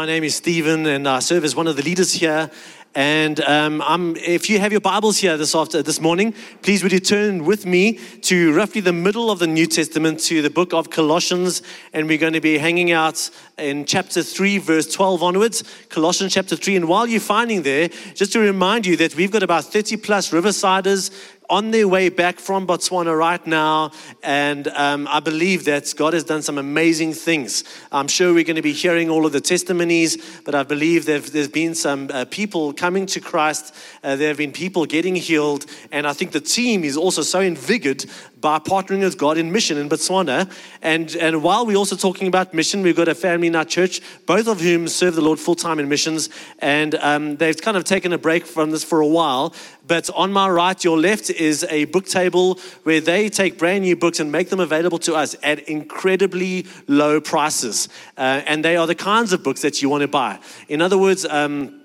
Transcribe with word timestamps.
My 0.00 0.06
name 0.06 0.24
is 0.24 0.34
Stephen, 0.34 0.86
and 0.86 1.06
I 1.06 1.18
serve 1.18 1.44
as 1.44 1.54
one 1.54 1.66
of 1.66 1.76
the 1.76 1.82
leaders 1.82 2.10
here. 2.10 2.50
And 2.94 3.38
um, 3.42 4.16
if 4.16 4.48
you 4.48 4.58
have 4.58 4.72
your 4.72 4.80
Bibles 4.80 5.18
here 5.18 5.36
this 5.36 5.54
after 5.54 5.82
this 5.82 6.00
morning, 6.00 6.32
please 6.62 6.82
would 6.82 6.90
you 6.90 7.00
turn 7.00 7.44
with 7.44 7.66
me 7.66 7.98
to 8.22 8.54
roughly 8.54 8.80
the 8.80 8.94
middle 8.94 9.30
of 9.30 9.40
the 9.40 9.46
New 9.46 9.66
Testament 9.66 10.20
to 10.20 10.40
the 10.40 10.48
book 10.48 10.72
of 10.72 10.88
Colossians, 10.88 11.60
and 11.92 12.08
we're 12.08 12.16
going 12.16 12.32
to 12.32 12.40
be 12.40 12.56
hanging 12.56 12.92
out 12.92 13.28
in 13.58 13.84
chapter 13.84 14.22
three, 14.22 14.56
verse 14.56 14.90
twelve 14.90 15.22
onwards. 15.22 15.64
Colossians 15.90 16.32
chapter 16.32 16.56
three, 16.56 16.76
and 16.76 16.88
while 16.88 17.06
you're 17.06 17.20
finding 17.20 17.60
there, 17.60 17.88
just 18.14 18.32
to 18.32 18.40
remind 18.40 18.86
you 18.86 18.96
that 18.96 19.14
we've 19.16 19.30
got 19.30 19.42
about 19.42 19.64
thirty 19.64 19.98
plus 19.98 20.30
Riversiders 20.30 21.10
on 21.50 21.72
their 21.72 21.88
way 21.88 22.08
back 22.08 22.38
from 22.38 22.66
Botswana 22.66 23.16
right 23.16 23.44
now, 23.44 23.90
and 24.22 24.68
um, 24.68 25.08
I 25.10 25.18
believe 25.18 25.64
that 25.64 25.92
God 25.96 26.14
has 26.14 26.22
done 26.22 26.42
some 26.42 26.58
amazing 26.58 27.12
things. 27.12 27.64
I'm 27.90 28.06
sure 28.06 28.32
we're 28.32 28.44
going 28.44 28.56
to 28.56 28.62
be 28.62 28.72
hearing 28.72 29.10
all 29.10 29.26
of 29.26 29.32
the 29.32 29.40
testimonies, 29.40 30.40
but 30.44 30.54
I 30.54 30.62
believe 30.62 31.06
there's 31.06 31.48
been 31.48 31.74
some 31.74 32.08
uh, 32.12 32.24
people 32.30 32.72
coming 32.72 33.04
to 33.06 33.20
Christ. 33.20 33.74
Uh, 34.04 34.14
there 34.14 34.28
have 34.28 34.38
been 34.38 34.52
people 34.52 34.86
getting 34.86 35.16
healed, 35.16 35.66
and 35.90 36.06
I 36.06 36.12
think 36.12 36.30
the 36.30 36.40
team 36.40 36.84
is 36.84 36.96
also 36.96 37.22
so 37.22 37.40
invigorated 37.40 38.08
by 38.40 38.58
partnering 38.58 39.00
with 39.00 39.18
God 39.18 39.36
in 39.36 39.52
mission 39.52 39.76
in 39.76 39.88
Botswana. 39.88 40.50
And, 40.82 41.14
and 41.16 41.42
while 41.42 41.66
we're 41.66 41.76
also 41.76 41.96
talking 41.96 42.26
about 42.26 42.54
mission, 42.54 42.82
we've 42.82 42.96
got 42.96 43.08
a 43.08 43.14
family 43.14 43.48
in 43.48 43.56
our 43.56 43.64
church, 43.64 44.00
both 44.26 44.48
of 44.48 44.60
whom 44.60 44.88
serve 44.88 45.14
the 45.14 45.20
Lord 45.20 45.38
full 45.38 45.54
time 45.54 45.78
in 45.78 45.88
missions. 45.88 46.30
And 46.60 46.94
um, 46.96 47.36
they've 47.36 47.60
kind 47.60 47.76
of 47.76 47.84
taken 47.84 48.12
a 48.12 48.18
break 48.18 48.46
from 48.46 48.70
this 48.70 48.84
for 48.84 49.00
a 49.00 49.06
while. 49.06 49.54
But 49.90 50.08
on 50.10 50.32
my 50.32 50.48
right, 50.48 50.84
your 50.84 50.96
left, 50.96 51.30
is 51.30 51.66
a 51.68 51.86
book 51.86 52.06
table 52.06 52.60
where 52.84 53.00
they 53.00 53.28
take 53.28 53.58
brand 53.58 53.82
new 53.82 53.96
books 53.96 54.20
and 54.20 54.30
make 54.30 54.48
them 54.48 54.60
available 54.60 55.00
to 55.00 55.16
us 55.16 55.34
at 55.42 55.68
incredibly 55.68 56.68
low 56.86 57.20
prices. 57.20 57.88
Uh, 58.16 58.40
and 58.46 58.64
they 58.64 58.76
are 58.76 58.86
the 58.86 58.94
kinds 58.94 59.32
of 59.32 59.42
books 59.42 59.62
that 59.62 59.82
you 59.82 59.88
want 59.88 60.02
to 60.02 60.06
buy. 60.06 60.38
In 60.68 60.80
other 60.80 60.96
words, 60.96 61.26
um, 61.26 61.82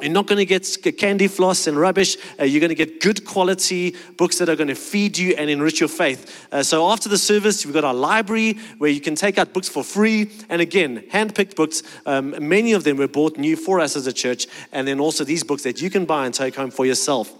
you're 0.00 0.12
not 0.12 0.28
going 0.28 0.38
to 0.38 0.46
get 0.46 0.96
candy 0.98 1.26
floss 1.26 1.66
and 1.66 1.76
rubbish. 1.76 2.16
Uh, 2.38 2.44
you're 2.44 2.60
going 2.60 2.68
to 2.68 2.76
get 2.76 3.00
good 3.00 3.24
quality 3.24 3.96
books 4.16 4.38
that 4.38 4.48
are 4.48 4.54
going 4.54 4.68
to 4.68 4.76
feed 4.76 5.18
you 5.18 5.34
and 5.34 5.50
enrich 5.50 5.80
your 5.80 5.88
faith. 5.88 6.46
Uh, 6.52 6.62
so 6.62 6.88
after 6.88 7.08
the 7.08 7.18
service, 7.18 7.66
we've 7.66 7.74
got 7.74 7.82
our 7.82 7.92
library 7.92 8.52
where 8.78 8.90
you 8.90 9.00
can 9.00 9.16
take 9.16 9.36
out 9.36 9.52
books 9.52 9.68
for 9.68 9.82
free. 9.82 10.30
And 10.48 10.62
again, 10.62 11.02
hand-picked 11.10 11.56
books. 11.56 11.82
Um, 12.06 12.36
many 12.38 12.72
of 12.72 12.84
them 12.84 12.98
were 12.98 13.08
bought 13.08 13.36
new 13.36 13.56
for 13.56 13.80
us 13.80 13.96
as 13.96 14.06
a 14.06 14.12
church. 14.12 14.46
And 14.70 14.86
then 14.86 15.00
also 15.00 15.24
these 15.24 15.42
books 15.42 15.64
that 15.64 15.82
you 15.82 15.90
can 15.90 16.04
buy 16.04 16.24
and 16.24 16.32
take 16.32 16.54
home 16.54 16.70
for 16.70 16.86
yourself. 16.86 17.32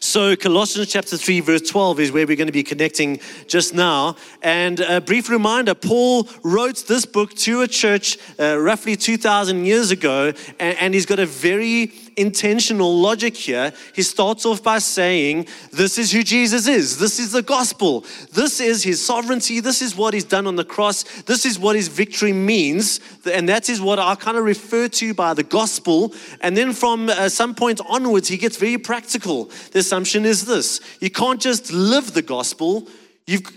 So, 0.00 0.36
Colossians 0.36 0.90
chapter 0.90 1.16
3, 1.16 1.40
verse 1.40 1.62
12 1.62 2.00
is 2.00 2.12
where 2.12 2.26
we're 2.26 2.36
going 2.36 2.46
to 2.46 2.52
be 2.52 2.62
connecting 2.62 3.20
just 3.46 3.74
now. 3.74 4.16
And 4.42 4.80
a 4.80 5.00
brief 5.00 5.30
reminder 5.30 5.74
Paul 5.74 6.28
wrote 6.42 6.86
this 6.86 7.06
book 7.06 7.34
to 7.34 7.62
a 7.62 7.68
church 7.68 8.18
uh, 8.38 8.58
roughly 8.58 8.96
2,000 8.96 9.64
years 9.64 9.90
ago, 9.90 10.32
and, 10.58 10.78
and 10.78 10.94
he's 10.94 11.06
got 11.06 11.18
a 11.18 11.26
very 11.26 11.92
intentional 12.16 12.98
logic 12.98 13.36
here. 13.36 13.72
He 13.94 14.02
starts 14.02 14.44
off 14.46 14.62
by 14.62 14.78
saying, 14.78 15.46
This 15.72 15.98
is 15.98 16.12
who 16.12 16.22
Jesus 16.22 16.66
is. 16.66 16.98
This 16.98 17.18
is 17.18 17.32
the 17.32 17.42
gospel. 17.42 18.04
This 18.32 18.60
is 18.60 18.82
his 18.82 19.04
sovereignty. 19.04 19.60
This 19.60 19.82
is 19.82 19.96
what 19.96 20.14
he's 20.14 20.24
done 20.24 20.46
on 20.46 20.56
the 20.56 20.64
cross. 20.64 21.02
This 21.22 21.46
is 21.46 21.58
what 21.58 21.76
his 21.76 21.88
victory 21.88 22.32
means. 22.32 23.00
And 23.30 23.48
that 23.48 23.68
is 23.68 23.80
what 23.80 23.98
I 23.98 24.14
kind 24.14 24.36
of 24.36 24.44
refer 24.44 24.88
to 24.88 25.14
by 25.14 25.34
the 25.34 25.42
gospel. 25.42 26.14
And 26.40 26.56
then 26.56 26.72
from 26.72 27.08
uh, 27.08 27.28
some 27.28 27.54
point 27.54 27.80
onwards, 27.88 28.28
he 28.28 28.36
gets 28.36 28.56
very 28.56 28.78
practical. 28.78 29.50
The 29.72 29.80
assumption 29.80 30.24
is 30.24 30.46
this 30.46 30.80
you 31.00 31.10
can't 31.10 31.40
just 31.40 31.72
live 31.72 32.14
the 32.14 32.22
gospel. 32.22 32.88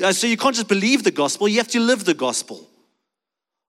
Uh, 0.03 0.13
so 0.13 0.27
you 0.27 0.37
can't 0.37 0.55
just 0.55 0.67
believe 0.67 1.03
the 1.03 1.11
gospel, 1.11 1.47
you 1.47 1.57
have 1.57 1.67
to 1.69 1.79
live 1.79 2.05
the 2.05 2.13
gospel. 2.13 2.69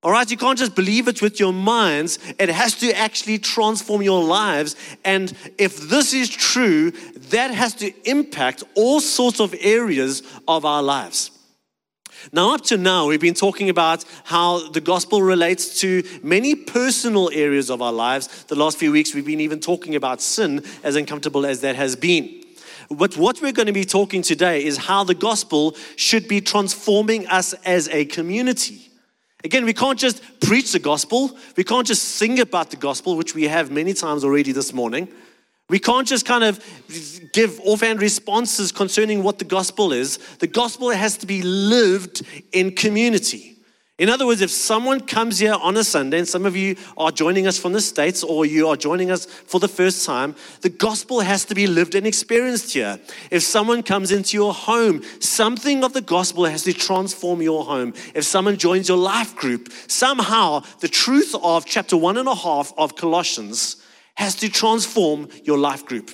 All 0.07 0.13
right, 0.13 0.31
you 0.31 0.37
can't 0.37 0.57
just 0.57 0.77
believe 0.77 1.09
it 1.09 1.21
with 1.21 1.41
your 1.41 1.53
minds. 1.53 2.21
It 2.39 2.49
has 2.49 2.77
to 2.77 2.97
actually 2.97 3.41
transform 3.41 4.03
your 4.03 4.23
lives. 4.23 4.77
And 5.05 5.33
if 5.59 5.79
this 5.79 6.15
is 6.15 6.31
true, 6.31 6.93
that 6.93 7.51
has 7.51 7.75
to 7.75 7.93
impact 8.09 8.63
all 8.77 9.01
sorts 9.01 9.41
of 9.41 9.53
areas 9.59 10.23
of 10.47 10.65
our 10.65 10.81
lives. 10.81 11.33
Now, 12.33 12.55
up 12.55 12.61
to 12.67 12.77
now, 12.77 13.09
we've 13.09 13.21
been 13.21 13.35
talking 13.35 13.69
about 13.69 14.05
how 14.23 14.69
the 14.69 14.81
gospel 14.81 15.23
relates 15.23 15.81
to 15.81 16.05
many 16.23 16.55
personal 16.55 17.29
areas 17.33 17.69
of 17.69 17.83
our 17.83 17.93
lives. 17.93 18.45
The 18.45 18.55
last 18.55 18.79
few 18.79 18.93
weeks, 18.93 19.13
we've 19.13 19.27
been 19.27 19.41
even 19.41 19.59
talking 19.59 19.97
about 19.97 20.23
sin, 20.23 20.63
as 20.85 20.95
uncomfortable 20.95 21.45
as 21.45 21.63
that 21.63 21.75
has 21.75 21.97
been. 21.97 22.45
But 22.93 23.17
what 23.17 23.43
we're 23.43 23.51
going 23.51 23.67
to 23.67 23.73
be 23.73 23.85
talking 23.85 24.23
today 24.23 24.65
is 24.65 24.77
how 24.77 25.03
the 25.03 25.17
gospel 25.17 25.75
should 25.97 26.29
be 26.29 26.41
transforming 26.41 27.27
us 27.27 27.55
as 27.65 27.89
a 27.89 28.05
community. 28.05 28.86
Again, 29.47 29.65
we 29.65 29.75
can't 29.75 29.97
just 29.97 30.41
preach 30.41 30.73
the 30.73 30.81
gospel. 30.81 31.39
We 31.57 31.63
can't 31.63 31.87
just 31.87 32.03
sing 32.03 32.41
about 32.41 32.73
the 32.73 32.77
gospel, 32.77 33.17
which 33.17 33.33
we 33.33 33.45
have 33.45 33.71
many 33.71 33.95
times 33.95 34.25
already 34.25 34.51
this 34.51 34.73
morning. 34.73 35.07
We 35.71 35.79
can't 35.79 36.05
just 36.05 36.27
kind 36.27 36.43
of 36.43 36.59
give 37.33 37.61
offhand 37.61 38.03
responses 38.03 38.73
concerning 38.73 39.23
what 39.23 39.39
the 39.39 39.45
gospel 39.45 39.93
is. 39.93 40.19
The 40.41 40.49
gospel 40.49 40.91
has 40.91 41.17
to 41.19 41.27
be 41.27 41.43
lived 41.43 42.23
in 42.51 42.73
community. 42.73 43.56
In 43.99 44.11
other 44.11 44.27
words, 44.27 44.43
if 44.43 44.51
someone 44.51 45.01
comes 45.01 45.39
here 45.39 45.55
on 45.55 45.75
a 45.79 45.83
Sunday, 45.83 46.19
and 46.19 46.29
some 46.29 46.45
of 46.45 46.55
you 46.55 46.77
are 46.99 47.11
joining 47.11 47.47
us 47.47 47.59
from 47.59 47.73
the 47.73 47.81
States 47.81 48.23
or 48.23 48.45
you 48.45 48.69
are 48.69 48.77
joining 48.77 49.11
us 49.11 49.25
for 49.25 49.59
the 49.59 49.69
first 49.69 50.05
time, 50.05 50.35
the 50.61 50.69
gospel 50.69 51.21
has 51.21 51.47
to 51.47 51.55
be 51.55 51.67
lived 51.67 51.95
and 51.95 52.07
experienced 52.07 52.75
here. 52.75 53.01
If 53.31 53.43
someone 53.43 53.83
comes 53.83 54.13
into 54.13 54.37
your 54.37 54.53
home, 54.53 55.03
something 55.21 55.83
of 55.83 55.95
the 55.95 56.03
gospel 56.03 56.45
has 56.45 56.65
to 56.65 56.75
transform 56.75 57.41
your 57.41 57.65
home. 57.65 57.95
If 58.15 58.25
someone 58.25 58.59
joins 58.59 58.87
your 58.87 58.99
life 58.99 59.35
group, 59.35 59.73
somehow 59.87 60.65
the 60.81 60.89
truth 60.89 61.35
of 61.43 61.65
chapter 61.65 61.97
one 61.97 62.19
and 62.19 62.29
a 62.29 62.35
half 62.35 62.75
of 62.77 62.97
Colossians 62.97 63.83
has 64.17 64.35
to 64.37 64.51
transform 64.51 65.29
your 65.43 65.57
life 65.57 65.87
group. 65.87 66.11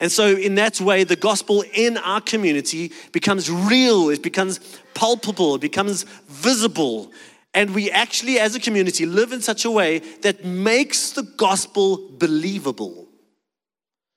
And 0.00 0.10
so, 0.10 0.34
in 0.34 0.54
that 0.54 0.80
way, 0.80 1.04
the 1.04 1.14
gospel 1.14 1.62
in 1.74 1.98
our 1.98 2.22
community 2.22 2.90
becomes 3.12 3.50
real, 3.50 4.08
it 4.08 4.22
becomes 4.22 4.58
palpable, 4.94 5.56
it 5.56 5.60
becomes 5.60 6.04
visible. 6.26 7.12
And 7.52 7.74
we 7.74 7.90
actually, 7.90 8.38
as 8.38 8.54
a 8.54 8.60
community, 8.60 9.04
live 9.04 9.32
in 9.32 9.42
such 9.42 9.66
a 9.66 9.70
way 9.70 9.98
that 10.22 10.42
makes 10.44 11.10
the 11.12 11.22
gospel 11.22 12.10
believable. 12.12 13.08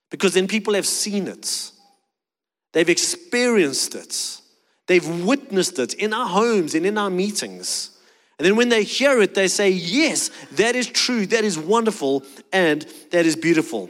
Because 0.10 0.36
then 0.36 0.48
people 0.48 0.74
have 0.76 0.86
seen 0.86 1.28
it, 1.28 1.72
they've 2.72 2.90
experienced 2.90 3.94
it, 3.96 4.40
they've 4.88 5.26
witnessed 5.26 5.80
it 5.80 5.96
in 5.96 6.14
our 6.14 6.28
homes 6.28 6.76
and 6.76 6.86
in 6.86 6.98
our 6.98 7.10
meetings. 7.10 7.90
And 8.40 8.46
then 8.46 8.56
when 8.56 8.70
they 8.70 8.84
hear 8.84 9.22
it, 9.22 9.36
they 9.36 9.48
say, 9.50 9.70
Yes, 9.70 10.30
that 10.54 10.76
is 10.76 10.88
true, 10.88 11.26
that 11.26 11.44
is 11.44 11.58
wonderful, 11.58 12.24
and 12.54 12.86
that 13.12 13.26
is 13.26 13.36
beautiful. 13.36 13.90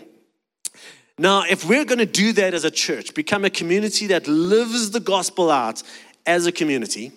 Now, 1.23 1.45
if 1.49 1.63
we're 1.63 1.85
going 1.85 1.99
to 1.99 2.05
do 2.05 2.33
that 2.33 2.53
as 2.53 2.65
a 2.65 2.69
church, 2.69 3.13
become 3.13 3.45
a 3.45 3.49
community 3.49 4.07
that 4.07 4.27
lives 4.27 4.91
the 4.91 4.99
gospel 4.99 5.49
out 5.49 5.81
as 6.25 6.47
a 6.47 6.51
community, 6.51 7.13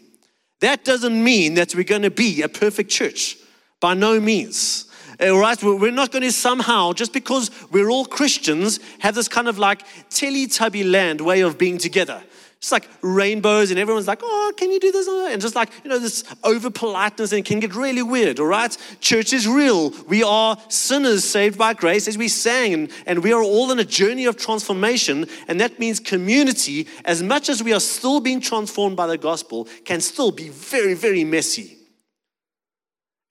that 0.60 0.84
doesn't 0.84 1.24
mean 1.24 1.54
that 1.54 1.74
we're 1.74 1.82
going 1.82 2.02
to 2.02 2.10
be 2.12 2.42
a 2.42 2.48
perfect 2.48 2.88
church. 2.88 3.36
By 3.80 3.94
no 3.94 4.20
means. 4.20 4.84
All 5.20 5.40
right, 5.40 5.60
we're 5.60 5.90
not 5.90 6.12
going 6.12 6.22
to 6.22 6.30
somehow, 6.30 6.92
just 6.92 7.12
because 7.12 7.50
we're 7.72 7.90
all 7.90 8.04
Christians, 8.04 8.78
have 9.00 9.16
this 9.16 9.26
kind 9.26 9.48
of 9.48 9.58
like 9.58 9.84
Teletubby 10.08 10.88
land 10.88 11.20
way 11.20 11.40
of 11.40 11.58
being 11.58 11.76
together. 11.76 12.22
It's 12.58 12.72
like 12.72 12.88
rainbows, 13.02 13.70
and 13.70 13.78
everyone's 13.78 14.08
like, 14.08 14.20
oh, 14.22 14.52
can 14.56 14.72
you 14.72 14.80
do 14.80 14.90
this? 14.90 15.06
And 15.06 15.42
just 15.42 15.54
like, 15.54 15.70
you 15.84 15.90
know, 15.90 15.98
this 15.98 16.24
over 16.42 16.70
politeness, 16.70 17.30
and 17.32 17.40
it 17.40 17.44
can 17.44 17.60
get 17.60 17.74
really 17.74 18.02
weird, 18.02 18.40
all 18.40 18.46
right? 18.46 18.76
Church 19.00 19.34
is 19.34 19.46
real. 19.46 19.90
We 20.08 20.22
are 20.22 20.56
sinners 20.68 21.22
saved 21.22 21.58
by 21.58 21.74
grace, 21.74 22.08
as 22.08 22.16
we 22.16 22.28
sang, 22.28 22.72
and, 22.72 22.92
and 23.04 23.22
we 23.22 23.32
are 23.32 23.42
all 23.42 23.70
in 23.72 23.78
a 23.78 23.84
journey 23.84 24.24
of 24.24 24.38
transformation. 24.38 25.26
And 25.48 25.60
that 25.60 25.78
means 25.78 26.00
community, 26.00 26.88
as 27.04 27.22
much 27.22 27.50
as 27.50 27.62
we 27.62 27.74
are 27.74 27.80
still 27.80 28.20
being 28.20 28.40
transformed 28.40 28.96
by 28.96 29.06
the 29.06 29.18
gospel, 29.18 29.68
can 29.84 30.00
still 30.00 30.32
be 30.32 30.48
very, 30.48 30.94
very 30.94 31.24
messy. 31.24 31.76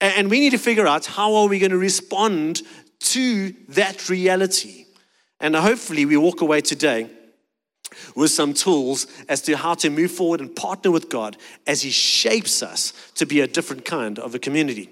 And, 0.00 0.14
and 0.16 0.30
we 0.30 0.38
need 0.38 0.50
to 0.50 0.58
figure 0.58 0.86
out 0.86 1.04
how 1.04 1.34
are 1.34 1.48
we 1.48 1.58
going 1.58 1.72
to 1.72 1.78
respond 1.78 2.62
to 3.00 3.52
that 3.70 4.08
reality. 4.08 4.84
And 5.40 5.56
hopefully, 5.56 6.06
we 6.06 6.16
walk 6.16 6.42
away 6.42 6.60
today 6.60 7.10
with 8.14 8.30
some 8.30 8.54
tools 8.54 9.06
as 9.28 9.42
to 9.42 9.56
how 9.56 9.74
to 9.74 9.90
move 9.90 10.10
forward 10.10 10.40
and 10.40 10.54
partner 10.54 10.90
with 10.90 11.08
God 11.08 11.36
as 11.66 11.82
He 11.82 11.90
shapes 11.90 12.62
us 12.62 12.92
to 13.14 13.26
be 13.26 13.40
a 13.40 13.46
different 13.46 13.84
kind 13.84 14.18
of 14.18 14.34
a 14.34 14.38
community. 14.38 14.90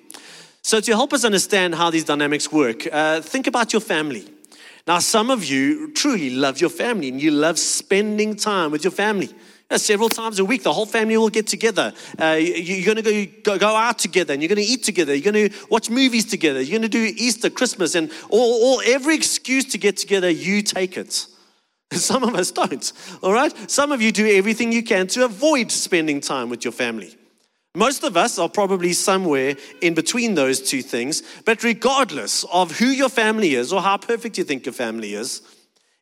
So, 0.62 0.80
to 0.80 0.92
help 0.92 1.12
us 1.12 1.24
understand 1.24 1.74
how 1.74 1.90
these 1.90 2.04
dynamics 2.04 2.50
work, 2.50 2.86
uh, 2.90 3.20
think 3.20 3.46
about 3.46 3.72
your 3.72 3.80
family. 3.80 4.26
Now, 4.86 4.98
some 4.98 5.30
of 5.30 5.44
you 5.44 5.92
truly 5.92 6.30
love 6.30 6.60
your 6.60 6.70
family 6.70 7.08
and 7.08 7.20
you 7.20 7.30
love 7.30 7.58
spending 7.58 8.36
time 8.36 8.70
with 8.70 8.84
your 8.84 8.90
family. 8.90 9.30
Uh, 9.70 9.78
several 9.78 10.10
times 10.10 10.38
a 10.38 10.44
week, 10.44 10.62
the 10.62 10.72
whole 10.72 10.84
family 10.84 11.16
will 11.16 11.30
get 11.30 11.46
together. 11.46 11.92
Uh, 12.20 12.36
you, 12.38 12.82
are 12.82 12.94
going 12.94 13.02
to 13.02 13.26
go, 13.42 13.58
go 13.58 13.74
out 13.74 13.98
together 13.98 14.34
and 14.34 14.42
you're 14.42 14.48
going 14.48 14.64
to 14.64 14.70
eat 14.70 14.84
together. 14.84 15.14
You're 15.14 15.32
going 15.32 15.50
to 15.50 15.66
watch 15.70 15.88
movies 15.88 16.26
together. 16.26 16.60
You're 16.60 16.78
going 16.78 16.82
to 16.82 16.88
do 16.88 17.12
Easter, 17.16 17.48
Christmas, 17.48 17.94
and 17.94 18.12
all, 18.28 18.62
all, 18.62 18.82
every 18.84 19.14
excuse 19.14 19.64
to 19.66 19.78
get 19.78 19.96
together, 19.96 20.28
you 20.28 20.60
take 20.62 20.98
it. 20.98 21.26
Some 22.00 22.23
of 22.23 22.35
us 22.35 22.50
don't, 22.50 22.93
all 23.23 23.32
right? 23.32 23.70
Some 23.70 23.93
of 23.93 24.02
you 24.02 24.12
do 24.12 24.26
everything 24.26 24.73
you 24.73 24.82
can 24.82 25.06
to 25.08 25.25
avoid 25.25 25.70
spending 25.70 26.20
time 26.20 26.49
with 26.50 26.64
your 26.64 26.73
family. 26.73 27.17
Most 27.76 28.05
of 28.05 28.17
us 28.17 28.38
are 28.38 28.49
probably 28.49 28.93
somewhere 28.93 29.56
in 29.81 29.94
between 29.94 30.35
those 30.35 30.61
two 30.61 30.81
things, 30.81 31.23
but 31.44 31.64
regardless 31.64 32.44
of 32.52 32.79
who 32.79 32.87
your 32.87 33.08
family 33.08 33.55
is 33.55 33.73
or 33.73 33.82
how 33.82 33.96
perfect 33.96 34.38
you 34.38 34.44
think 34.44 34.64
your 34.64 34.73
family 34.73 35.14
is, 35.14 35.43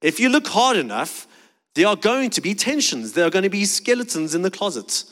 if 0.02 0.20
you 0.20 0.28
look 0.28 0.48
hard 0.48 0.76
enough, 0.76 1.26
there 1.74 1.86
are 1.86 1.96
going 1.96 2.28
to 2.30 2.42
be 2.42 2.54
tensions. 2.54 3.12
There 3.12 3.26
are 3.26 3.30
going 3.30 3.44
to 3.44 3.48
be 3.48 3.64
skeletons 3.64 4.34
in 4.34 4.42
the 4.42 4.50
closet. 4.50 5.04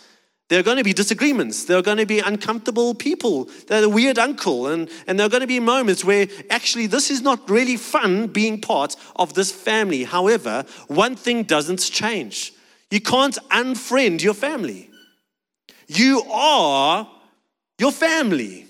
There 0.51 0.59
are 0.59 0.65
going 0.65 0.79
to 0.79 0.85
be 0.85 0.93
disagreements. 0.93 1.65
There 1.65 1.79
are 1.79 1.83
going 1.83 1.99
to 1.99 2.07
be 2.07 2.19
uncomfortable 2.19 2.93
people. 2.93 3.49
They're 3.69 3.83
the 3.83 3.89
weird 3.89 4.19
uncle. 4.19 4.67
And, 4.67 4.91
and 5.07 5.17
there 5.17 5.27
are 5.29 5.31
going 5.31 5.43
to 5.43 5.47
be 5.47 5.61
moments 5.61 6.05
where 6.05 6.27
actually 6.51 6.89
this 6.89 7.09
is 7.09 7.23
not 7.23 7.49
really 7.49 7.77
fun 7.77 8.27
being 8.27 8.61
part 8.61 8.97
of 9.15 9.35
this 9.35 9.53
family. 9.53 10.03
However, 10.03 10.65
one 10.89 11.15
thing 11.15 11.45
doesn't 11.45 11.79
change 11.79 12.53
you 12.91 13.01
can't 13.01 13.39
unfriend 13.51 14.21
your 14.21 14.35
family. 14.35 14.91
You 15.87 16.23
are 16.29 17.09
your 17.79 17.93
family. 17.93 18.67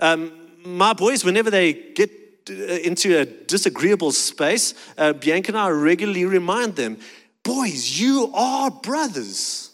Um, 0.00 0.32
my 0.64 0.92
boys, 0.92 1.24
whenever 1.24 1.48
they 1.48 1.72
get 1.72 2.10
uh, 2.50 2.52
into 2.52 3.16
a 3.20 3.24
disagreeable 3.24 4.10
space, 4.10 4.74
uh, 4.98 5.12
Bianca 5.12 5.52
and 5.52 5.58
I 5.58 5.68
regularly 5.68 6.24
remind 6.24 6.74
them, 6.74 6.98
boys, 7.44 8.00
you 8.00 8.32
are 8.34 8.72
brothers. 8.72 9.71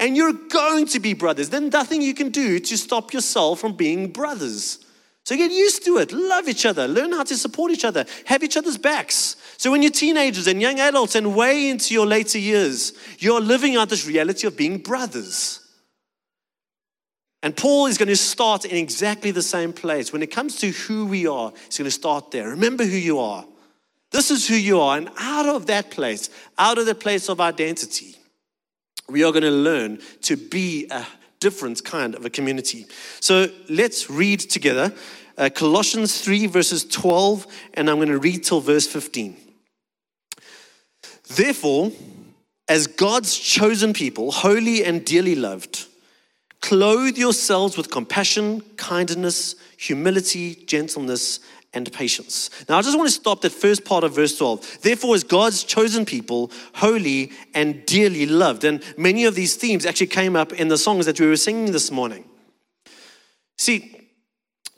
And 0.00 0.16
you're 0.16 0.32
going 0.32 0.86
to 0.88 1.00
be 1.00 1.14
brothers. 1.14 1.50
Then 1.50 1.70
nothing 1.70 2.02
you 2.02 2.14
can 2.14 2.30
do 2.30 2.58
to 2.60 2.76
stop 2.76 3.12
yourself 3.12 3.60
from 3.60 3.74
being 3.74 4.12
brothers. 4.12 4.84
So 5.24 5.36
get 5.36 5.50
used 5.50 5.84
to 5.84 5.98
it. 5.98 6.12
Love 6.12 6.48
each 6.48 6.64
other. 6.64 6.88
Learn 6.88 7.12
how 7.12 7.24
to 7.24 7.36
support 7.36 7.70
each 7.70 7.84
other. 7.84 8.06
Have 8.26 8.42
each 8.42 8.56
other's 8.56 8.78
backs. 8.78 9.36
So 9.58 9.70
when 9.70 9.82
you're 9.82 9.90
teenagers 9.90 10.46
and 10.46 10.62
young 10.62 10.80
adults 10.80 11.16
and 11.16 11.34
way 11.34 11.68
into 11.68 11.92
your 11.92 12.06
later 12.06 12.38
years, 12.38 12.92
you're 13.18 13.40
living 13.40 13.76
out 13.76 13.90
this 13.90 14.06
reality 14.06 14.46
of 14.46 14.56
being 14.56 14.78
brothers. 14.78 15.60
And 17.42 17.56
Paul 17.56 17.86
is 17.86 17.98
going 17.98 18.08
to 18.08 18.16
start 18.16 18.64
in 18.64 18.76
exactly 18.76 19.30
the 19.30 19.42
same 19.42 19.72
place. 19.72 20.12
When 20.12 20.22
it 20.22 20.30
comes 20.30 20.56
to 20.60 20.70
who 20.70 21.06
we 21.06 21.26
are, 21.26 21.52
he's 21.66 21.78
going 21.78 21.84
to 21.84 21.90
start 21.90 22.30
there. 22.30 22.48
Remember 22.48 22.84
who 22.84 22.96
you 22.96 23.18
are. 23.18 23.44
This 24.10 24.30
is 24.30 24.48
who 24.48 24.54
you 24.54 24.80
are. 24.80 24.96
And 24.96 25.10
out 25.18 25.46
of 25.46 25.66
that 25.66 25.90
place, 25.90 26.30
out 26.56 26.78
of 26.78 26.86
the 26.86 26.94
place 26.94 27.28
of 27.28 27.40
identity, 27.40 28.16
we 29.10 29.24
are 29.24 29.32
going 29.32 29.42
to 29.42 29.50
learn 29.50 29.98
to 30.22 30.36
be 30.36 30.86
a 30.90 31.06
different 31.40 31.84
kind 31.84 32.14
of 32.14 32.24
a 32.24 32.30
community. 32.30 32.86
So 33.20 33.48
let's 33.68 34.10
read 34.10 34.40
together 34.40 34.92
uh, 35.36 35.48
Colossians 35.54 36.20
3, 36.20 36.46
verses 36.46 36.84
12, 36.84 37.46
and 37.74 37.88
I'm 37.88 37.96
going 37.96 38.08
to 38.08 38.18
read 38.18 38.44
till 38.44 38.60
verse 38.60 38.86
15. 38.86 39.36
Therefore, 41.28 41.92
as 42.68 42.86
God's 42.86 43.38
chosen 43.38 43.92
people, 43.92 44.32
holy 44.32 44.84
and 44.84 45.04
dearly 45.04 45.34
loved, 45.36 45.86
Clothe 46.60 47.16
yourselves 47.16 47.76
with 47.76 47.90
compassion, 47.90 48.62
kindness, 48.76 49.54
humility, 49.76 50.56
gentleness, 50.66 51.40
and 51.74 51.92
patience. 51.92 52.50
Now, 52.68 52.78
I 52.78 52.82
just 52.82 52.96
want 52.96 53.08
to 53.08 53.14
stop 53.14 53.42
that 53.42 53.52
first 53.52 53.84
part 53.84 54.04
of 54.04 54.14
verse 54.14 54.36
12. 54.36 54.80
Therefore, 54.82 55.14
as 55.14 55.24
God's 55.24 55.64
chosen 55.64 56.04
people, 56.04 56.50
holy 56.74 57.32
and 57.54 57.84
dearly 57.84 58.26
loved. 58.26 58.64
And 58.64 58.82
many 58.96 59.24
of 59.24 59.34
these 59.34 59.56
themes 59.56 59.84
actually 59.84 60.06
came 60.06 60.34
up 60.34 60.52
in 60.52 60.68
the 60.68 60.78
songs 60.78 61.06
that 61.06 61.20
we 61.20 61.26
were 61.26 61.36
singing 61.36 61.72
this 61.72 61.90
morning. 61.90 62.24
See, 63.58 63.98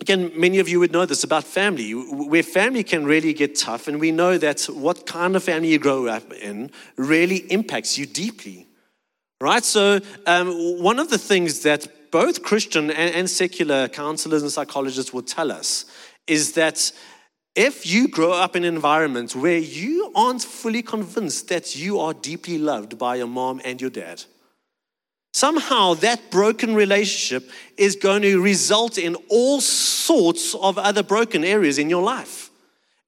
Again, 0.00 0.32
many 0.34 0.60
of 0.60 0.68
you 0.68 0.80
would 0.80 0.92
know 0.92 1.04
this 1.04 1.24
about 1.24 1.44
family, 1.44 1.92
where 1.92 2.42
family 2.42 2.82
can 2.82 3.04
really 3.04 3.34
get 3.34 3.54
tough, 3.54 3.86
and 3.86 4.00
we 4.00 4.10
know 4.10 4.38
that 4.38 4.62
what 4.62 5.06
kind 5.06 5.36
of 5.36 5.44
family 5.44 5.68
you 5.68 5.78
grow 5.78 6.06
up 6.06 6.32
in 6.32 6.70
really 6.96 7.38
impacts 7.52 7.98
you 7.98 8.06
deeply. 8.06 8.66
Right? 9.42 9.62
So, 9.62 10.00
um, 10.26 10.82
one 10.82 10.98
of 10.98 11.10
the 11.10 11.18
things 11.18 11.60
that 11.64 12.10
both 12.10 12.42
Christian 12.42 12.90
and 12.90 13.28
secular 13.28 13.88
counselors 13.88 14.42
and 14.42 14.50
psychologists 14.50 15.12
will 15.12 15.22
tell 15.22 15.52
us 15.52 15.84
is 16.30 16.52
that 16.52 16.92
if 17.56 17.84
you 17.84 18.06
grow 18.06 18.32
up 18.32 18.54
in 18.54 18.64
an 18.64 18.72
environment 18.72 19.34
where 19.34 19.58
you 19.58 20.12
aren't 20.14 20.42
fully 20.42 20.82
convinced 20.82 21.48
that 21.48 21.74
you 21.74 21.98
are 21.98 22.14
deeply 22.14 22.56
loved 22.56 22.96
by 22.96 23.16
your 23.16 23.26
mom 23.26 23.60
and 23.64 23.80
your 23.80 23.90
dad, 23.90 24.22
somehow 25.32 25.94
that 25.94 26.30
broken 26.30 26.74
relationship 26.74 27.50
is 27.76 27.96
going 27.96 28.22
to 28.22 28.40
result 28.40 28.96
in 28.96 29.16
all 29.28 29.60
sorts 29.60 30.54
of 30.54 30.78
other 30.78 31.02
broken 31.02 31.44
areas 31.44 31.78
in 31.78 31.90
your 31.90 32.02
life. 32.02 32.50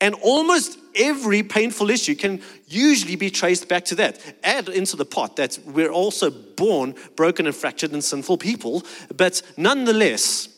And 0.00 0.16
almost 0.16 0.76
every 0.96 1.44
painful 1.44 1.88
issue 1.88 2.16
can 2.16 2.42
usually 2.66 3.14
be 3.14 3.30
traced 3.30 3.68
back 3.68 3.84
to 3.84 3.94
that. 3.94 4.20
Add 4.42 4.68
into 4.68 4.96
the 4.96 5.04
pot 5.04 5.36
that 5.36 5.60
we're 5.64 5.92
also 5.92 6.28
born 6.28 6.96
broken 7.14 7.46
and 7.46 7.54
fractured 7.54 7.92
and 7.92 8.02
sinful 8.02 8.38
people, 8.38 8.82
but 9.16 9.42
nonetheless, 9.56 10.48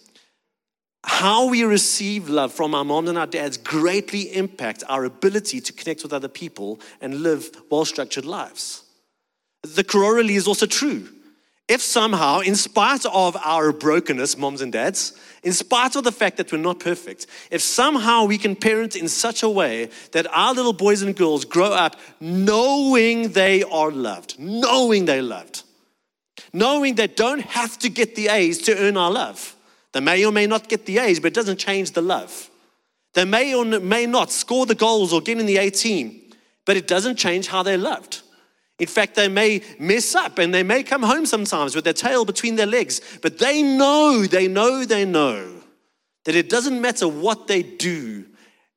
how 1.07 1.49
we 1.49 1.65
receive 1.65 2.31
love 2.31 2.53
from 2.53 2.75
our 2.75 2.85
moms 2.85 3.11
and 3.11 3.19
our 3.19 3.27
dads 3.27 3.59
greatly 3.59 4.35
impact 4.35 4.83
our 4.89 5.05
ability 5.05 5.61
to 5.61 5.73
connect 5.73 6.03
with 6.03 6.13
other 6.13 6.29
people 6.29 6.81
and 7.01 7.23
live 7.23 7.51
well-structured 7.71 8.25
lives. 8.25 8.85
The 9.63 9.85
corollary 9.85 10.35
is 10.35 10.49
also 10.49 10.67
true. 10.67 11.09
If 11.69 11.81
somehow, 11.81 12.41
in 12.41 12.57
spite 12.57 13.07
of 13.07 13.37
our 13.37 13.73
brokenness, 13.73 14.37
moms 14.37 14.61
and 14.61 14.73
dads, 14.73 15.19
in 15.43 15.53
spite 15.53 15.97
of 15.97 16.05
the 16.05 16.13
fact 16.13 16.37
that 16.39 16.53
we're 16.53 16.59
not 16.59 16.81
perfect, 16.81 17.27
if 17.51 17.61
somehow 17.61 18.25
we 18.25 18.39
can 18.39 18.57
parent 18.57 18.97
in 18.97 19.09
such 19.09 19.43
a 19.43 19.49
way 19.49 19.89
that 20.13 20.27
our 20.35 20.55
little 20.55 20.75
boys 20.75 21.03
and 21.03 21.17
girls 21.17 21.45
grow 21.45 21.73
up 21.73 21.97
knowing 22.21 23.33
they 23.33 23.63
are 23.63 23.91
loved, 23.91 24.39
knowing 24.39 25.05
they're 25.05 25.23
loved, 25.23 25.63
knowing 26.53 26.95
they 26.95 27.07
don't 27.07 27.43
have 27.43 27.79
to 27.79 27.89
get 27.89 28.15
the 28.15 28.29
A's 28.29 28.59
to 28.63 28.79
earn 28.79 28.97
our 28.97 29.11
love. 29.11 29.54
They 29.95 30.01
may 30.01 30.25
or 30.27 30.33
may 30.33 30.49
not 30.49 30.69
get 30.69 30.87
the 30.87 30.99
A's, 30.99 31.21
but 31.21 31.29
it 31.29 31.35
doesn't 31.35 31.59
change 31.59 31.93
the 31.93 32.03
love. 32.03 32.51
They 33.15 33.25
may 33.25 33.55
or 33.55 33.65
may 33.65 34.07
not 34.07 34.33
score 34.33 34.67
the 34.67 34.75
goals 34.75 35.13
or 35.13 35.21
get 35.21 35.39
in 35.39 35.47
the 35.47 35.57
A 35.57 35.71
team, 35.71 36.21
but 36.65 36.77
it 36.77 36.89
doesn't 36.89 37.17
change 37.17 37.47
how 37.47 37.63
they're 37.63 37.79
loved. 37.79 38.23
In 38.81 38.89
fact, 38.89 39.15
they 39.15 39.29
may 39.29 39.63
mess 39.79 40.17
up 40.17 40.39
and 40.39 40.53
they 40.53 40.65
may 40.65 40.83
come 40.83 41.05
home 41.05 41.27
sometimes 41.27 41.77
with 41.77 41.85
their 41.85 41.93
tail 41.93 42.25
between 42.25 42.57
their 42.57 42.67
legs, 42.67 43.01
but 43.23 43.39
they 43.39 43.63
know, 43.63 44.27
they 44.27 44.49
know, 44.49 44.85
they 44.85 45.05
know 45.05 45.63
that 46.25 46.35
it 46.35 46.51
doesn't 46.51 46.81
matter 46.81 47.07
what 47.07 47.47
they 47.47 47.63
do, 47.63 48.25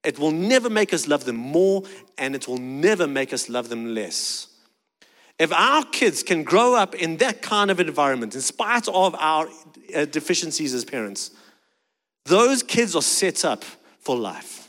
it 0.03 0.19
will 0.19 0.31
never 0.31 0.69
make 0.69 0.93
us 0.93 1.07
love 1.07 1.25
them 1.25 1.35
more 1.35 1.81
and 2.19 2.35
it 2.35 2.47
will 2.47 2.59
never 2.59 3.07
make 3.07 3.33
us 3.33 3.49
love 3.49 3.69
them 3.69 3.95
less. 3.95 4.47
If 5.39 5.51
our 5.51 5.83
kids 5.85 6.21
can 6.21 6.43
grow 6.43 6.75
up 6.75 6.93
in 6.93 7.17
that 7.17 7.41
kind 7.41 7.71
of 7.71 7.79
environment, 7.79 8.35
in 8.35 8.41
spite 8.41 8.87
of 8.87 9.15
our 9.15 9.47
Uh, 9.95 10.05
deficiencies 10.05 10.73
as 10.73 10.85
parents, 10.85 11.31
those 12.25 12.63
kids 12.63 12.95
are 12.95 13.01
set 13.01 13.45
up 13.45 13.63
for 13.99 14.15
life. 14.15 14.67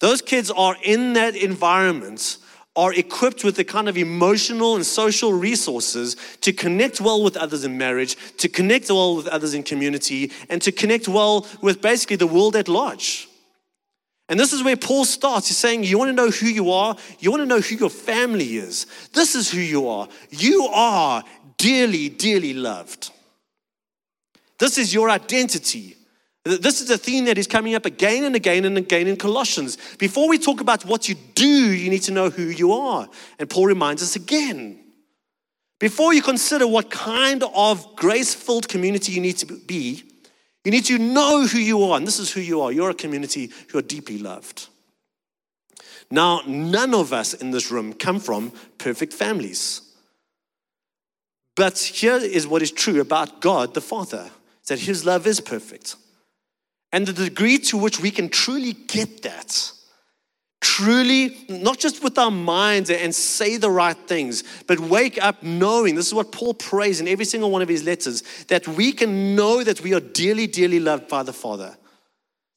Those 0.00 0.20
kids 0.20 0.50
are 0.50 0.76
in 0.82 1.14
that 1.14 1.34
environment 1.34 2.38
are 2.76 2.92
equipped 2.92 3.42
with 3.42 3.56
the 3.56 3.64
kind 3.64 3.88
of 3.88 3.96
emotional 3.96 4.76
and 4.76 4.84
social 4.84 5.32
resources 5.32 6.16
to 6.42 6.52
connect 6.52 7.00
well 7.00 7.22
with 7.22 7.36
others 7.36 7.64
in 7.64 7.78
marriage, 7.78 8.16
to 8.36 8.48
connect 8.48 8.90
well 8.90 9.16
with 9.16 9.26
others 9.28 9.54
in 9.54 9.62
community, 9.62 10.30
and 10.50 10.60
to 10.60 10.70
connect 10.70 11.08
well 11.08 11.46
with 11.62 11.80
basically 11.80 12.16
the 12.16 12.26
world 12.26 12.54
at 12.54 12.68
large. 12.68 13.28
And 14.28 14.38
this 14.38 14.52
is 14.52 14.62
where 14.62 14.76
Paul 14.76 15.04
starts. 15.04 15.48
He's 15.48 15.56
saying, 15.56 15.84
You 15.84 15.98
want 15.98 16.10
to 16.10 16.12
know 16.12 16.30
who 16.30 16.46
you 16.46 16.70
are? 16.72 16.96
You 17.18 17.30
want 17.30 17.42
to 17.42 17.46
know 17.46 17.60
who 17.60 17.76
your 17.76 17.90
family 17.90 18.56
is? 18.56 18.86
This 19.14 19.34
is 19.34 19.50
who 19.50 19.60
you 19.60 19.88
are. 19.88 20.08
You 20.30 20.66
are 20.74 21.22
dearly, 21.56 22.08
dearly 22.08 22.52
loved. 22.52 23.10
This 24.58 24.78
is 24.78 24.94
your 24.94 25.10
identity. 25.10 25.96
This 26.44 26.80
is 26.80 26.90
a 26.90 26.98
theme 26.98 27.24
that 27.24 27.38
is 27.38 27.48
coming 27.48 27.74
up 27.74 27.86
again 27.86 28.22
and 28.22 28.36
again 28.36 28.64
and 28.64 28.78
again 28.78 29.08
in 29.08 29.16
Colossians. 29.16 29.78
Before 29.98 30.28
we 30.28 30.38
talk 30.38 30.60
about 30.60 30.84
what 30.84 31.08
you 31.08 31.16
do, 31.34 31.44
you 31.74 31.90
need 31.90 32.02
to 32.02 32.12
know 32.12 32.30
who 32.30 32.44
you 32.44 32.72
are. 32.72 33.08
And 33.40 33.50
Paul 33.50 33.66
reminds 33.66 34.00
us 34.00 34.14
again. 34.14 34.78
Before 35.80 36.14
you 36.14 36.22
consider 36.22 36.66
what 36.66 36.88
kind 36.90 37.42
of 37.42 37.96
grace 37.96 38.32
filled 38.32 38.68
community 38.68 39.12
you 39.12 39.20
need 39.20 39.38
to 39.38 39.46
be, 39.46 40.04
you 40.64 40.70
need 40.70 40.84
to 40.86 40.98
know 40.98 41.46
who 41.46 41.58
you 41.58 41.82
are. 41.82 41.96
And 41.96 42.06
this 42.06 42.20
is 42.20 42.30
who 42.30 42.40
you 42.40 42.60
are. 42.62 42.70
You're 42.70 42.90
a 42.90 42.94
community 42.94 43.50
who 43.70 43.78
are 43.78 43.82
deeply 43.82 44.18
loved. 44.18 44.68
Now, 46.10 46.42
none 46.46 46.94
of 46.94 47.12
us 47.12 47.34
in 47.34 47.50
this 47.50 47.72
room 47.72 47.92
come 47.92 48.20
from 48.20 48.52
perfect 48.78 49.12
families. 49.12 49.80
But 51.56 51.78
here 51.78 52.16
is 52.16 52.46
what 52.46 52.62
is 52.62 52.70
true 52.70 53.00
about 53.00 53.40
God 53.40 53.74
the 53.74 53.80
Father 53.80 54.30
that 54.66 54.80
his 54.80 55.04
love 55.04 55.26
is 55.26 55.40
perfect. 55.40 55.96
And 56.92 57.06
the 57.06 57.12
degree 57.12 57.58
to 57.58 57.76
which 57.76 58.00
we 58.00 58.10
can 58.10 58.28
truly 58.28 58.72
get 58.72 59.22
that, 59.22 59.72
truly, 60.60 61.36
not 61.48 61.78
just 61.78 62.02
with 62.02 62.16
our 62.18 62.30
minds 62.30 62.90
and 62.90 63.14
say 63.14 63.56
the 63.56 63.70
right 63.70 63.96
things, 63.96 64.44
but 64.66 64.80
wake 64.80 65.22
up 65.22 65.42
knowing 65.42 65.94
this 65.94 66.06
is 66.06 66.14
what 66.14 66.32
Paul 66.32 66.54
prays 66.54 67.00
in 67.00 67.08
every 67.08 67.24
single 67.24 67.50
one 67.50 67.62
of 67.62 67.68
his 67.68 67.84
letters 67.84 68.22
that 68.48 68.66
we 68.66 68.92
can 68.92 69.34
know 69.36 69.62
that 69.62 69.80
we 69.80 69.94
are 69.94 70.00
dearly, 70.00 70.46
dearly 70.46 70.80
loved 70.80 71.08
by 71.08 71.22
the 71.22 71.32
Father, 71.32 71.76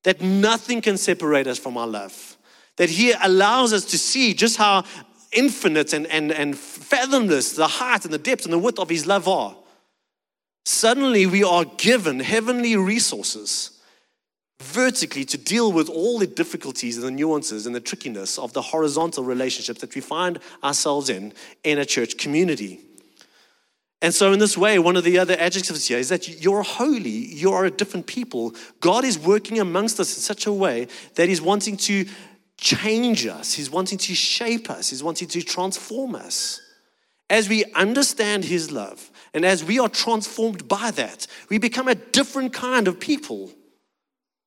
that 0.03 0.21
nothing 0.21 0.81
can 0.81 0.97
separate 0.97 1.47
us 1.47 1.59
from 1.59 1.77
our 1.77 1.87
love, 1.87 2.37
that 2.77 2.89
He 2.89 3.11
allows 3.11 3.73
us 3.73 3.85
to 3.85 3.97
see 3.97 4.33
just 4.33 4.57
how 4.57 4.83
infinite 5.31 5.93
and, 5.93 6.07
and, 6.07 6.31
and 6.31 6.57
fathomless 6.57 7.53
the 7.53 7.67
height 7.67 8.05
and 8.05 8.13
the 8.13 8.17
depth 8.17 8.45
and 8.45 8.53
the 8.53 8.57
width 8.57 8.79
of 8.79 8.89
His 8.89 9.05
love 9.05 9.27
are. 9.27 9.55
Suddenly, 10.65 11.25
we 11.25 11.43
are 11.43 11.65
given 11.65 12.19
heavenly 12.19 12.75
resources 12.75 13.79
vertically 14.61 15.23
to 15.25 15.37
deal 15.37 15.71
with 15.71 15.89
all 15.89 16.19
the 16.19 16.27
difficulties 16.27 16.97
and 16.97 17.05
the 17.05 17.11
nuances 17.11 17.65
and 17.65 17.73
the 17.73 17.79
trickiness 17.79 18.37
of 18.37 18.53
the 18.53 18.61
horizontal 18.61 19.23
relationships 19.23 19.81
that 19.81 19.95
we 19.95 20.01
find 20.01 20.39
ourselves 20.63 21.09
in 21.09 21.33
in 21.63 21.79
a 21.79 21.85
church 21.85 22.17
community. 22.17 22.81
And 24.01 24.13
so, 24.13 24.31
in 24.31 24.39
this 24.39 24.57
way, 24.57 24.79
one 24.79 24.95
of 24.95 25.03
the 25.03 25.17
other 25.17 25.35
adjectives 25.37 25.87
here 25.87 25.97
is 25.97 26.09
that 26.09 26.41
you're 26.41 26.63
holy, 26.63 27.09
you 27.09 27.51
are 27.51 27.65
a 27.65 27.71
different 27.71 28.07
people. 28.07 28.53
God 28.79 29.03
is 29.03 29.19
working 29.19 29.59
amongst 29.59 29.99
us 29.99 30.15
in 30.15 30.21
such 30.21 30.45
a 30.45 30.53
way 30.53 30.87
that 31.15 31.27
He's 31.27 31.41
wanting 31.41 31.75
to 31.77 32.05
change 32.57 33.25
us, 33.25 33.53
He's 33.53 33.69
wanting 33.69 33.97
to 33.97 34.15
shape 34.15 34.69
us, 34.69 34.89
He's 34.89 35.03
wanting 35.03 35.27
to 35.29 35.41
transform 35.41 36.15
us. 36.15 36.61
As 37.29 37.49
we 37.49 37.65
understand 37.75 38.45
His 38.45 38.71
love 38.71 39.08
and 39.33 39.45
as 39.45 39.63
we 39.63 39.79
are 39.79 39.89
transformed 39.89 40.67
by 40.67 40.91
that, 40.91 41.27
we 41.49 41.57
become 41.57 41.87
a 41.87 41.95
different 41.95 42.53
kind 42.53 42.87
of 42.87 42.99
people. 42.99 43.51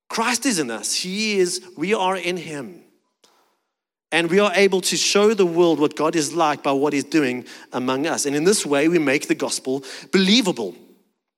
Christ 0.09 0.45
is 0.45 0.59
in 0.59 0.71
us, 0.71 0.95
He 0.95 1.39
is, 1.39 1.65
we 1.77 1.95
are 1.95 2.17
in 2.17 2.37
Him. 2.37 2.83
And 4.11 4.29
we 4.29 4.41
are 4.41 4.53
able 4.55 4.83
to 4.83 4.97
show 4.97 5.33
the 5.33 5.47
world 5.47 5.81
what 5.81 5.97
God 5.97 6.15
is 6.15 6.35
like 6.35 6.63
by 6.63 6.73
what 6.73 6.93
He's 6.93 7.05
doing 7.05 7.47
among 7.73 8.07
us. 8.07 8.27
And 8.27 8.37
in 8.37 8.45
this 8.45 8.67
way, 8.67 8.89
we 8.89 8.99
make 8.99 9.27
the 9.27 9.35
gospel 9.35 9.83
believable. 10.13 10.75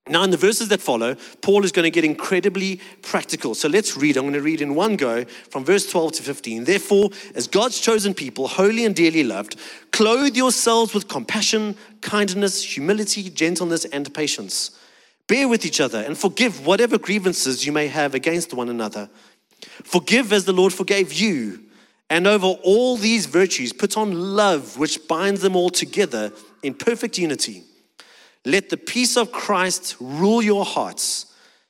Now, 0.06 0.22
in 0.22 0.30
the 0.30 0.36
verses 0.36 0.68
that 0.68 0.82
follow, 0.82 1.16
Paul 1.40 1.64
is 1.64 1.72
going 1.72 1.84
to 1.84 1.90
get 1.90 2.04
incredibly 2.04 2.78
practical. 3.00 3.54
So 3.54 3.68
let's 3.68 3.96
read. 3.96 4.18
I'm 4.18 4.24
going 4.24 4.34
to 4.34 4.42
read 4.42 4.60
in 4.60 4.74
one 4.74 4.96
go 4.96 5.24
from 5.24 5.64
verse 5.64 5.90
12 5.90 6.12
to 6.12 6.22
15. 6.22 6.64
Therefore, 6.64 7.08
as 7.34 7.46
God's 7.46 7.80
chosen 7.80 8.12
people, 8.12 8.46
holy 8.46 8.84
and 8.84 8.94
dearly 8.94 9.24
loved, 9.24 9.56
clothe 9.92 10.36
yourselves 10.36 10.92
with 10.92 11.08
compassion, 11.08 11.74
kindness, 12.02 12.62
humility, 12.62 13.30
gentleness, 13.30 13.86
and 13.86 14.12
patience. 14.12 14.78
Bear 15.26 15.48
with 15.48 15.64
each 15.64 15.80
other 15.80 16.00
and 16.00 16.18
forgive 16.18 16.66
whatever 16.66 16.98
grievances 16.98 17.64
you 17.64 17.72
may 17.72 17.88
have 17.88 18.14
against 18.14 18.52
one 18.52 18.68
another. 18.68 19.08
Forgive 19.84 20.34
as 20.34 20.44
the 20.44 20.52
Lord 20.52 20.74
forgave 20.74 21.14
you. 21.14 21.60
And 22.10 22.26
over 22.26 22.48
all 22.62 22.98
these 22.98 23.24
virtues, 23.24 23.72
put 23.72 23.96
on 23.96 24.36
love, 24.36 24.76
which 24.76 25.08
binds 25.08 25.40
them 25.40 25.56
all 25.56 25.70
together 25.70 26.30
in 26.62 26.74
perfect 26.74 27.16
unity. 27.16 27.64
Let 28.44 28.68
the 28.68 28.76
peace 28.76 29.16
of 29.16 29.32
Christ 29.32 29.96
rule 30.00 30.42
your 30.42 30.64
hearts, 30.64 31.26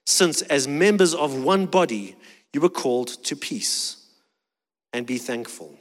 since 0.07 0.43
as 0.43 0.66
members 0.66 1.14
of 1.14 1.43
one 1.43 1.66
body, 1.66 2.16
you 2.52 2.61
were 2.61 2.69
called 2.69 3.09
to 3.25 3.37
peace. 3.37 3.97
And 4.93 5.07
be 5.07 5.19
thankful. 5.19 5.76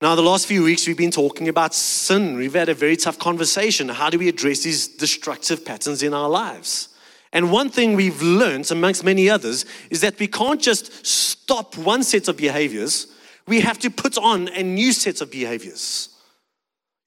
Now, 0.00 0.14
the 0.14 0.22
last 0.22 0.46
few 0.46 0.62
weeks, 0.62 0.86
we've 0.86 0.96
been 0.96 1.10
talking 1.10 1.48
about 1.48 1.74
sin. 1.74 2.36
We've 2.36 2.54
had 2.54 2.68
a 2.68 2.74
very 2.74 2.96
tough 2.96 3.18
conversation. 3.18 3.88
How 3.88 4.10
do 4.10 4.18
we 4.18 4.28
address 4.28 4.60
these 4.62 4.86
destructive 4.86 5.64
patterns 5.64 6.02
in 6.02 6.14
our 6.14 6.28
lives? 6.28 6.90
And 7.32 7.50
one 7.50 7.68
thing 7.68 7.94
we've 7.94 8.22
learned, 8.22 8.70
amongst 8.70 9.02
many 9.02 9.28
others, 9.28 9.66
is 9.90 10.00
that 10.02 10.18
we 10.18 10.28
can't 10.28 10.60
just 10.60 11.04
stop 11.04 11.76
one 11.76 12.02
set 12.02 12.28
of 12.28 12.36
behaviors, 12.36 13.08
we 13.46 13.60
have 13.60 13.78
to 13.80 13.90
put 13.90 14.16
on 14.16 14.48
a 14.48 14.62
new 14.62 14.92
set 14.92 15.20
of 15.20 15.30
behaviors. 15.30 16.10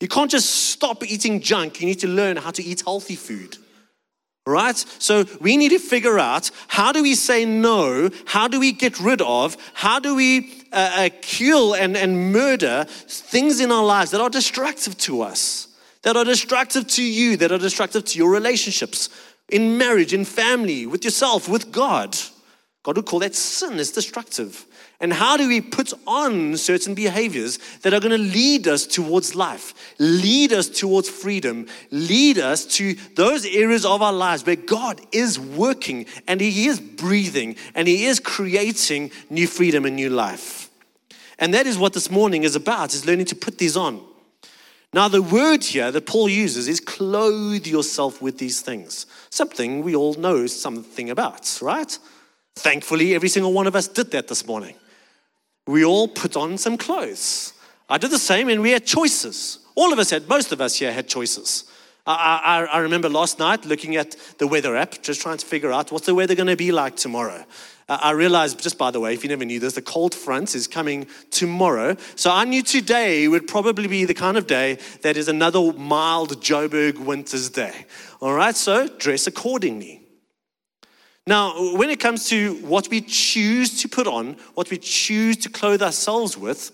You 0.02 0.08
can't 0.08 0.32
just 0.32 0.50
stop 0.72 1.06
eating 1.06 1.40
junk, 1.40 1.80
you 1.80 1.86
need 1.86 2.00
to 2.00 2.08
learn 2.08 2.36
how 2.36 2.52
to 2.52 2.64
eat 2.64 2.82
healthy 2.82 3.16
food. 3.16 3.58
Right? 4.48 4.76
So 4.76 5.26
we 5.40 5.56
need 5.56 5.70
to 5.70 5.78
figure 5.78 6.18
out 6.18 6.50
how 6.68 6.92
do 6.92 7.04
we 7.04 7.14
say 7.14 7.46
no? 7.46 8.10
How 8.26 8.48
do 8.48 8.60
we 8.60 8.72
get 8.72 9.00
rid 9.00 9.22
of? 9.22 9.56
How 9.76 10.00
do 10.00 10.16
we 10.16 10.52
uh, 10.72 10.92
uh, 10.96 11.10
kill 11.22 11.76
and, 11.76 11.96
and 11.96 12.34
murder 12.34 12.86
things 12.88 13.60
in 13.60 13.72
our 13.72 13.86
lives 13.86 14.10
that 14.12 14.20
are 14.20 14.32
destructive 14.32 14.98
to 14.98 15.22
us, 15.22 15.68
that 16.02 16.18
are 16.18 16.26
destructive 16.26 16.88
to 16.88 17.04
you, 17.04 17.38
that 17.38 17.52
are 17.52 17.60
destructive 17.60 18.04
to 18.06 18.18
your 18.18 18.32
relationships, 18.32 19.10
in 19.50 19.78
marriage, 19.78 20.12
in 20.12 20.26
family, 20.26 20.88
with 20.88 21.06
yourself, 21.06 21.48
with 21.48 21.72
God. 21.72 22.18
God 22.82 22.96
would 22.96 23.06
call 23.06 23.20
that 23.20 23.36
sin, 23.36 23.80
it's 23.80 23.92
destructive. 23.92 24.66
And 25.02 25.12
how 25.12 25.36
do 25.36 25.48
we 25.48 25.62
put 25.62 25.92
on 26.06 26.56
certain 26.58 26.94
behaviors 26.94 27.58
that 27.82 27.92
are 27.92 28.00
going 28.00 28.12
to 28.12 28.20
lead 28.20 28.68
us 28.68 28.86
towards 28.86 29.34
life, 29.34 29.74
lead 29.98 30.54
us 30.54 30.70
towards 30.70 31.10
freedom, 31.10 31.66
lead 31.90 32.38
us 32.38 32.66
to 32.78 32.94
those 33.16 33.44
areas 33.48 33.84
of 33.84 34.04
our 34.04 34.14
lives 34.14 34.46
where 34.46 34.56
God 34.56 35.02
is 35.12 35.40
working 35.40 36.06
and 36.28 36.40
He 36.40 36.68
is 36.68 36.80
breathing 36.80 37.56
and 37.74 37.88
He 37.88 38.06
is 38.06 38.20
creating 38.20 39.10
new 39.32 39.48
freedom 39.48 39.86
and 39.86 39.96
new 39.96 40.12
life? 40.12 40.70
And 41.40 41.52
that 41.56 41.66
is 41.66 41.80
what 41.80 41.94
this 41.94 42.12
morning 42.12 42.44
is 42.44 42.56
about, 42.56 42.94
is 42.94 43.08
learning 43.08 43.26
to 43.26 43.36
put 43.36 43.58
these 43.58 43.76
on. 43.76 44.06
Now, 44.94 45.08
the 45.08 45.24
word 45.24 45.64
here 45.64 45.92
that 45.92 46.06
Paul 46.06 46.30
uses 46.30 46.68
is 46.68 46.80
clothe 46.80 47.66
yourself 47.66 48.22
with 48.22 48.38
these 48.38 48.62
things. 48.62 49.08
Something 49.32 49.82
we 49.82 49.96
all 49.96 50.14
know 50.14 50.46
something 50.46 51.10
about, 51.10 51.58
right? 51.60 51.98
Thankfully, 52.56 53.16
every 53.16 53.30
single 53.30 53.54
one 53.54 53.66
of 53.66 53.76
us 53.76 53.88
did 53.88 54.12
that 54.12 54.28
this 54.28 54.46
morning. 54.46 54.76
We 55.72 55.86
all 55.86 56.10
put 56.10 56.36
on 56.36 56.58
some 56.58 56.78
clothes. 56.78 57.54
I 57.90 57.98
did 57.98 58.12
the 58.12 58.20
same, 58.20 58.50
and 58.50 58.62
we 58.62 58.72
had 58.72 58.86
choices. 58.86 59.60
All 59.76 59.94
of 59.94 60.00
us 60.00 60.10
had, 60.10 60.28
most 60.28 60.52
of 60.52 60.60
us 60.60 60.76
here 60.76 60.92
had 60.92 61.08
choices. 61.08 61.64
I, 62.06 62.68
I, 62.72 62.78
I 62.78 62.80
remember 62.80 63.08
last 63.08 63.40
night 63.40 63.66
looking 63.66 63.96
at 63.96 64.18
the 64.38 64.48
weather 64.48 64.76
app, 64.76 65.02
just 65.02 65.22
trying 65.22 65.38
to 65.38 65.46
figure 65.46 65.72
out 65.72 65.90
what's 65.90 66.08
the 66.08 66.16
weather 66.16 66.36
going 66.36 66.48
to 66.48 66.58
be 66.58 66.74
like 66.74 66.98
tomorrow. 66.98 67.46
Uh, 67.88 68.00
I 68.02 68.12
realized, 68.12 68.62
just 68.62 68.78
by 68.78 68.92
the 68.92 69.00
way, 69.00 69.14
if 69.14 69.24
you 69.24 69.30
never 69.30 69.46
knew 69.46 69.62
this, 69.62 69.76
the 69.76 69.82
cold 69.82 70.14
front 70.14 70.56
is 70.56 70.68
coming 70.68 71.08
tomorrow. 71.30 71.96
So 72.16 72.32
I 72.32 72.44
knew 72.44 72.64
today 72.64 73.30
would 73.30 73.48
probably 73.48 73.88
be 73.88 74.04
the 74.04 74.14
kind 74.14 74.38
of 74.38 74.48
day 74.48 74.78
that 75.04 75.16
is 75.16 75.30
another 75.30 75.72
mild 75.72 76.42
Joburg 76.42 76.98
winter's 76.98 77.50
day. 77.50 77.86
All 78.20 78.34
right, 78.34 78.56
so 78.58 78.90
dress 78.90 79.26
accordingly. 79.26 80.01
Now, 81.32 81.78
when 81.78 81.90
it 81.90 82.02
comes 82.02 82.28
to 82.28 82.56
what 82.56 82.90
we 82.90 83.00
choose 83.00 83.82
to 83.84 83.88
put 83.88 84.06
on, 84.06 84.36
what 84.54 84.70
we 84.70 84.78
choose 84.78 85.38
to 85.38 85.50
clothe 85.50 85.82
ourselves 85.82 86.38
with, 86.38 86.74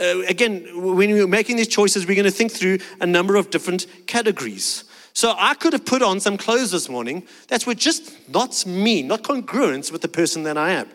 uh, 0.00 0.22
again, 0.26 0.66
when 0.74 1.12
we're 1.12 1.28
making 1.28 1.54
these 1.54 1.68
choices, 1.68 2.04
we're 2.04 2.16
going 2.16 2.24
to 2.24 2.32
think 2.32 2.50
through 2.50 2.78
a 3.00 3.06
number 3.06 3.36
of 3.36 3.50
different 3.50 3.86
categories. 4.08 4.82
So 5.12 5.36
I 5.38 5.54
could 5.54 5.72
have 5.72 5.86
put 5.86 6.02
on 6.02 6.18
some 6.18 6.36
clothes 6.36 6.72
this 6.72 6.88
morning 6.88 7.28
that 7.46 7.64
were 7.64 7.76
just 7.76 8.12
not 8.28 8.66
me, 8.66 9.04
not 9.04 9.22
congruent 9.22 9.92
with 9.92 10.02
the 10.02 10.08
person 10.08 10.42
that 10.42 10.58
I 10.58 10.70
am. 10.70 10.88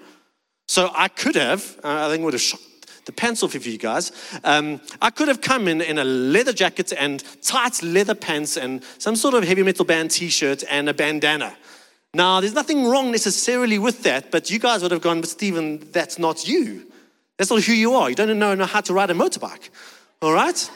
So 0.68 0.92
I 0.94 1.08
could 1.08 1.36
have, 1.36 1.80
uh, 1.82 2.08
I 2.08 2.10
think 2.10 2.26
would 2.26 2.34
have 2.34 2.42
shocked 2.42 3.06
the 3.06 3.14
pants 3.14 3.42
off 3.42 3.56
of 3.56 3.66
you 3.66 3.78
guys. 3.78 4.12
Um, 4.44 4.82
I 5.02 5.12
could 5.12 5.30
have 5.30 5.40
come 5.40 5.70
in 5.70 5.80
in 5.80 5.98
a 5.98 6.04
leather 6.04 6.52
jacket 6.52 6.92
and 6.92 7.24
tight 7.42 7.82
leather 7.82 8.16
pants 8.16 8.58
and 8.58 8.84
some 8.98 9.16
sort 9.16 9.34
of 9.34 9.46
heavy 9.46 9.64
metal 9.64 9.86
band 9.86 10.12
t 10.12 10.28
shirt 10.28 10.66
and 10.70 10.90
a 10.90 10.94
bandana. 10.94 11.56
Now, 12.16 12.42
there's 12.42 12.54
nothing 12.54 12.86
wrong 12.86 13.12
necessarily 13.12 13.80
with 13.80 14.04
that, 14.04 14.30
but 14.30 14.52
you 14.52 14.60
guys 14.60 14.84
would 14.84 14.92
have 14.92 15.02
gone, 15.02 15.22
but 15.22 15.30
Stephen, 15.30 15.80
that's 15.92 16.20
not 16.20 16.48
you. 16.48 16.86
That's 17.38 17.50
not 17.50 17.64
who 17.64 17.74
you 17.74 17.96
are. 17.96 18.10
You 18.10 18.16
don't 18.16 18.38
know 18.38 18.66
how 18.66 18.82
to 18.82 18.94
ride 18.94 19.10
a 19.10 19.14
motorbike. 19.16 19.70
All 20.22 20.34
right? 20.34 20.70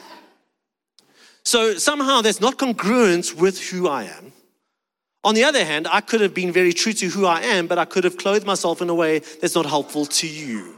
So 1.44 1.74
somehow 1.74 2.22
that's 2.22 2.40
not 2.40 2.58
congruent 2.58 3.34
with 3.36 3.60
who 3.70 3.88
I 3.88 4.04
am. 4.04 4.32
On 5.24 5.34
the 5.34 5.44
other 5.44 5.64
hand, 5.64 5.86
I 5.90 6.00
could 6.00 6.20
have 6.20 6.34
been 6.34 6.52
very 6.52 6.72
true 6.72 6.92
to 6.94 7.08
who 7.08 7.26
I 7.26 7.40
am, 7.40 7.66
but 7.68 7.78
I 7.78 7.84
could 7.84 8.04
have 8.04 8.16
clothed 8.16 8.46
myself 8.46 8.82
in 8.82 8.88
a 8.90 8.94
way 8.94 9.20
that's 9.40 9.54
not 9.54 9.66
helpful 9.66 10.06
to 10.06 10.26
you. 10.26 10.74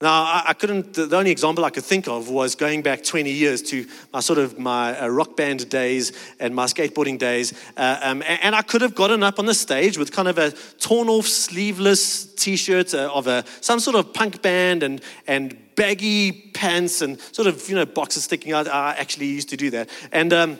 Now, 0.00 0.42
I, 0.44 0.54
couldn't, 0.54 0.94
the 0.94 1.16
only 1.16 1.30
example 1.30 1.64
I 1.64 1.70
could 1.70 1.84
think 1.84 2.08
of 2.08 2.28
was 2.28 2.56
going 2.56 2.82
back 2.82 3.04
20 3.04 3.30
years 3.30 3.62
to 3.62 3.86
my 4.12 4.18
sort 4.18 4.40
of 4.40 4.58
my 4.58 5.00
uh, 5.00 5.06
rock 5.06 5.36
band 5.36 5.68
days 5.68 6.12
and 6.40 6.52
my 6.52 6.66
skateboarding 6.66 7.16
days. 7.16 7.54
Uh, 7.76 8.00
um, 8.02 8.22
and, 8.26 8.56
I 8.56 8.62
could 8.62 8.82
have 8.82 8.96
gotten 8.96 9.22
up 9.22 9.38
on 9.38 9.46
the 9.46 9.54
stage 9.54 9.96
with 9.96 10.10
kind 10.10 10.26
of 10.26 10.36
a 10.36 10.50
torn 10.80 11.08
off 11.08 11.28
sleeveless 11.28 12.26
t 12.34 12.56
shirt 12.56 12.92
uh, 12.92 13.08
of 13.14 13.28
a, 13.28 13.44
some 13.60 13.78
sort 13.78 13.94
of 13.94 14.12
punk 14.12 14.42
band 14.42 14.82
and, 14.82 15.00
and 15.28 15.56
baggy 15.76 16.50
pants 16.54 17.00
and 17.00 17.20
sort 17.20 17.46
of, 17.46 17.68
you 17.68 17.76
know, 17.76 17.86
boxes 17.86 18.24
sticking 18.24 18.52
out. 18.52 18.66
I 18.66 18.94
actually 18.94 19.26
used 19.26 19.48
to 19.50 19.56
do 19.56 19.70
that. 19.70 19.88
And, 20.10 20.32
um, 20.32 20.58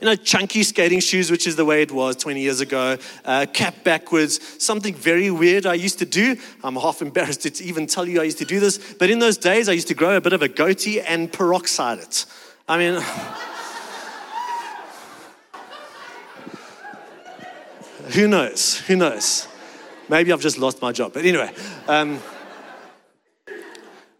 you 0.00 0.06
know, 0.06 0.16
chunky 0.16 0.62
skating 0.62 1.00
shoes, 1.00 1.30
which 1.30 1.46
is 1.46 1.56
the 1.56 1.64
way 1.64 1.82
it 1.82 1.90
was 1.90 2.16
20 2.16 2.40
years 2.40 2.60
ago, 2.60 2.96
uh, 3.24 3.46
cap 3.52 3.84
backwards, 3.84 4.62
something 4.62 4.94
very 4.94 5.30
weird 5.30 5.66
I 5.66 5.74
used 5.74 5.98
to 6.00 6.06
do. 6.06 6.36
I'm 6.62 6.76
half 6.76 7.02
embarrassed 7.02 7.42
to 7.42 7.64
even 7.64 7.86
tell 7.86 8.08
you 8.08 8.20
I 8.20 8.24
used 8.24 8.38
to 8.38 8.44
do 8.44 8.60
this, 8.60 8.94
but 8.94 9.10
in 9.10 9.18
those 9.18 9.36
days 9.36 9.68
I 9.68 9.72
used 9.72 9.88
to 9.88 9.94
grow 9.94 10.16
a 10.16 10.20
bit 10.20 10.32
of 10.32 10.42
a 10.42 10.48
goatee 10.48 11.00
and 11.00 11.32
peroxide 11.32 11.98
it. 11.98 12.26
I 12.68 12.78
mean, 12.78 12.94
who 18.12 18.28
knows? 18.28 18.78
Who 18.80 18.96
knows? 18.96 19.48
Maybe 20.08 20.32
I've 20.32 20.40
just 20.40 20.58
lost 20.58 20.82
my 20.82 20.92
job, 20.92 21.14
but 21.14 21.24
anyway. 21.24 21.50
Um, 21.88 22.20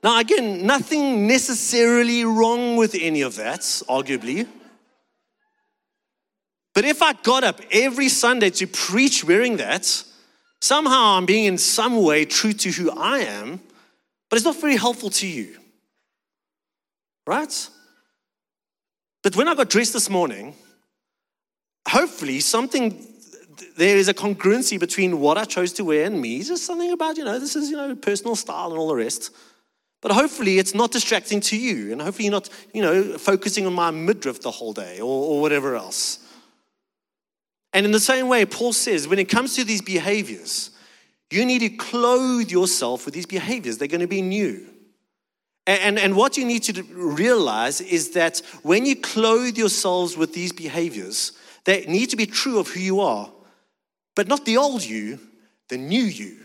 now, 0.04 0.18
again, 0.18 0.66
nothing 0.66 1.26
necessarily 1.26 2.26
wrong 2.26 2.76
with 2.76 2.94
any 2.94 3.22
of 3.22 3.36
that, 3.36 3.60
arguably. 3.60 4.46
But 6.74 6.84
if 6.84 7.02
I 7.02 7.12
got 7.12 7.44
up 7.44 7.60
every 7.70 8.08
Sunday 8.08 8.50
to 8.50 8.66
preach 8.66 9.24
wearing 9.24 9.58
that, 9.58 10.04
somehow 10.60 11.16
I'm 11.16 11.26
being 11.26 11.44
in 11.44 11.58
some 11.58 12.02
way 12.02 12.24
true 12.24 12.52
to 12.52 12.70
who 12.70 12.90
I 12.90 13.18
am, 13.20 13.60
but 14.28 14.36
it's 14.36 14.44
not 14.44 14.60
very 14.60 14.76
helpful 14.76 15.10
to 15.10 15.26
you. 15.26 15.56
Right? 17.26 17.68
But 19.22 19.36
when 19.36 19.48
I 19.48 19.54
got 19.54 19.70
dressed 19.70 19.92
this 19.92 20.10
morning, 20.10 20.54
hopefully 21.88 22.40
something 22.40 23.06
there 23.76 23.96
is 23.96 24.08
a 24.08 24.14
congruency 24.14 24.78
between 24.78 25.20
what 25.20 25.38
I 25.38 25.44
chose 25.44 25.72
to 25.74 25.84
wear 25.84 26.06
and 26.06 26.20
me. 26.20 26.42
Just 26.42 26.64
something 26.64 26.92
about, 26.92 27.16
you 27.16 27.24
know, 27.24 27.38
this 27.38 27.56
is, 27.56 27.70
you 27.70 27.76
know, 27.76 27.94
personal 27.94 28.36
style 28.36 28.70
and 28.70 28.78
all 28.78 28.88
the 28.88 28.96
rest. 28.96 29.30
But 30.00 30.12
hopefully 30.12 30.58
it's 30.58 30.74
not 30.74 30.90
distracting 30.90 31.40
to 31.42 31.56
you. 31.56 31.92
And 31.92 32.02
hopefully 32.02 32.26
you're 32.26 32.32
not, 32.32 32.48
you 32.72 32.82
know, 32.82 33.16
focusing 33.18 33.66
on 33.66 33.72
my 33.72 33.90
midriff 33.90 34.40
the 34.40 34.50
whole 34.50 34.72
day 34.72 35.00
or, 35.00 35.04
or 35.04 35.40
whatever 35.40 35.76
else. 35.76 36.18
And 37.74 37.84
in 37.84 37.92
the 37.92 38.00
same 38.00 38.28
way, 38.28 38.46
Paul 38.46 38.72
says, 38.72 39.08
when 39.08 39.18
it 39.18 39.28
comes 39.28 39.56
to 39.56 39.64
these 39.64 39.82
behaviors, 39.82 40.70
you 41.30 41.44
need 41.44 41.58
to 41.58 41.70
clothe 41.70 42.48
yourself 42.48 43.04
with 43.04 43.12
these 43.12 43.26
behaviors. 43.26 43.76
They're 43.76 43.88
going 43.88 44.00
to 44.00 44.06
be 44.06 44.22
new. 44.22 44.64
And, 45.66 45.80
and, 45.80 45.98
and 45.98 46.16
what 46.16 46.36
you 46.36 46.44
need 46.44 46.62
to 46.64 46.82
realize 46.84 47.80
is 47.80 48.10
that 48.10 48.40
when 48.62 48.86
you 48.86 48.94
clothe 48.94 49.58
yourselves 49.58 50.16
with 50.16 50.32
these 50.32 50.52
behaviors, 50.52 51.32
they 51.64 51.84
need 51.86 52.10
to 52.10 52.16
be 52.16 52.26
true 52.26 52.60
of 52.60 52.68
who 52.68 52.78
you 52.78 53.00
are, 53.00 53.30
but 54.14 54.28
not 54.28 54.44
the 54.44 54.56
old 54.56 54.84
you, 54.84 55.18
the 55.68 55.78
new 55.78 56.02
you. 56.02 56.36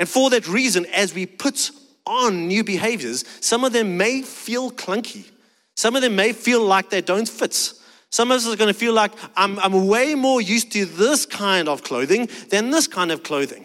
And 0.00 0.08
for 0.08 0.30
that 0.30 0.48
reason, 0.48 0.86
as 0.86 1.14
we 1.14 1.26
put 1.26 1.70
on 2.04 2.48
new 2.48 2.64
behaviors, 2.64 3.24
some 3.40 3.62
of 3.62 3.72
them 3.72 3.96
may 3.96 4.22
feel 4.22 4.72
clunky. 4.72 5.30
Some 5.76 5.94
of 5.94 6.02
them 6.02 6.16
may 6.16 6.32
feel 6.32 6.64
like 6.64 6.90
they 6.90 7.00
don't 7.00 7.28
fit. 7.28 7.74
Some 8.12 8.30
of 8.30 8.36
us 8.36 8.46
are 8.46 8.56
going 8.56 8.72
to 8.72 8.78
feel 8.78 8.92
like 8.92 9.12
I'm, 9.36 9.58
I'm 9.58 9.86
way 9.86 10.14
more 10.14 10.42
used 10.42 10.70
to 10.72 10.84
this 10.84 11.24
kind 11.24 11.66
of 11.66 11.82
clothing 11.82 12.28
than 12.50 12.70
this 12.70 12.86
kind 12.86 13.10
of 13.10 13.22
clothing. 13.22 13.64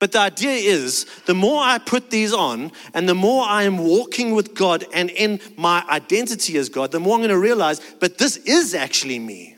But 0.00 0.10
the 0.10 0.18
idea 0.18 0.50
is 0.50 1.06
the 1.26 1.34
more 1.34 1.62
I 1.62 1.78
put 1.78 2.10
these 2.10 2.34
on 2.34 2.72
and 2.92 3.08
the 3.08 3.14
more 3.14 3.46
I 3.46 3.62
am 3.62 3.78
walking 3.78 4.34
with 4.34 4.54
God 4.54 4.84
and 4.92 5.08
in 5.10 5.40
my 5.56 5.84
identity 5.88 6.58
as 6.58 6.68
God, 6.68 6.90
the 6.90 6.98
more 6.98 7.14
I'm 7.14 7.20
going 7.20 7.30
to 7.30 7.38
realize, 7.38 7.80
but 8.00 8.18
this 8.18 8.36
is 8.38 8.74
actually 8.74 9.20
me. 9.20 9.56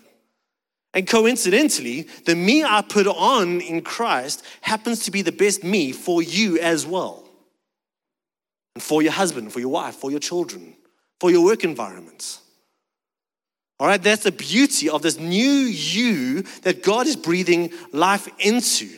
And 0.92 1.08
coincidentally, 1.08 2.02
the 2.26 2.37
me 2.37 2.62
I 2.62 2.82
put 2.82 3.06
on 3.06 3.62
in 3.62 3.80
Christ 3.80 4.44
happens 4.61 5.04
to 5.04 5.11
be 5.11 5.23
the 5.23 5.32
best 5.32 5.64
me 5.64 5.92
for 5.92 6.23
you 6.23 6.58
as 6.58 6.87
well. 6.87 7.26
And 8.75 8.82
for 8.82 9.02
your 9.02 9.12
husband, 9.12 9.54
for 9.54 9.61
your 9.61 9.70
wife, 9.70 9.94
for 9.94 10.11
your 10.11 10.20
children, 10.20 10.76
for 11.18 11.30
your 11.30 11.44
work 11.44 11.64
environments. 11.64 12.42
All 13.80 13.87
right, 13.87 14.02
that's 14.02 14.25
the 14.25 14.32
beauty 14.32 14.88
of 14.88 15.02
this 15.02 15.18
new 15.18 15.40
you 15.42 16.42
that 16.62 16.82
God 16.82 17.06
is 17.06 17.14
breathing 17.14 17.73
life 17.92 18.28
into. 18.38 18.88